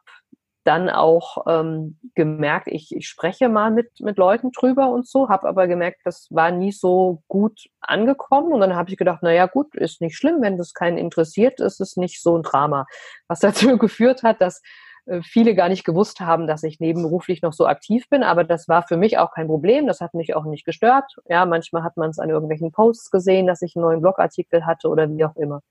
dann 0.68 0.90
auch 0.90 1.46
ähm, 1.48 1.98
gemerkt, 2.14 2.68
ich, 2.68 2.94
ich 2.94 3.09
spreche 3.09 3.48
mal 3.48 3.70
mit, 3.70 3.88
mit 4.00 4.18
Leuten 4.18 4.52
drüber 4.52 4.90
und 4.90 5.09
so, 5.09 5.31
habe 5.31 5.48
aber 5.48 5.66
gemerkt, 5.66 6.00
das 6.04 6.28
war 6.31 6.50
nie 6.50 6.72
so 6.72 7.22
gut 7.26 7.70
angekommen. 7.81 8.52
Und 8.52 8.61
dann 8.61 8.76
habe 8.76 8.90
ich 8.90 8.98
gedacht, 8.98 9.22
naja 9.22 9.46
gut, 9.46 9.74
ist 9.74 10.02
nicht 10.02 10.18
schlimm, 10.18 10.42
wenn 10.42 10.59
das 10.59 10.74
keinen 10.74 10.98
interessiert, 10.98 11.59
ist 11.61 11.81
es 11.81 11.96
nicht 11.96 12.22
so 12.22 12.37
ein 12.37 12.42
Drama. 12.42 12.85
Was 13.28 13.40
dazu 13.40 13.78
geführt 13.78 14.22
hat, 14.22 14.42
dass 14.42 14.61
äh, 15.07 15.22
viele 15.22 15.54
gar 15.54 15.70
nicht 15.70 15.85
gewusst 15.85 16.20
haben, 16.20 16.46
dass 16.46 16.62
ich 16.62 16.81
nebenberuflich 16.81 17.40
noch 17.40 17.54
so 17.54 17.66
aktiv 17.66 18.07
bin, 18.11 18.22
aber 18.22 18.44
das 18.44 18.68
war 18.68 18.83
für 18.83 18.98
mich 18.98 19.16
auch 19.16 19.33
kein 19.33 19.46
Problem, 19.46 19.87
das 19.87 20.02
hat 20.02 20.12
mich 20.12 20.37
auch 20.37 20.44
nicht 20.44 20.66
gestört. 20.66 21.16
Ja, 21.31 21.46
manchmal 21.46 21.83
hat 21.83 21.96
man 21.96 22.11
es 22.11 22.18
an 22.18 22.28
irgendwelchen 22.28 22.72
Posts 22.72 23.11
gesehen, 23.11 23.46
dass 23.46 23.62
ich 23.62 23.74
einen 23.74 23.87
neuen 23.87 24.02
Blogartikel 24.02 24.66
hatte 24.66 24.88
oder 24.88 25.09
wie 25.09 25.24
auch 25.24 25.37
immer. 25.37 25.62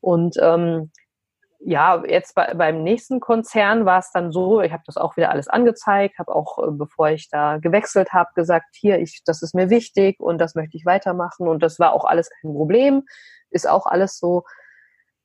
Und 0.00 0.36
ähm, 0.40 0.92
ja, 1.62 2.02
jetzt 2.06 2.34
bei, 2.34 2.54
beim 2.54 2.82
nächsten 2.82 3.20
Konzern 3.20 3.84
war 3.84 3.98
es 3.98 4.10
dann 4.12 4.32
so, 4.32 4.60
ich 4.62 4.72
habe 4.72 4.82
das 4.86 4.96
auch 4.96 5.16
wieder 5.16 5.30
alles 5.30 5.48
angezeigt, 5.48 6.18
habe 6.18 6.34
auch, 6.34 6.58
äh, 6.58 6.70
bevor 6.70 7.10
ich 7.10 7.28
da 7.28 7.58
gewechselt 7.58 8.12
habe, 8.12 8.30
gesagt, 8.34 8.74
hier, 8.74 8.98
ich, 8.98 9.22
das 9.24 9.42
ist 9.42 9.54
mir 9.54 9.68
wichtig 9.68 10.20
und 10.20 10.38
das 10.38 10.54
möchte 10.54 10.76
ich 10.76 10.86
weitermachen 10.86 11.48
und 11.48 11.62
das 11.62 11.78
war 11.78 11.92
auch 11.92 12.04
alles 12.04 12.30
kein 12.30 12.52
Problem, 12.52 13.04
ist 13.50 13.68
auch 13.68 13.86
alles 13.86 14.18
so, 14.18 14.44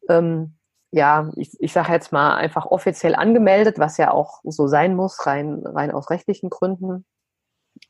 ähm, 0.10 0.58
ja, 0.92 1.32
ich, 1.36 1.52
ich 1.60 1.74
sage 1.74 1.92
jetzt 1.94 2.12
mal 2.12 2.36
einfach 2.36 2.66
offiziell 2.66 3.16
angemeldet, 3.16 3.80
was 3.80 3.98
ja 3.98 4.12
auch 4.12 4.42
so 4.44 4.68
sein 4.68 4.96
muss, 4.96 5.26
rein, 5.26 5.62
rein 5.66 5.92
aus 5.92 6.10
rechtlichen 6.10 6.50
Gründen. 6.50 7.06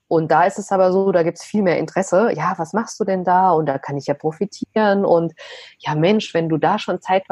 Und 0.07 0.31
da 0.31 0.45
ist 0.45 0.59
es 0.59 0.71
aber 0.71 0.91
so, 0.91 1.11
da 1.11 1.23
gibt 1.23 1.39
es 1.39 1.43
viel 1.43 1.61
mehr 1.61 1.77
Interesse. 1.77 2.31
Ja, 2.33 2.53
was 2.57 2.73
machst 2.73 2.99
du 2.99 3.03
denn 3.03 3.23
da? 3.23 3.51
Und 3.51 3.67
da 3.67 3.77
kann 3.79 3.97
ich 3.97 4.07
ja 4.07 4.13
profitieren. 4.13 5.05
Und 5.05 5.33
ja, 5.79 5.95
Mensch, 5.95 6.33
wenn 6.33 6.49
du 6.49 6.57
da 6.57 6.79
schon 6.79 7.01
Zeit 7.01 7.27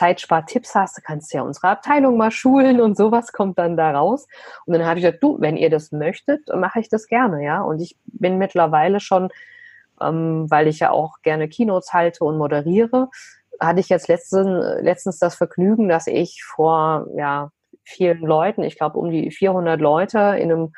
Zeitspartipps 0.00 0.74
hast, 0.74 1.04
kannst 1.04 1.30
du 1.30 1.36
ja 1.36 1.42
unsere 1.42 1.68
Abteilung 1.68 2.16
mal 2.16 2.30
schulen 2.30 2.80
und 2.80 2.96
sowas 2.96 3.32
kommt 3.32 3.58
dann 3.58 3.76
da 3.76 3.90
raus. 3.90 4.26
Und 4.64 4.72
dann 4.72 4.86
habe 4.86 4.98
ich 4.98 5.04
gesagt, 5.04 5.22
du, 5.22 5.38
wenn 5.40 5.58
ihr 5.58 5.68
das 5.68 5.92
möchtet, 5.92 6.48
mache 6.56 6.80
ich 6.80 6.88
das 6.88 7.06
gerne, 7.06 7.44
ja. 7.44 7.60
Und 7.60 7.80
ich 7.82 7.98
bin 8.06 8.38
mittlerweile 8.38 9.00
schon, 9.00 9.28
ähm, 10.00 10.46
weil 10.48 10.68
ich 10.68 10.78
ja 10.78 10.90
auch 10.90 11.20
gerne 11.20 11.50
Keynotes 11.50 11.92
halte 11.92 12.24
und 12.24 12.38
moderiere, 12.38 13.10
hatte 13.60 13.80
ich 13.80 13.90
jetzt 13.90 14.08
letzten, 14.08 14.46
letztens 14.82 15.18
das 15.18 15.34
Vergnügen, 15.34 15.90
dass 15.90 16.06
ich 16.06 16.42
vor 16.44 17.06
ja, 17.14 17.50
vielen 17.84 18.20
Leuten, 18.20 18.62
ich 18.62 18.78
glaube 18.78 18.98
um 18.98 19.10
die 19.10 19.30
400 19.30 19.78
Leute 19.78 20.18
in 20.38 20.50
einem 20.50 20.72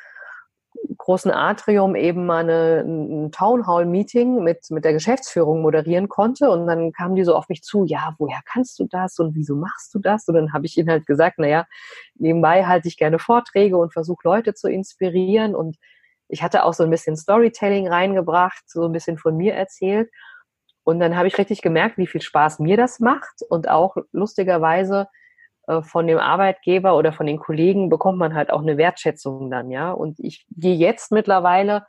großen 0.96 1.30
Atrium 1.30 1.94
eben 1.94 2.26
mal 2.26 2.42
eine, 2.44 2.84
ein 2.86 3.32
Town 3.32 3.66
Hall 3.66 3.86
Meeting 3.86 4.42
mit, 4.42 4.70
mit 4.70 4.84
der 4.84 4.92
Geschäftsführung 4.92 5.62
moderieren 5.62 6.08
konnte. 6.08 6.50
Und 6.50 6.66
dann 6.66 6.92
kamen 6.92 7.14
die 7.16 7.24
so 7.24 7.34
auf 7.34 7.48
mich 7.48 7.62
zu, 7.62 7.84
ja, 7.84 8.14
woher 8.18 8.40
kannst 8.44 8.78
du 8.78 8.86
das 8.86 9.18
und 9.18 9.34
wieso 9.34 9.56
machst 9.56 9.94
du 9.94 9.98
das? 9.98 10.28
Und 10.28 10.34
dann 10.34 10.52
habe 10.52 10.66
ich 10.66 10.76
ihnen 10.76 10.90
halt 10.90 11.06
gesagt, 11.06 11.38
naja, 11.38 11.66
nebenbei 12.14 12.64
halte 12.66 12.88
ich 12.88 12.96
gerne 12.96 13.18
Vorträge 13.18 13.76
und 13.76 13.92
versuche 13.92 14.20
Leute 14.24 14.54
zu 14.54 14.68
inspirieren. 14.68 15.54
Und 15.54 15.76
ich 16.28 16.42
hatte 16.42 16.64
auch 16.64 16.74
so 16.74 16.84
ein 16.84 16.90
bisschen 16.90 17.16
Storytelling 17.16 17.88
reingebracht, 17.88 18.62
so 18.66 18.84
ein 18.84 18.92
bisschen 18.92 19.18
von 19.18 19.36
mir 19.36 19.54
erzählt. 19.54 20.10
Und 20.84 20.98
dann 20.98 21.16
habe 21.16 21.28
ich 21.28 21.38
richtig 21.38 21.62
gemerkt, 21.62 21.98
wie 21.98 22.06
viel 22.06 22.22
Spaß 22.22 22.58
mir 22.58 22.76
das 22.76 23.00
macht 23.00 23.42
und 23.48 23.68
auch 23.68 23.96
lustigerweise 24.12 25.06
von 25.82 26.06
dem 26.06 26.18
Arbeitgeber 26.18 26.96
oder 26.96 27.12
von 27.12 27.26
den 27.26 27.38
Kollegen 27.38 27.88
bekommt 27.88 28.18
man 28.18 28.34
halt 28.34 28.50
auch 28.50 28.62
eine 28.62 28.76
Wertschätzung 28.76 29.50
dann, 29.50 29.70
ja. 29.70 29.92
Und 29.92 30.18
ich 30.18 30.46
gehe 30.50 30.74
jetzt 30.74 31.12
mittlerweile 31.12 31.86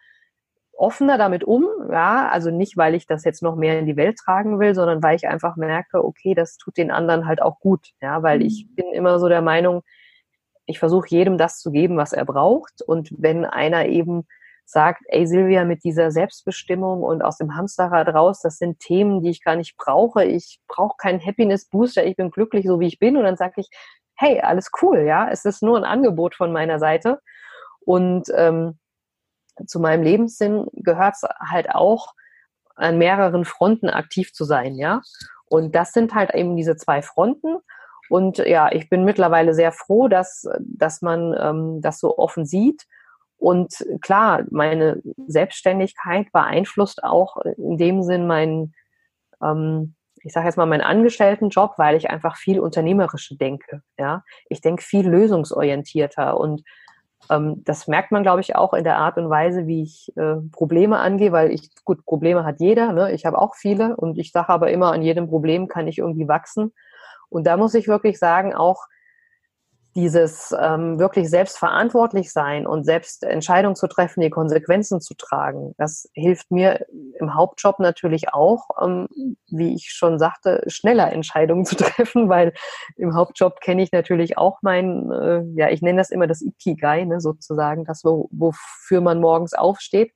offener 0.76 1.18
damit 1.18 1.44
um, 1.44 1.66
ja, 1.92 2.30
also 2.30 2.50
nicht, 2.50 2.78
weil 2.78 2.96
ich 2.96 3.06
das 3.06 3.24
jetzt 3.24 3.44
noch 3.44 3.56
mehr 3.56 3.80
in 3.80 3.86
die 3.86 3.96
Welt 3.96 4.18
tragen 4.18 4.60
will, 4.60 4.74
sondern 4.76 5.04
weil 5.04 5.16
ich 5.16 5.28
einfach 5.28 5.56
merke, 5.56 6.04
okay, 6.04 6.34
das 6.34 6.58
tut 6.58 6.78
den 6.78 6.92
anderen 6.92 7.28
halt 7.28 7.42
auch 7.42 7.60
gut, 7.60 7.90
ja, 8.02 8.24
weil 8.24 8.42
ich 8.42 8.68
mhm. 8.70 8.76
bin 8.76 8.86
immer 8.94 9.20
so 9.20 9.30
der 9.30 9.42
Meinung, 9.42 9.84
ich 10.66 10.80
versuche 10.80 11.08
jedem 11.10 11.38
das 11.38 11.60
zu 11.60 11.72
geben, 11.72 11.98
was 11.98 12.14
er 12.14 12.26
braucht 12.26 12.82
und 12.82 13.10
wenn 13.18 13.46
einer 13.46 13.86
eben 13.86 14.28
sagt, 14.66 15.02
ey 15.08 15.28
Silvia, 15.28 15.66
mit 15.66 15.84
dieser 15.84 16.12
Selbstbestimmung 16.12 17.04
und 17.04 17.22
aus 17.22 17.38
dem 17.38 17.56
Hamsterrad 17.56 18.08
raus, 18.10 18.40
das 18.42 18.58
sind 18.58 18.80
Themen, 18.80 19.22
die 19.22 19.30
ich 19.30 19.44
gar 19.44 19.56
nicht 19.56 19.78
brauche. 19.78 20.24
Ich 20.24 20.60
brauche 20.68 20.96
keinen 20.98 21.24
Happiness 21.24 21.70
Booster, 21.70 22.06
ich 22.06 22.16
bin 22.16 22.32
glücklich, 22.32 22.66
so 22.66 22.80
wie 22.80 22.88
ich 22.88 23.00
bin. 23.00 23.18
Und 23.18 23.24
dann 23.24 23.38
sage 23.38 23.54
ich, 23.58 23.70
hey, 24.16 24.40
alles 24.42 24.72
cool, 24.82 25.00
ja, 25.00 25.30
es 25.30 25.46
ist 25.46 25.64
nur 25.64 25.78
ein 25.78 25.84
Angebot 25.84 26.36
von 26.36 26.52
meiner 26.52 26.80
Seite. 26.80 27.20
Und 27.86 28.28
ähm, 28.36 28.80
zu 29.68 29.80
meinem 29.80 30.04
Lebenssinn 30.04 30.68
gehört 30.74 31.16
es 31.16 31.24
halt 31.40 31.70
auch, 31.70 32.14
an 32.76 32.98
mehreren 32.98 33.46
Fronten 33.46 33.90
aktiv 33.90 34.34
zu 34.34 34.46
sein, 34.46 34.76
ja. 34.76 35.02
Und 35.46 35.76
das 35.76 35.92
sind 35.92 36.16
halt 36.16 36.34
eben 36.34 36.56
diese 36.56 36.76
zwei 36.76 37.04
Fronten. 37.04 37.58
Und 38.10 38.40
ja, 38.40 38.72
ich 38.72 38.90
bin 38.90 39.06
mittlerweile 39.06 39.54
sehr 39.54 39.72
froh, 39.72 40.08
dass, 40.08 40.48
dass 40.60 41.04
man 41.04 41.36
ähm, 41.40 41.82
das 41.82 42.00
so 42.00 42.18
offen 42.18 42.46
sieht 42.46 42.88
und 43.44 43.86
klar, 44.00 44.44
meine 44.52 45.02
Selbstständigkeit 45.28 46.32
beeinflusst 46.32 47.04
auch 47.04 47.36
in 47.58 47.78
dem 47.78 48.02
Sinn 48.02 48.26
meinen, 48.26 48.74
ähm, 49.44 49.96
ich 50.24 50.32
sage 50.32 50.46
jetzt 50.46 50.56
mal 50.56 50.66
meinen 50.66 50.80
Angestelltenjob, 50.80 51.74
weil 51.78 51.98
ich 51.98 52.10
einfach 52.10 52.38
viel 52.38 52.62
unternehmerischer 52.62 53.36
denke. 53.36 53.82
Ja, 54.00 54.24
ich 54.48 54.62
denke 54.62 54.82
viel 54.82 55.10
lösungsorientierter 55.10 56.40
und 56.40 56.64
ähm, 57.30 57.62
das 57.66 57.90
merkt 57.90 58.14
man, 58.14 58.24
glaube 58.24 58.40
ich, 58.40 58.56
auch 58.56 58.74
in 58.74 58.86
der 58.86 58.98
Art 58.98 59.18
und 59.18 59.30
Weise, 59.30 59.68
wie 59.68 59.84
ich 59.84 60.14
äh, 60.16 60.36
Probleme 60.54 61.00
angehe, 61.00 61.34
weil 61.34 61.52
ich 61.52 61.70
gut 61.84 62.06
Probleme 62.06 62.46
hat 62.46 62.62
jeder. 62.62 62.94
Ne? 62.94 63.12
Ich 63.12 63.26
habe 63.26 63.38
auch 63.38 63.56
viele 63.56 63.98
und 63.98 64.18
ich 64.18 64.32
sage 64.32 64.48
aber 64.48 64.72
immer, 64.72 64.94
an 64.94 65.02
jedem 65.02 65.28
Problem 65.28 65.68
kann 65.68 65.90
ich 65.90 65.98
irgendwie 65.98 66.30
wachsen. 66.30 66.72
Und 67.28 67.46
da 67.46 67.58
muss 67.58 67.74
ich 67.74 67.90
wirklich 67.90 68.20
sagen, 68.20 68.54
auch 68.54 68.86
dieses 69.96 70.56
ähm, 70.60 70.98
wirklich 70.98 71.30
selbstverantwortlich 71.30 72.32
sein 72.32 72.66
und 72.66 72.84
selbst 72.84 73.24
Entscheidungen 73.24 73.76
zu 73.76 73.88
treffen, 73.88 74.22
die 74.22 74.32
Konsequenzen 74.32 75.02
zu 75.02 75.14
tragen, 75.14 75.76
das 75.78 76.10
hilft 76.14 76.50
mir 76.50 76.86
im 77.20 77.36
Hauptjob 77.36 77.80
natürlich 77.80 78.34
auch, 78.34 78.70
ähm, 78.82 79.08
wie 79.52 79.76
ich 79.76 79.92
schon 79.92 80.18
sagte, 80.18 80.64
schneller 80.68 81.12
Entscheidungen 81.12 81.66
zu 81.66 81.76
treffen, 81.76 82.28
weil 82.28 82.54
im 82.98 83.14
Hauptjob 83.16 83.60
kenne 83.62 83.84
ich 83.84 83.92
natürlich 83.92 84.38
auch 84.38 84.60
mein, 84.62 85.12
äh, 85.12 85.44
ja, 85.56 85.70
ich 85.70 85.82
nenne 85.82 86.00
das 86.00 86.10
immer 86.10 86.28
das 86.28 86.42
Ikigai, 86.42 87.06
ne, 87.06 87.22
sozusagen, 87.22 87.86
das, 87.86 88.04
wo, 88.04 88.30
wofür 88.32 89.02
man 89.02 89.20
morgens 89.22 89.54
aufsteht. 89.54 90.12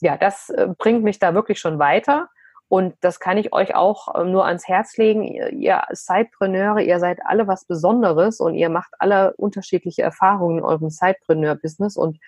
Ja, 0.00 0.16
das 0.16 0.48
äh, 0.48 0.68
bringt 0.78 1.04
mich 1.04 1.18
da 1.18 1.34
wirklich 1.34 1.60
schon 1.60 1.78
weiter. 1.78 2.28
Und 2.72 2.94
das 3.02 3.20
kann 3.20 3.36
ich 3.36 3.52
euch 3.52 3.74
auch 3.74 4.18
ähm, 4.18 4.32
nur 4.32 4.46
ans 4.46 4.66
Herz 4.66 4.96
legen. 4.96 5.24
Ihr 5.24 5.82
Sidepreneure, 5.90 6.80
ihr 6.80 7.00
seid 7.00 7.18
alle 7.22 7.46
was 7.46 7.66
Besonderes 7.66 8.40
und 8.40 8.54
ihr 8.54 8.70
macht 8.70 8.94
alle 8.98 9.34
unterschiedliche 9.36 10.00
Erfahrungen 10.00 10.60
in 10.60 10.64
eurem 10.64 10.88
Sidepreneur-Business 10.88 11.98
und 11.98 12.18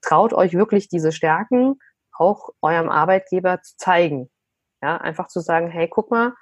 traut 0.00 0.32
euch 0.32 0.52
wirklich 0.52 0.88
diese 0.88 1.10
Stärken 1.10 1.80
auch 2.12 2.50
eurem 2.62 2.88
Arbeitgeber 2.88 3.62
zu 3.62 3.76
zeigen. 3.78 4.30
Ja, 4.80 4.96
einfach 4.98 5.26
zu 5.26 5.40
sagen, 5.40 5.70
hey, 5.70 5.88
guck 5.88 6.12
mal, 6.12 6.34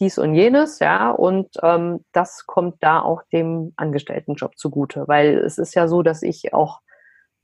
dies 0.00 0.18
und 0.18 0.34
jenes, 0.34 0.80
ja, 0.80 1.12
und 1.12 1.50
ähm, 1.62 2.04
das 2.10 2.46
kommt 2.46 2.82
da 2.82 2.98
auch 2.98 3.22
dem 3.32 3.74
Angestelltenjob 3.76 4.58
zugute, 4.58 5.06
weil 5.06 5.38
es 5.38 5.58
ist 5.58 5.76
ja 5.76 5.86
so, 5.86 6.02
dass 6.02 6.20
ich 6.24 6.52
auch 6.52 6.80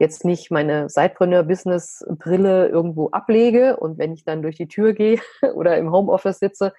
jetzt 0.02 0.24
nicht 0.24 0.50
meine 0.50 0.88
Sidepreneur-Business-Brille 0.88 2.66
irgendwo 2.68 3.10
ablege 3.10 3.76
und 3.76 3.98
wenn 3.98 4.12
ich 4.12 4.24
dann 4.24 4.42
durch 4.42 4.56
die 4.56 4.66
Tür 4.66 4.92
gehe 4.92 5.20
oder 5.54 5.78
im 5.78 5.92
Homeoffice 5.92 6.40
sitze, 6.40 6.74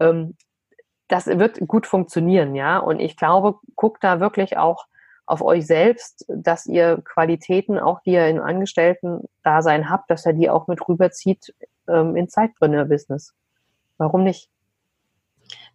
ähm, 0.00 0.36
das 1.08 1.26
wird 1.26 1.58
gut 1.66 1.86
funktionieren, 1.86 2.54
ja. 2.54 2.78
Und 2.78 3.00
ich 3.00 3.16
glaube, 3.16 3.58
guckt 3.74 4.02
da 4.02 4.20
wirklich 4.20 4.56
auch 4.56 4.86
auf 5.26 5.42
euch 5.42 5.66
selbst, 5.66 6.24
dass 6.28 6.66
ihr 6.66 7.02
Qualitäten, 7.04 7.78
auch 7.80 8.00
die 8.02 8.12
ihr 8.12 8.28
im 8.28 8.40
Angestellten-Dasein 8.40 9.90
habt, 9.90 10.08
dass 10.08 10.24
er 10.24 10.32
die 10.32 10.48
auch 10.48 10.68
mit 10.68 10.88
rüberzieht 10.88 11.52
ähm, 11.88 12.14
ins 12.14 12.32
Sidepreneur-Business. 12.32 13.34
Warum 13.98 14.22
nicht? 14.22 14.48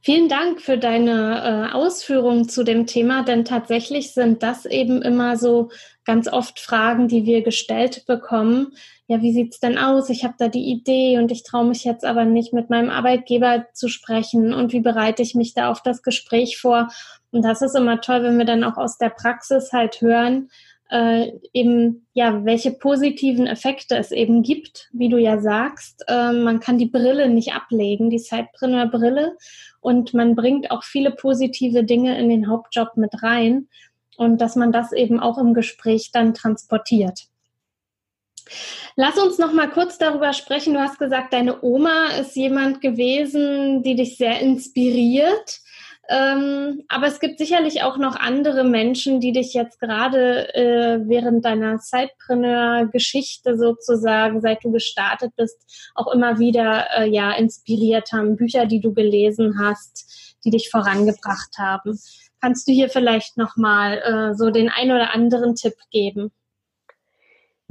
Vielen 0.04 0.30
Dank 0.30 0.62
für 0.62 0.80
deine 0.80 1.70
äh, 1.70 1.74
Ausführungen 1.76 2.50
zu 2.50 2.64
dem 2.64 2.88
Thema, 2.88 3.24
denn 3.24 3.46
tatsächlich 3.46 4.14
sind 4.14 4.42
das 4.42 4.66
eben 4.66 5.04
immer 5.04 5.38
so 5.38 5.70
ganz 6.06 6.28
oft 6.28 6.60
Fragen, 6.60 7.08
die 7.08 7.26
wir 7.26 7.44
gestellt 7.44 8.06
bekommen. 8.08 8.74
Ja, 9.06 9.22
wie 9.22 9.32
sieht's 9.32 9.60
denn 9.60 9.78
aus? 9.78 10.10
Ich 10.10 10.24
habe 10.24 10.34
da 10.40 10.48
die 10.48 10.72
Idee 10.72 11.20
und 11.20 11.32
ich 11.32 11.44
traue 11.44 11.66
mich 11.66 11.84
jetzt 11.84 12.04
aber 12.04 12.26
nicht 12.26 12.52
mit 12.52 12.72
meinem 12.72 12.90
Arbeitgeber 12.90 13.68
zu 13.74 13.90
sprechen 13.90 14.56
und 14.56 14.74
wie 14.74 14.80
bereite 14.80 15.22
ich 15.22 15.36
mich 15.36 15.54
da 15.54 15.70
auf 15.70 15.84
das 15.84 16.02
Gespräch 16.02 16.58
vor? 16.58 16.88
Und 17.30 17.44
das 17.44 17.62
ist 17.62 17.76
immer 17.76 18.02
toll, 18.02 18.24
wenn 18.24 18.40
wir 18.40 18.46
dann 18.46 18.64
auch 18.64 18.78
aus 18.78 18.98
der 18.98 19.10
Praxis 19.10 19.72
halt 19.72 20.02
hören, 20.02 20.50
äh, 20.92 21.32
eben 21.54 22.06
ja, 22.14 22.44
welche 22.44 22.72
positiven 22.72 23.48
Effekte 23.48 23.96
es 23.96 24.12
eben 24.12 24.44
gibt, 24.44 24.90
wie 24.92 25.10
du 25.10 25.18
ja 25.18 25.40
sagst. 25.40 26.04
Äh, 26.08 26.34
man 26.34 26.60
kann 26.60 26.78
die 26.78 26.90
Brille 26.90 27.30
nicht 27.30 27.54
ablegen, 27.54 28.10
die 28.10 28.20
Sidepreneur-Brille, 28.20 29.38
und 29.80 30.14
man 30.14 30.36
bringt 30.36 30.70
auch 30.70 30.84
viele 30.84 31.12
positive 31.12 31.84
Dinge 31.84 32.18
in 32.20 32.30
den 32.30 32.48
Hauptjob 32.48 32.98
mit 32.98 33.24
rein 33.24 33.68
und 34.18 34.40
dass 34.40 34.56
man 34.56 34.72
das 34.72 34.92
eben 34.92 35.20
auch 35.20 35.38
im 35.40 35.54
Gespräch 35.54 36.12
dann 36.12 36.34
transportiert. 36.34 37.22
Lass 38.96 39.18
uns 39.18 39.40
noch 39.40 39.54
mal 39.54 39.70
kurz 39.70 39.98
darüber 39.98 40.34
sprechen. 40.34 40.74
Du 40.74 40.80
hast 40.80 41.00
gesagt, 41.00 41.34
deine 41.34 41.64
Oma 41.64 42.10
ist 42.20 42.36
jemand 42.36 42.82
gewesen, 42.82 43.82
die 43.82 43.96
dich 43.96 44.18
sehr 44.18 44.40
inspiriert. 44.40 45.62
Ähm, 46.12 46.84
aber 46.90 47.08
es 47.08 47.22
gibt 47.22 47.38
sicherlich 47.38 47.84
auch 47.84 47.98
noch 47.98 48.18
andere 48.18 48.66
Menschen, 48.66 49.22
die 49.22 49.32
dich 49.32 49.54
jetzt 49.54 49.80
gerade 49.80 50.54
äh, 50.54 51.00
während 51.08 51.46
deiner 51.46 51.78
Sidepreneur-Geschichte 51.78 53.58
sozusagen, 53.58 54.42
seit 54.42 54.62
du 54.66 54.74
gestartet 54.74 55.32
bist, 55.38 55.58
auch 55.96 56.12
immer 56.12 56.38
wieder 56.38 56.88
äh, 56.98 57.10
ja 57.10 57.32
inspiriert 57.32 58.12
haben. 58.12 58.36
Bücher, 58.36 58.66
die 58.66 58.82
du 58.82 58.94
gelesen 58.94 59.58
hast, 59.58 60.36
die 60.44 60.50
dich 60.50 60.70
vorangebracht 60.70 61.58
haben. 61.58 61.98
Kannst 62.42 62.68
du 62.68 62.74
hier 62.74 62.90
vielleicht 62.90 63.38
noch 63.38 63.56
mal 63.56 64.00
äh, 64.00 64.36
so 64.36 64.50
den 64.50 64.68
ein 64.70 64.92
oder 64.92 65.14
anderen 65.14 65.56
Tipp 65.56 65.76
geben? 65.92 66.32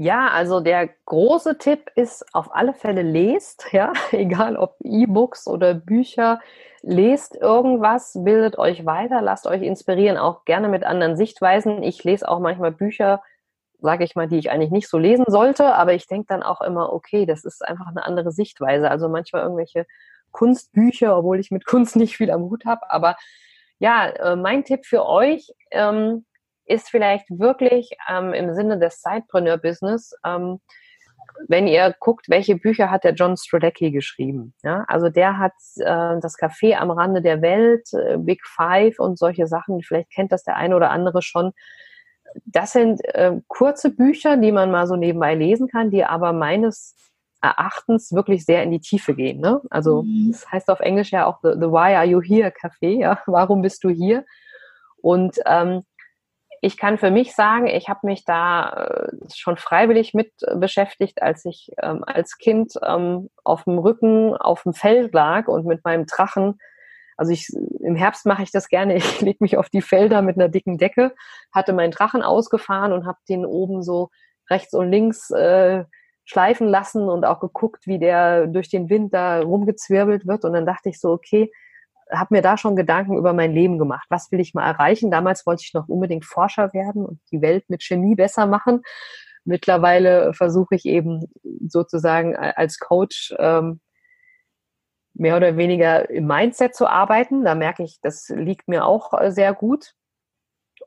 Ja, 0.02 0.28
also 0.28 0.60
der 0.60 0.88
große 1.04 1.58
Tipp 1.58 1.90
ist 1.94 2.24
auf 2.34 2.54
alle 2.54 2.72
Fälle 2.72 3.02
lest, 3.02 3.66
ja, 3.72 3.92
egal 4.12 4.56
ob 4.56 4.76
E-Books 4.82 5.46
oder 5.46 5.74
Bücher, 5.74 6.40
lest 6.80 7.36
irgendwas, 7.36 8.12
bildet 8.14 8.56
euch 8.56 8.86
weiter, 8.86 9.20
lasst 9.20 9.46
euch 9.46 9.60
inspirieren, 9.60 10.16
auch 10.16 10.46
gerne 10.46 10.68
mit 10.68 10.84
anderen 10.84 11.18
Sichtweisen. 11.18 11.82
Ich 11.82 12.02
lese 12.02 12.26
auch 12.26 12.40
manchmal 12.40 12.72
Bücher, 12.72 13.22
sage 13.80 14.04
ich 14.04 14.16
mal, 14.16 14.26
die 14.26 14.38
ich 14.38 14.50
eigentlich 14.50 14.70
nicht 14.70 14.88
so 14.88 14.96
lesen 14.96 15.26
sollte, 15.28 15.74
aber 15.74 15.92
ich 15.92 16.06
denke 16.06 16.28
dann 16.30 16.42
auch 16.42 16.62
immer, 16.62 16.94
okay, 16.94 17.26
das 17.26 17.44
ist 17.44 17.62
einfach 17.62 17.88
eine 17.88 18.06
andere 18.06 18.32
Sichtweise. 18.32 18.90
Also 18.90 19.10
manchmal 19.10 19.42
irgendwelche 19.42 19.84
Kunstbücher, 20.30 21.14
obwohl 21.14 21.40
ich 21.40 21.50
mit 21.50 21.66
Kunst 21.66 21.96
nicht 21.96 22.16
viel 22.16 22.30
am 22.30 22.44
Hut 22.44 22.64
habe, 22.64 22.90
aber 22.90 23.16
ja, 23.78 24.06
äh, 24.06 24.36
mein 24.36 24.64
Tipp 24.64 24.86
für 24.86 25.04
euch, 25.04 25.52
ähm, 25.70 26.24
ist 26.70 26.90
vielleicht 26.90 27.26
wirklich 27.30 27.90
ähm, 28.08 28.32
im 28.32 28.54
Sinne 28.54 28.78
des 28.78 29.02
Sidepreneur-Business 29.02 30.14
ähm, 30.24 30.60
wenn 31.48 31.66
ihr 31.66 31.94
guckt, 31.98 32.28
welche 32.28 32.56
Bücher 32.56 32.90
hat 32.90 33.04
der 33.04 33.14
John 33.14 33.36
Strodecki 33.36 33.90
geschrieben? 33.90 34.54
Ja, 34.62 34.84
also 34.88 35.08
der 35.08 35.38
hat 35.38 35.52
äh, 35.76 36.20
das 36.20 36.36
Café 36.38 36.76
am 36.76 36.90
Rande 36.90 37.22
der 37.22 37.42
Welt, 37.42 37.92
äh, 37.92 38.16
Big 38.18 38.46
Five 38.46 38.98
und 38.98 39.18
solche 39.18 39.46
Sachen. 39.46 39.82
Vielleicht 39.82 40.10
kennt 40.10 40.32
das 40.32 40.44
der 40.44 40.56
eine 40.56 40.76
oder 40.76 40.90
andere 40.90 41.22
schon. 41.22 41.52
Das 42.44 42.72
sind 42.72 43.00
äh, 43.14 43.40
kurze 43.48 43.90
Bücher, 43.90 44.36
die 44.36 44.52
man 44.52 44.70
mal 44.70 44.86
so 44.86 44.96
nebenbei 44.96 45.34
lesen 45.34 45.68
kann, 45.68 45.90
die 45.90 46.04
aber 46.04 46.32
meines 46.32 46.94
Erachtens 47.42 48.12
wirklich 48.12 48.44
sehr 48.44 48.62
in 48.62 48.70
die 48.70 48.80
Tiefe 48.80 49.14
gehen. 49.14 49.40
Ne? 49.40 49.60
Also 49.70 50.02
mhm. 50.02 50.32
das 50.32 50.50
heißt 50.50 50.70
auf 50.70 50.80
Englisch 50.80 51.10
ja 51.10 51.26
auch 51.26 51.38
the, 51.42 51.52
the 51.54 51.68
Why 51.68 51.94
Are 51.94 52.04
You 52.04 52.20
Here 52.20 52.50
Café. 52.50 53.00
Ja, 53.00 53.22
warum 53.26 53.62
bist 53.62 53.82
du 53.84 53.88
hier? 53.88 54.24
Und 55.02 55.38
ähm, 55.46 55.82
ich 56.62 56.76
kann 56.76 56.98
für 56.98 57.10
mich 57.10 57.34
sagen, 57.34 57.66
ich 57.66 57.88
habe 57.88 58.06
mich 58.06 58.24
da 58.24 58.70
äh, 58.70 59.12
schon 59.34 59.56
freiwillig 59.56 60.12
mit 60.12 60.32
beschäftigt, 60.56 61.22
als 61.22 61.44
ich 61.44 61.70
ähm, 61.82 62.04
als 62.06 62.36
Kind 62.36 62.74
ähm, 62.86 63.30
auf 63.44 63.64
dem 63.64 63.78
Rücken 63.78 64.36
auf 64.36 64.64
dem 64.64 64.74
Feld 64.74 65.14
lag 65.14 65.48
und 65.48 65.66
mit 65.66 65.84
meinem 65.84 66.04
Drachen. 66.04 66.58
Also 67.16 67.32
ich, 67.32 67.48
im 67.80 67.96
Herbst 67.96 68.26
mache 68.26 68.42
ich 68.42 68.50
das 68.50 68.68
gerne. 68.68 68.96
Ich 68.96 69.20
lege 69.22 69.38
mich 69.40 69.56
auf 69.56 69.70
die 69.70 69.80
Felder 69.80 70.20
mit 70.20 70.36
einer 70.36 70.48
dicken 70.48 70.76
Decke, 70.76 71.14
hatte 71.50 71.72
meinen 71.72 71.92
Drachen 71.92 72.22
ausgefahren 72.22 72.92
und 72.92 73.06
habe 73.06 73.18
den 73.28 73.46
oben 73.46 73.82
so 73.82 74.10
rechts 74.50 74.74
und 74.74 74.90
links 74.90 75.30
äh, 75.30 75.84
schleifen 76.24 76.68
lassen 76.68 77.08
und 77.08 77.24
auch 77.24 77.40
geguckt, 77.40 77.86
wie 77.86 77.98
der 77.98 78.46
durch 78.46 78.68
den 78.68 78.90
Wind 78.90 79.14
da 79.14 79.40
rumgezwirbelt 79.40 80.26
wird. 80.26 80.44
Und 80.44 80.52
dann 80.52 80.66
dachte 80.66 80.90
ich 80.90 81.00
so, 81.00 81.10
okay, 81.10 81.50
habe 82.12 82.34
mir 82.34 82.42
da 82.42 82.56
schon 82.56 82.76
Gedanken 82.76 83.16
über 83.16 83.32
mein 83.32 83.52
Leben 83.52 83.78
gemacht. 83.78 84.06
Was 84.10 84.30
will 84.32 84.40
ich 84.40 84.54
mal 84.54 84.66
erreichen? 84.66 85.10
Damals 85.10 85.46
wollte 85.46 85.62
ich 85.64 85.74
noch 85.74 85.88
unbedingt 85.88 86.24
Forscher 86.24 86.72
werden 86.72 87.04
und 87.04 87.20
die 87.30 87.42
Welt 87.42 87.64
mit 87.68 87.82
Chemie 87.82 88.14
besser 88.14 88.46
machen. 88.46 88.82
Mittlerweile 89.44 90.34
versuche 90.34 90.74
ich 90.74 90.84
eben 90.84 91.26
sozusagen 91.66 92.36
als 92.36 92.78
Coach 92.78 93.34
ähm, 93.38 93.80
mehr 95.14 95.36
oder 95.36 95.56
weniger 95.56 96.08
im 96.10 96.26
Mindset 96.26 96.74
zu 96.74 96.86
arbeiten. 96.86 97.44
Da 97.44 97.54
merke 97.54 97.82
ich, 97.82 98.00
das 98.02 98.28
liegt 98.28 98.68
mir 98.68 98.84
auch 98.84 99.12
äh, 99.18 99.30
sehr 99.30 99.54
gut. 99.54 99.92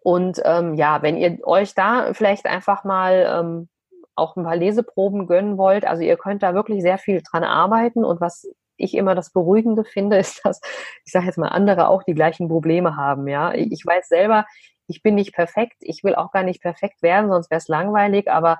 Und 0.01 0.41
ähm, 0.43 0.76
ja, 0.76 1.01
wenn 1.01 1.17
ihr 1.17 1.39
euch 1.43 1.76
da 1.76 2.13
vielleicht 2.13 2.45
einfach 2.45 2.84
mal 2.84 3.26
ähm, 3.30 3.69
auch 4.15 4.36
ein 4.36 4.43
paar 4.43 4.55
Leseproben 4.55 5.28
gönnen 5.28 5.57
wollt, 5.57 5.86
also 5.86 6.03
ihr 6.03 6.17
könnt 6.17 6.43
da 6.43 6.53
wirklich 6.53 6.82
sehr 6.82 6.97
viel 6.97 7.21
dran 7.21 7.43
arbeiten. 7.43 8.03
Und 8.03 8.21
was 8.21 8.47
ich 8.84 8.95
immer 8.95 9.15
das 9.15 9.31
Beruhigende 9.31 9.84
finde, 9.84 10.17
ist, 10.19 10.45
dass, 10.45 10.61
ich 11.05 11.11
sage 11.11 11.25
jetzt 11.25 11.38
mal, 11.38 11.49
andere 11.49 11.88
auch 11.88 12.03
die 12.03 12.13
gleichen 12.13 12.47
Probleme 12.47 12.95
haben. 12.95 13.27
Ja, 13.27 13.53
ich 13.53 13.86
weiß 13.86 14.07
selber, 14.07 14.45
ich 14.88 15.01
bin 15.01 15.15
nicht 15.15 15.34
perfekt, 15.34 15.77
ich 15.79 16.03
will 16.03 16.15
auch 16.15 16.31
gar 16.31 16.43
nicht 16.43 16.61
perfekt 16.61 17.01
werden, 17.01 17.29
sonst 17.29 17.49
wäre 17.49 17.59
es 17.59 17.67
langweilig, 17.67 18.29
aber 18.29 18.59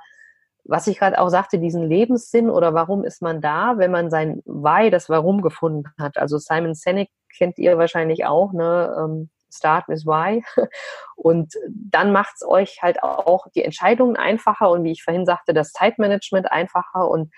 was 0.66 0.88
ich 0.88 0.98
gerade 0.98 1.20
auch 1.20 1.28
sagte, 1.30 1.60
diesen 1.60 1.84
Lebenssinn 1.84 2.50
oder 2.50 2.74
warum 2.74 3.04
ist 3.04 3.22
man 3.22 3.42
da, 3.42 3.78
wenn 3.78 3.92
man 3.92 4.10
sein 4.10 4.42
Why, 4.46 4.90
das 4.90 5.10
Warum 5.10 5.42
gefunden 5.42 5.90
hat. 6.00 6.18
Also 6.18 6.38
Simon 6.38 6.74
Sinek 6.74 7.10
kennt 7.38 7.58
ihr 7.58 7.78
wahrscheinlich 7.78 8.26
auch, 8.26 8.54
ne? 8.54 8.96
Ähm, 8.98 9.30
Start 9.54 9.88
with 9.88 10.06
Why. 10.06 10.44
Und 11.16 11.54
dann 11.68 12.12
macht 12.12 12.36
es 12.36 12.48
euch 12.48 12.82
halt 12.82 13.04
auch 13.04 13.48
die 13.56 13.64
Entscheidungen 13.64 14.16
einfacher 14.16 14.72
und 14.72 14.84
wie 14.84 14.92
ich 14.92 15.04
vorhin 15.04 15.26
sagte, 15.26 15.54
das 15.54 15.72
Zeitmanagement 15.72 16.52
einfacher. 16.52 17.08
Und 17.08 17.32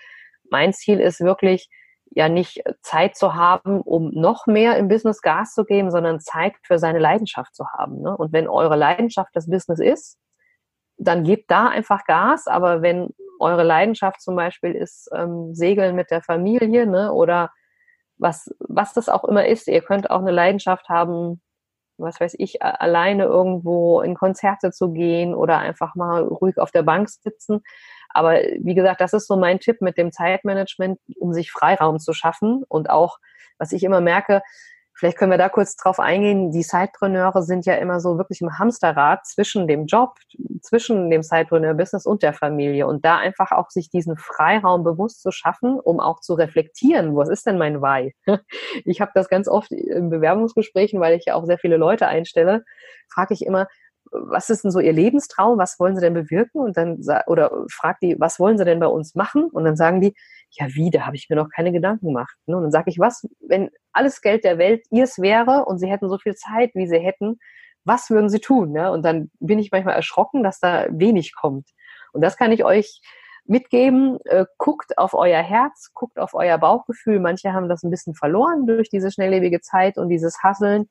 mein 0.50 0.72
Ziel 0.72 0.98
ist 0.98 1.20
wirklich, 1.20 1.68
ja 2.10 2.28
nicht 2.28 2.62
Zeit 2.82 3.16
zu 3.16 3.34
haben, 3.34 3.80
um 3.80 4.10
noch 4.10 4.46
mehr 4.46 4.76
im 4.76 4.88
Business 4.88 5.20
Gas 5.20 5.54
zu 5.54 5.64
geben, 5.64 5.90
sondern 5.90 6.20
Zeit 6.20 6.54
für 6.62 6.78
seine 6.78 6.98
Leidenschaft 6.98 7.54
zu 7.54 7.66
haben. 7.68 8.00
Ne? 8.02 8.16
Und 8.16 8.32
wenn 8.32 8.48
eure 8.48 8.76
Leidenschaft 8.76 9.30
das 9.34 9.48
Business 9.48 9.80
ist, 9.80 10.18
dann 10.98 11.24
gebt 11.24 11.50
da 11.50 11.68
einfach 11.68 12.04
Gas. 12.04 12.46
Aber 12.46 12.82
wenn 12.82 13.10
eure 13.38 13.64
Leidenschaft 13.64 14.22
zum 14.22 14.36
Beispiel 14.36 14.72
ist 14.74 15.10
ähm, 15.14 15.54
Segeln 15.54 15.94
mit 15.94 16.10
der 16.10 16.22
Familie 16.22 16.86
ne? 16.86 17.12
oder 17.12 17.50
was, 18.18 18.50
was 18.60 18.94
das 18.94 19.08
auch 19.08 19.24
immer 19.24 19.46
ist, 19.46 19.68
ihr 19.68 19.82
könnt 19.82 20.10
auch 20.10 20.20
eine 20.20 20.30
Leidenschaft 20.30 20.88
haben, 20.88 21.42
was 21.98 22.20
weiß 22.20 22.34
ich, 22.38 22.62
alleine 22.62 23.24
irgendwo 23.24 24.00
in 24.00 24.14
Konzerte 24.14 24.70
zu 24.70 24.92
gehen 24.92 25.34
oder 25.34 25.58
einfach 25.58 25.94
mal 25.94 26.22
ruhig 26.22 26.58
auf 26.58 26.70
der 26.70 26.82
Bank 26.82 27.08
sitzen. 27.08 27.62
Aber 28.16 28.40
wie 28.60 28.74
gesagt, 28.74 29.00
das 29.00 29.12
ist 29.12 29.26
so 29.26 29.36
mein 29.36 29.60
Tipp 29.60 29.82
mit 29.82 29.98
dem 29.98 30.10
Zeitmanagement, 30.10 30.98
um 31.18 31.34
sich 31.34 31.52
Freiraum 31.52 31.98
zu 31.98 32.14
schaffen. 32.14 32.64
Und 32.66 32.88
auch, 32.88 33.18
was 33.58 33.72
ich 33.72 33.84
immer 33.84 34.00
merke, 34.00 34.42
vielleicht 34.94 35.18
können 35.18 35.30
wir 35.30 35.38
da 35.38 35.50
kurz 35.50 35.76
drauf 35.76 36.00
eingehen, 36.00 36.50
die 36.50 36.62
Sidepreneure 36.62 37.42
sind 37.42 37.66
ja 37.66 37.74
immer 37.74 38.00
so 38.00 38.16
wirklich 38.16 38.40
im 38.40 38.58
Hamsterrad 38.58 39.26
zwischen 39.26 39.68
dem 39.68 39.84
Job, 39.84 40.14
zwischen 40.62 41.10
dem 41.10 41.22
Sidepreneur-Business 41.22 42.06
und 42.06 42.22
der 42.22 42.32
Familie. 42.32 42.86
Und 42.86 43.04
da 43.04 43.18
einfach 43.18 43.52
auch 43.52 43.68
sich 43.68 43.90
diesen 43.90 44.16
Freiraum 44.16 44.82
bewusst 44.82 45.20
zu 45.20 45.30
schaffen, 45.30 45.78
um 45.78 46.00
auch 46.00 46.20
zu 46.20 46.32
reflektieren, 46.32 47.14
was 47.14 47.28
ist 47.28 47.46
denn 47.46 47.58
mein 47.58 47.82
Why? 47.82 48.14
Ich 48.84 49.00
habe 49.00 49.10
das 49.14 49.28
ganz 49.28 49.48
oft 49.48 49.72
in 49.72 50.08
Bewerbungsgesprächen, 50.10 51.00
weil 51.00 51.16
ich 51.18 51.26
ja 51.26 51.34
auch 51.34 51.44
sehr 51.44 51.58
viele 51.58 51.76
Leute 51.76 52.06
einstelle, 52.08 52.64
frage 53.08 53.34
ich 53.34 53.44
immer, 53.44 53.68
was 54.10 54.50
ist 54.50 54.64
denn 54.64 54.70
so 54.70 54.80
ihr 54.80 54.92
Lebenstraum, 54.92 55.58
was 55.58 55.78
wollen 55.78 55.94
sie 55.94 56.00
denn 56.00 56.14
bewirken? 56.14 56.60
Und 56.60 56.76
dann, 56.76 57.00
oder 57.26 57.64
fragt 57.70 58.02
die, 58.02 58.16
was 58.18 58.38
wollen 58.38 58.58
sie 58.58 58.64
denn 58.64 58.80
bei 58.80 58.86
uns 58.86 59.14
machen? 59.14 59.44
Und 59.50 59.64
dann 59.64 59.76
sagen 59.76 60.00
die, 60.00 60.14
ja, 60.50 60.66
wie, 60.70 60.90
da 60.90 61.06
habe 61.06 61.16
ich 61.16 61.28
mir 61.28 61.36
noch 61.36 61.48
keine 61.54 61.72
Gedanken 61.72 62.06
gemacht. 62.06 62.36
Ne? 62.46 62.56
Und 62.56 62.62
dann 62.62 62.72
sage 62.72 62.90
ich, 62.90 62.98
was, 62.98 63.26
wenn 63.40 63.70
alles 63.92 64.20
Geld 64.20 64.44
der 64.44 64.58
Welt 64.58 64.84
ihrs 64.90 65.18
wäre 65.18 65.64
und 65.66 65.78
sie 65.78 65.88
hätten 65.88 66.08
so 66.08 66.18
viel 66.18 66.34
Zeit, 66.34 66.70
wie 66.74 66.86
sie 66.86 66.98
hätten, 66.98 67.38
was 67.84 68.10
würden 68.10 68.28
sie 68.28 68.40
tun? 68.40 68.72
Ne? 68.72 68.90
Und 68.90 69.04
dann 69.04 69.30
bin 69.38 69.58
ich 69.58 69.70
manchmal 69.70 69.94
erschrocken, 69.94 70.42
dass 70.42 70.58
da 70.60 70.86
wenig 70.90 71.34
kommt. 71.34 71.68
Und 72.12 72.22
das 72.22 72.36
kann 72.36 72.52
ich 72.52 72.64
euch 72.64 73.00
mitgeben. 73.44 74.18
Äh, 74.24 74.46
guckt 74.58 74.98
auf 74.98 75.14
euer 75.14 75.42
Herz, 75.42 75.92
guckt 75.94 76.18
auf 76.18 76.34
euer 76.34 76.58
Bauchgefühl. 76.58 77.20
Manche 77.20 77.52
haben 77.52 77.68
das 77.68 77.82
ein 77.82 77.90
bisschen 77.90 78.14
verloren 78.14 78.66
durch 78.66 78.88
diese 78.88 79.10
schnelllebige 79.10 79.60
Zeit 79.60 79.98
und 79.98 80.08
dieses 80.08 80.42
Hasseln. 80.42 80.88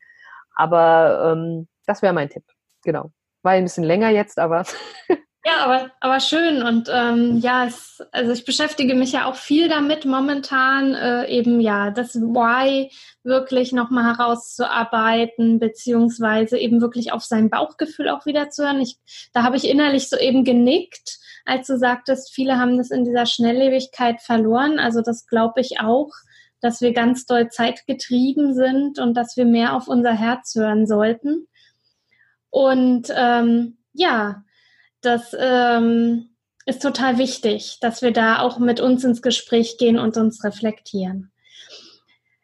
Aber 0.55 1.33
ähm, 1.33 1.67
das 1.85 2.01
wäre 2.01 2.13
mein 2.13 2.29
Tipp. 2.29 2.43
Genau. 2.85 3.11
War 3.43 3.53
ein 3.53 3.63
bisschen 3.63 3.83
länger 3.83 4.09
jetzt, 4.09 4.39
aber. 4.39 4.65
Ja, 5.47 5.63
aber, 5.63 5.91
aber 5.99 6.19
schön. 6.21 6.63
Und 6.63 6.89
ähm, 6.91 7.37
ja, 7.37 7.67
es, 7.67 8.01
also 8.11 8.31
ich 8.31 8.45
beschäftige 8.45 8.95
mich 8.95 9.11
ja 9.11 9.29
auch 9.29 9.35
viel 9.35 9.69
damit 9.69 10.03
momentan, 10.03 10.95
äh, 10.95 11.27
eben 11.27 11.59
ja, 11.59 11.91
das 11.91 12.15
Why 12.15 12.91
wirklich 13.21 13.71
nochmal 13.71 14.05
herauszuarbeiten, 14.05 15.59
beziehungsweise 15.59 16.57
eben 16.57 16.81
wirklich 16.81 17.11
auf 17.11 17.23
sein 17.23 17.51
Bauchgefühl 17.51 18.09
auch 18.09 18.25
wieder 18.25 18.49
zu 18.49 18.63
hören. 18.63 18.81
Ich, 18.81 18.97
da 19.33 19.43
habe 19.43 19.55
ich 19.55 19.69
innerlich 19.69 20.09
so 20.09 20.17
eben 20.17 20.45
genickt, 20.45 21.19
als 21.45 21.67
du 21.67 21.77
sagtest, 21.77 22.33
viele 22.33 22.57
haben 22.57 22.79
das 22.79 22.89
in 22.89 23.05
dieser 23.05 23.27
Schnelllebigkeit 23.27 24.21
verloren. 24.21 24.79
Also 24.79 25.01
das 25.01 25.27
glaube 25.27 25.61
ich 25.61 25.79
auch, 25.79 26.09
dass 26.59 26.81
wir 26.81 26.91
ganz 26.91 27.27
doll 27.27 27.49
zeitgetrieben 27.49 28.55
sind 28.55 28.97
und 28.97 29.13
dass 29.13 29.37
wir 29.37 29.45
mehr 29.45 29.75
auf 29.75 29.87
unser 29.87 30.13
Herz 30.13 30.55
hören 30.55 30.87
sollten. 30.87 31.47
Und 32.55 33.11
ähm, 33.13 33.79
ja, 33.91 34.45
das 35.01 35.35
ähm, 35.37 36.29
ist 36.65 36.81
total 36.81 37.17
wichtig, 37.17 37.79
dass 37.81 38.01
wir 38.01 38.11
da 38.11 38.39
auch 38.39 38.59
mit 38.59 38.79
uns 38.79 39.03
ins 39.03 39.21
Gespräch 39.21 39.77
gehen 39.77 39.99
und 39.99 40.15
uns 40.15 40.41
reflektieren. 40.41 41.33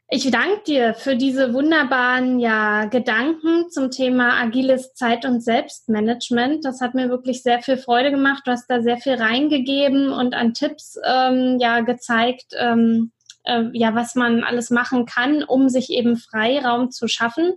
Ich 0.10 0.30
danke 0.30 0.64
dir 0.68 0.96
für 0.96 1.16
diese 1.16 1.54
wunderbaren 1.54 2.42
ja, 2.42 2.88
Gedanken 2.88 3.70
zum 3.70 3.90
Thema 3.90 4.38
agiles 4.42 4.94
Zeit- 4.96 5.24
und 5.24 5.42
Selbstmanagement. 5.42 6.66
Das 6.66 6.82
hat 6.82 6.94
mir 6.94 7.08
wirklich 7.08 7.42
sehr 7.42 7.62
viel 7.62 7.78
Freude 7.78 8.12
gemacht. 8.12 8.42
Du 8.44 8.52
hast 8.52 8.68
da 8.68 8.82
sehr 8.82 8.98
viel 8.98 9.14
reingegeben 9.14 10.12
und 10.12 10.34
an 10.34 10.54
Tipps 10.54 11.00
ähm, 11.06 11.58
ja 11.62 11.80
gezeigt, 11.80 12.48
ähm, 12.60 13.14
äh, 13.46 13.64
ja, 13.72 13.96
was 13.96 14.16
man 14.16 14.44
alles 14.44 14.72
machen 14.72 15.06
kann, 15.06 15.42
um 15.42 15.70
sich 15.70 15.90
eben 15.90 16.18
Freiraum 16.18 16.92
zu 16.92 17.08
schaffen. 17.08 17.54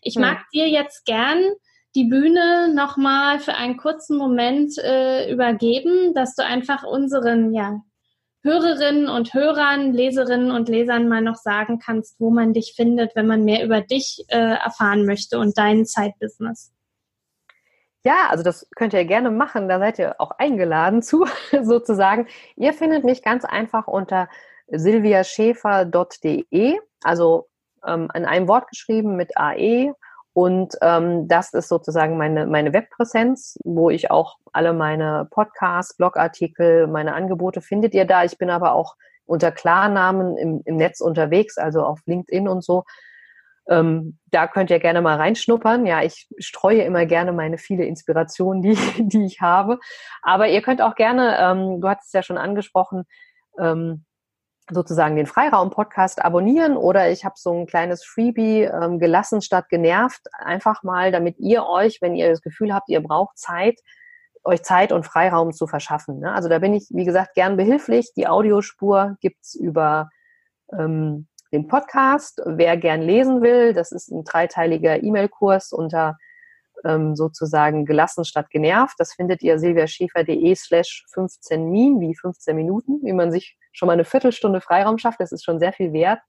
Ich 0.00 0.16
mag 0.16 0.38
dir 0.54 0.70
jetzt 0.70 1.04
gern 1.04 1.44
die 1.98 2.04
Bühne 2.04 2.72
nochmal 2.72 3.40
für 3.40 3.54
einen 3.54 3.76
kurzen 3.76 4.16
Moment 4.16 4.78
äh, 4.78 5.28
übergeben, 5.32 6.14
dass 6.14 6.36
du 6.36 6.44
einfach 6.44 6.84
unseren 6.84 7.52
ja, 7.52 7.80
Hörerinnen 8.44 9.08
und 9.08 9.34
Hörern, 9.34 9.92
Leserinnen 9.92 10.52
und 10.52 10.68
Lesern 10.68 11.08
mal 11.08 11.22
noch 11.22 11.34
sagen 11.34 11.80
kannst, 11.80 12.20
wo 12.20 12.30
man 12.30 12.52
dich 12.52 12.74
findet, 12.76 13.16
wenn 13.16 13.26
man 13.26 13.42
mehr 13.42 13.64
über 13.64 13.80
dich 13.80 14.24
äh, 14.28 14.38
erfahren 14.38 15.06
möchte 15.06 15.40
und 15.40 15.58
dein 15.58 15.86
Zeitbusiness. 15.86 16.72
Ja, 18.04 18.28
also 18.28 18.44
das 18.44 18.70
könnt 18.76 18.92
ihr 18.92 19.04
gerne 19.04 19.32
machen. 19.32 19.68
Da 19.68 19.80
seid 19.80 19.98
ihr 19.98 20.20
auch 20.20 20.30
eingeladen 20.38 21.02
zu, 21.02 21.26
sozusagen. 21.62 22.28
Ihr 22.54 22.74
findet 22.74 23.02
mich 23.02 23.24
ganz 23.24 23.44
einfach 23.44 23.88
unter 23.88 24.28
silviaschäfer.de, 24.68 26.78
also 27.02 27.48
ähm, 27.84 28.08
in 28.14 28.24
einem 28.24 28.46
Wort 28.46 28.68
geschrieben 28.68 29.16
mit 29.16 29.36
AE 29.36 29.94
und 30.38 30.76
ähm, 30.82 31.26
das 31.26 31.52
ist 31.52 31.66
sozusagen 31.66 32.16
meine, 32.16 32.46
meine 32.46 32.72
Webpräsenz, 32.72 33.58
wo 33.64 33.90
ich 33.90 34.12
auch 34.12 34.36
alle 34.52 34.72
meine 34.72 35.26
Podcasts, 35.32 35.96
Blogartikel, 35.96 36.86
meine 36.86 37.14
Angebote 37.14 37.60
findet 37.60 37.92
ihr 37.92 38.04
da. 38.04 38.22
Ich 38.22 38.38
bin 38.38 38.48
aber 38.48 38.74
auch 38.74 38.94
unter 39.24 39.50
Klarnamen 39.50 40.36
im, 40.36 40.62
im 40.64 40.76
Netz 40.76 41.00
unterwegs, 41.00 41.58
also 41.58 41.82
auf 41.82 42.02
LinkedIn 42.06 42.46
und 42.46 42.62
so. 42.62 42.84
Ähm, 43.68 44.20
da 44.26 44.46
könnt 44.46 44.70
ihr 44.70 44.78
gerne 44.78 45.02
mal 45.02 45.16
reinschnuppern. 45.16 45.86
Ja, 45.86 46.04
ich 46.04 46.28
streue 46.38 46.82
immer 46.82 47.04
gerne 47.04 47.32
meine 47.32 47.58
viele 47.58 47.84
Inspirationen, 47.86 48.62
die, 48.62 48.76
die 49.08 49.24
ich 49.24 49.40
habe. 49.40 49.80
Aber 50.22 50.46
ihr 50.46 50.62
könnt 50.62 50.80
auch 50.80 50.94
gerne, 50.94 51.36
ähm, 51.40 51.80
du 51.80 51.88
hattest 51.88 52.10
es 52.10 52.12
ja 52.12 52.22
schon 52.22 52.38
angesprochen, 52.38 53.06
ähm, 53.58 54.04
sozusagen 54.70 55.16
den 55.16 55.26
Freiraum-Podcast 55.26 56.24
abonnieren 56.24 56.76
oder 56.76 57.10
ich 57.10 57.24
habe 57.24 57.34
so 57.36 57.52
ein 57.52 57.66
kleines 57.66 58.04
Freebie 58.04 58.62
ähm, 58.62 58.98
gelassen 58.98 59.40
statt 59.40 59.68
genervt, 59.68 60.22
einfach 60.32 60.82
mal, 60.82 61.12
damit 61.12 61.38
ihr 61.38 61.66
euch, 61.66 62.00
wenn 62.00 62.14
ihr 62.14 62.28
das 62.28 62.42
Gefühl 62.42 62.74
habt, 62.74 62.88
ihr 62.88 63.02
braucht 63.02 63.38
Zeit, 63.38 63.80
euch 64.44 64.62
Zeit 64.62 64.92
und 64.92 65.06
Freiraum 65.06 65.52
zu 65.52 65.66
verschaffen. 65.66 66.20
Ne? 66.20 66.32
Also 66.32 66.48
da 66.48 66.58
bin 66.58 66.74
ich, 66.74 66.88
wie 66.90 67.04
gesagt, 67.04 67.34
gern 67.34 67.56
behilflich. 67.56 68.12
Die 68.16 68.26
Audiospur 68.26 69.16
gibt's 69.20 69.54
über 69.54 70.10
ähm, 70.72 71.28
den 71.52 71.66
Podcast. 71.66 72.42
Wer 72.44 72.76
gern 72.76 73.02
lesen 73.02 73.42
will, 73.42 73.72
das 73.72 73.92
ist 73.92 74.10
ein 74.10 74.24
dreiteiliger 74.24 75.02
E-Mail-Kurs 75.02 75.72
unter 75.72 76.16
ähm, 76.84 77.16
sozusagen 77.16 77.84
gelassen 77.84 78.24
statt 78.24 78.50
genervt. 78.50 78.94
Das 78.98 79.14
findet 79.14 79.42
ihr 79.42 79.58
silviaschäfer.de 79.58 80.54
slash 80.54 81.04
15 81.12 81.70
Min, 81.70 82.00
wie 82.00 82.14
15 82.14 82.54
Minuten, 82.56 83.00
wie 83.02 83.12
man 83.12 83.30
sich 83.32 83.58
schon 83.72 83.86
mal 83.86 83.94
eine 83.94 84.04
Viertelstunde 84.04 84.60
Freiraum 84.60 84.98
schafft. 84.98 85.20
Das 85.20 85.32
ist 85.32 85.44
schon 85.44 85.58
sehr 85.58 85.72
viel 85.72 85.92
wert. 85.92 86.20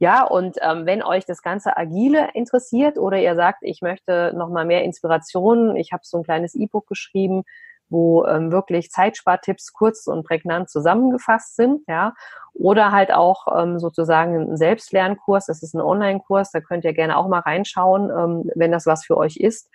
Ja, 0.00 0.22
und 0.24 0.58
ähm, 0.62 0.86
wenn 0.86 1.02
euch 1.02 1.24
das 1.24 1.42
ganze 1.42 1.76
Agile 1.76 2.28
interessiert 2.34 2.98
oder 2.98 3.18
ihr 3.18 3.34
sagt, 3.34 3.58
ich 3.62 3.82
möchte 3.82 4.32
noch 4.36 4.48
mal 4.48 4.64
mehr 4.64 4.84
Inspirationen, 4.84 5.74
ich 5.74 5.92
habe 5.92 6.02
so 6.04 6.18
ein 6.18 6.22
kleines 6.22 6.54
E-Book 6.54 6.86
geschrieben, 6.86 7.42
wo 7.90 8.24
ähm, 8.26 8.52
wirklich 8.52 8.90
Zeitspartipps 8.90 9.72
kurz 9.72 10.06
und 10.06 10.26
prägnant 10.26 10.68
zusammengefasst 10.70 11.56
sind, 11.56 11.82
ja, 11.88 12.14
oder 12.54 12.92
halt 12.92 13.12
auch 13.12 13.46
ähm, 13.56 13.78
sozusagen 13.78 14.52
ein 14.52 14.56
Selbstlernkurs, 14.56 15.46
das 15.46 15.62
ist 15.62 15.74
ein 15.74 15.80
Online-Kurs, 15.80 16.50
da 16.50 16.60
könnt 16.60 16.84
ihr 16.84 16.92
gerne 16.92 17.16
auch 17.16 17.28
mal 17.28 17.40
reinschauen, 17.40 18.10
ähm, 18.10 18.50
wenn 18.54 18.72
das 18.72 18.86
was 18.86 19.04
für 19.04 19.16
euch 19.16 19.36
ist. 19.36 19.70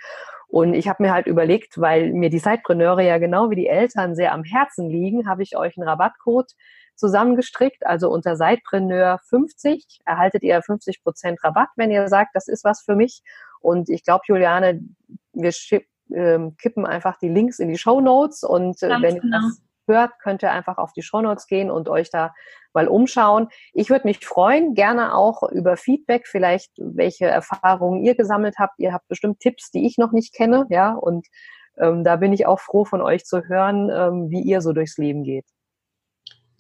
Und 0.48 0.76
ich 0.76 0.88
habe 0.88 1.02
mir 1.02 1.14
halt 1.14 1.26
überlegt, 1.26 1.82
weil 1.82 2.14
mir 2.14 2.30
die 2.30 2.42
Zeitpreneure 2.42 3.02
ja 3.02 3.18
genau 3.18 3.50
wie 3.50 3.56
die 3.56 3.68
Eltern 3.68 4.14
sehr 4.14 4.34
am 4.34 4.44
Herzen 4.44 4.88
liegen, 4.88 5.28
habe 5.28 5.42
ich 5.42 5.58
euch 5.58 5.78
einen 5.78 5.88
Rabattcode 5.88 6.52
zusammengestrickt. 6.96 7.86
Also 7.86 8.12
unter 8.12 8.36
Zeitpreneur 8.36 9.20
50 9.30 10.02
erhaltet 10.06 10.44
ihr 10.44 10.62
50 10.62 11.02
Prozent 11.02 11.44
Rabatt, 11.44 11.70
wenn 11.76 11.90
ihr 11.90 12.08
sagt, 12.08 12.36
das 12.36 12.48
ist 12.48 12.64
was 12.64 12.82
für 12.82 12.96
mich. 12.96 13.24
Und 13.62 13.90
ich 13.90 14.04
glaube, 14.04 14.24
Juliane, 14.28 14.82
wir 15.34 15.52
ähm, 16.14 16.56
kippen 16.58 16.86
einfach 16.86 17.18
die 17.18 17.30
Links 17.30 17.60
in 17.60 17.70
die 17.70 17.78
Show 17.78 18.02
Notes 18.02 18.44
und 18.44 18.82
äh, 18.82 18.90
wenn 19.02 19.20
genau. 19.20 19.38
ihr 19.38 19.42
das 19.42 19.62
hört, 19.88 20.12
könnt 20.20 20.44
ihr 20.44 20.52
einfach 20.52 20.78
auf 20.78 20.94
die 20.94 21.02
Show 21.02 21.22
Notes 21.22 21.48
gehen 21.48 21.70
und 21.70 21.90
euch 21.90 22.10
da 22.10 22.34
mal 22.74 22.88
umschauen. 22.88 23.50
Ich 23.74 23.90
würde 23.90 24.08
mich 24.08 24.26
freuen, 24.26 24.74
gerne 24.74 25.16
auch 25.16 25.44
über 25.44 25.78
Feedback, 25.78 26.28
vielleicht 26.28 26.72
welche 26.78 27.26
Erfahrungen 27.26 28.04
ihr 28.04 28.16
gesammelt 28.16 28.56
habt. 28.58 28.80
Ihr 28.80 28.94
habt 28.94 29.08
bestimmt 29.08 29.40
Tipps, 29.40 29.72
die 29.72 29.86
ich 29.86 29.98
noch 29.98 30.12
nicht 30.12 30.34
kenne, 30.34 30.66
ja, 30.70 30.94
und 30.94 31.28
ähm, 31.78 32.04
da 32.04 32.16
bin 32.18 32.34
ich 32.34 32.46
auch 32.46 32.60
froh 32.60 32.86
von 32.86 33.02
euch 33.02 33.26
zu 33.26 33.44
hören, 33.48 33.90
ähm, 33.92 34.30
wie 34.30 34.42
ihr 34.42 34.62
so 34.62 34.74
durchs 34.74 34.98
Leben 34.98 35.24
geht. 35.24 35.46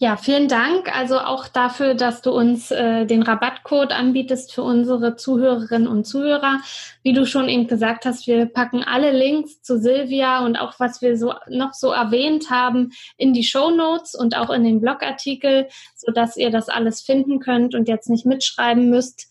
Ja, 0.04 0.18
vielen 0.18 0.50
Dank. 0.50 0.94
Also 0.94 1.18
auch 1.18 1.48
dafür, 1.48 1.96
dass 1.96 2.22
du 2.22 2.32
uns 2.32 2.72
äh, 2.72 3.06
den 3.06 3.24
Rabattcode 3.24 3.94
anbietest 3.94 4.54
für 4.54 4.62
unsere 4.62 5.16
Zuhörerinnen 5.16 5.88
und 5.88 6.04
Zuhörer. 6.04 6.60
Wie 7.04 7.14
du 7.14 7.26
schon 7.26 7.48
eben 7.48 7.68
gesagt 7.68 8.04
hast, 8.04 8.28
wir 8.28 8.48
packen 8.48 8.84
alle 8.84 9.18
Links 9.18 9.62
zu 9.62 9.80
Silvia 9.80 10.44
und 10.46 10.58
auch 10.58 10.78
was 10.78 11.02
wir 11.02 11.18
so 11.18 11.36
noch 11.48 11.72
so 11.74 11.92
erwähnt 11.92 12.50
haben 12.50 12.92
in 13.16 13.32
die 13.32 13.46
Show 13.46 13.70
Notes 13.70 14.14
und 14.14 14.36
auch 14.36 14.50
in 14.50 14.66
den 14.66 14.82
Blogartikel, 14.82 15.70
so 15.96 16.12
dass 16.12 16.36
ihr 16.36 16.52
das 16.52 16.68
alles 16.68 17.00
finden 17.00 17.40
könnt 17.40 17.74
und 17.74 17.88
jetzt 17.88 18.10
nicht 18.10 18.26
mitschreiben 18.26 18.90
müsst. 18.90 19.30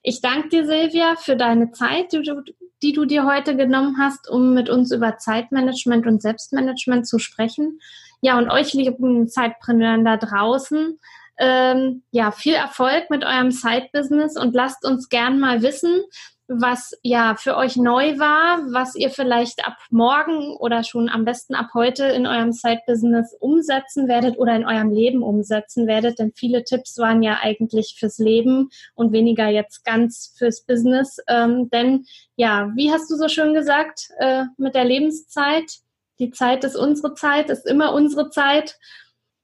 Ich 0.00 0.20
danke 0.20 0.48
dir, 0.48 0.64
Silvia, 0.64 1.16
für 1.16 1.34
deine 1.34 1.72
Zeit, 1.72 2.12
die 2.12 2.22
du, 2.22 2.40
die 2.84 2.92
du 2.92 3.04
dir 3.04 3.26
heute 3.26 3.56
genommen 3.56 3.96
hast, 3.98 4.30
um 4.30 4.54
mit 4.54 4.70
uns 4.70 4.92
über 4.92 5.18
Zeitmanagement 5.18 6.06
und 6.06 6.22
Selbstmanagement 6.22 7.04
zu 7.04 7.18
sprechen. 7.18 7.80
Ja, 8.24 8.38
und 8.38 8.48
euch 8.48 8.72
lieben 8.72 9.28
Zeitpreneuren 9.28 10.02
da 10.02 10.16
draußen, 10.16 10.98
ähm, 11.38 12.04
ja, 12.10 12.30
viel 12.30 12.54
Erfolg 12.54 13.10
mit 13.10 13.22
eurem 13.22 13.50
Side-Business 13.50 14.38
und 14.38 14.54
lasst 14.54 14.86
uns 14.86 15.10
gern 15.10 15.38
mal 15.38 15.60
wissen, 15.60 16.04
was 16.48 16.92
ja 17.02 17.34
für 17.36 17.54
euch 17.58 17.76
neu 17.76 18.18
war, 18.18 18.60
was 18.72 18.94
ihr 18.94 19.10
vielleicht 19.10 19.66
ab 19.66 19.76
morgen 19.90 20.56
oder 20.56 20.84
schon 20.84 21.10
am 21.10 21.26
besten 21.26 21.54
ab 21.54 21.68
heute 21.74 22.04
in 22.04 22.26
eurem 22.26 22.52
Side-Business 22.52 23.36
umsetzen 23.40 24.08
werdet 24.08 24.38
oder 24.38 24.56
in 24.56 24.64
eurem 24.64 24.90
Leben 24.90 25.22
umsetzen 25.22 25.86
werdet. 25.86 26.18
Denn 26.18 26.32
viele 26.34 26.64
Tipps 26.64 26.96
waren 26.96 27.22
ja 27.22 27.40
eigentlich 27.42 27.96
fürs 27.98 28.16
Leben 28.16 28.70
und 28.94 29.12
weniger 29.12 29.48
jetzt 29.48 29.84
ganz 29.84 30.34
fürs 30.38 30.64
Business. 30.64 31.18
Ähm, 31.28 31.68
denn 31.68 32.06
ja, 32.36 32.72
wie 32.74 32.90
hast 32.90 33.10
du 33.10 33.16
so 33.16 33.28
schön 33.28 33.52
gesagt, 33.52 34.08
äh, 34.16 34.44
mit 34.56 34.74
der 34.74 34.86
Lebenszeit, 34.86 35.83
die 36.18 36.30
Zeit 36.30 36.64
ist 36.64 36.76
unsere 36.76 37.14
Zeit, 37.14 37.50
ist 37.50 37.66
immer 37.66 37.92
unsere 37.92 38.30
Zeit 38.30 38.78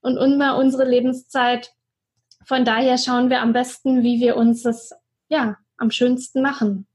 und 0.00 0.16
immer 0.16 0.56
unsere 0.56 0.84
Lebenszeit. 0.84 1.72
Von 2.44 2.64
daher 2.64 2.98
schauen 2.98 3.30
wir 3.30 3.40
am 3.42 3.52
besten, 3.52 4.02
wie 4.02 4.20
wir 4.20 4.36
uns 4.36 4.62
das 4.62 4.92
ja 5.28 5.56
am 5.76 5.90
schönsten 5.90 6.42
machen. 6.42 6.86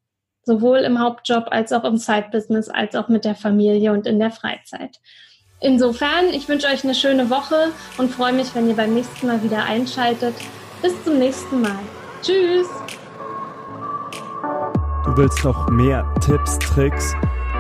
Sowohl 0.44 0.80
im 0.80 1.00
Hauptjob 1.00 1.48
als 1.50 1.74
auch 1.74 1.84
im 1.84 1.98
Side-Business, 1.98 2.70
als 2.70 2.96
auch 2.96 3.10
mit 3.10 3.26
der 3.26 3.36
Familie 3.36 3.92
und 3.92 4.06
in 4.06 4.20
der 4.20 4.32
Freizeit. 4.32 5.00
Insofern, 5.60 6.30
ich 6.32 6.48
wünsche 6.48 6.68
euch 6.68 6.84
eine 6.84 6.94
schöne 6.94 7.30
Woche 7.30 7.72
und 7.98 8.12
freue 8.12 8.34
mich, 8.34 8.54
wenn 8.54 8.68
ihr 8.68 8.76
beim 8.76 8.94
nächsten 8.94 9.28
Mal 9.28 9.42
wieder 9.42 9.64
einschaltet. 9.64 10.36
Bis 10.82 10.94
zum 11.04 11.18
nächsten 11.18 11.62
Mal. 11.62 11.80
Tschüss! 12.22 12.68
Du 15.06 15.18
willst 15.18 15.44
noch 15.44 15.70
mehr 15.70 16.06
Tipps, 16.22 16.60
Tricks 16.60 17.16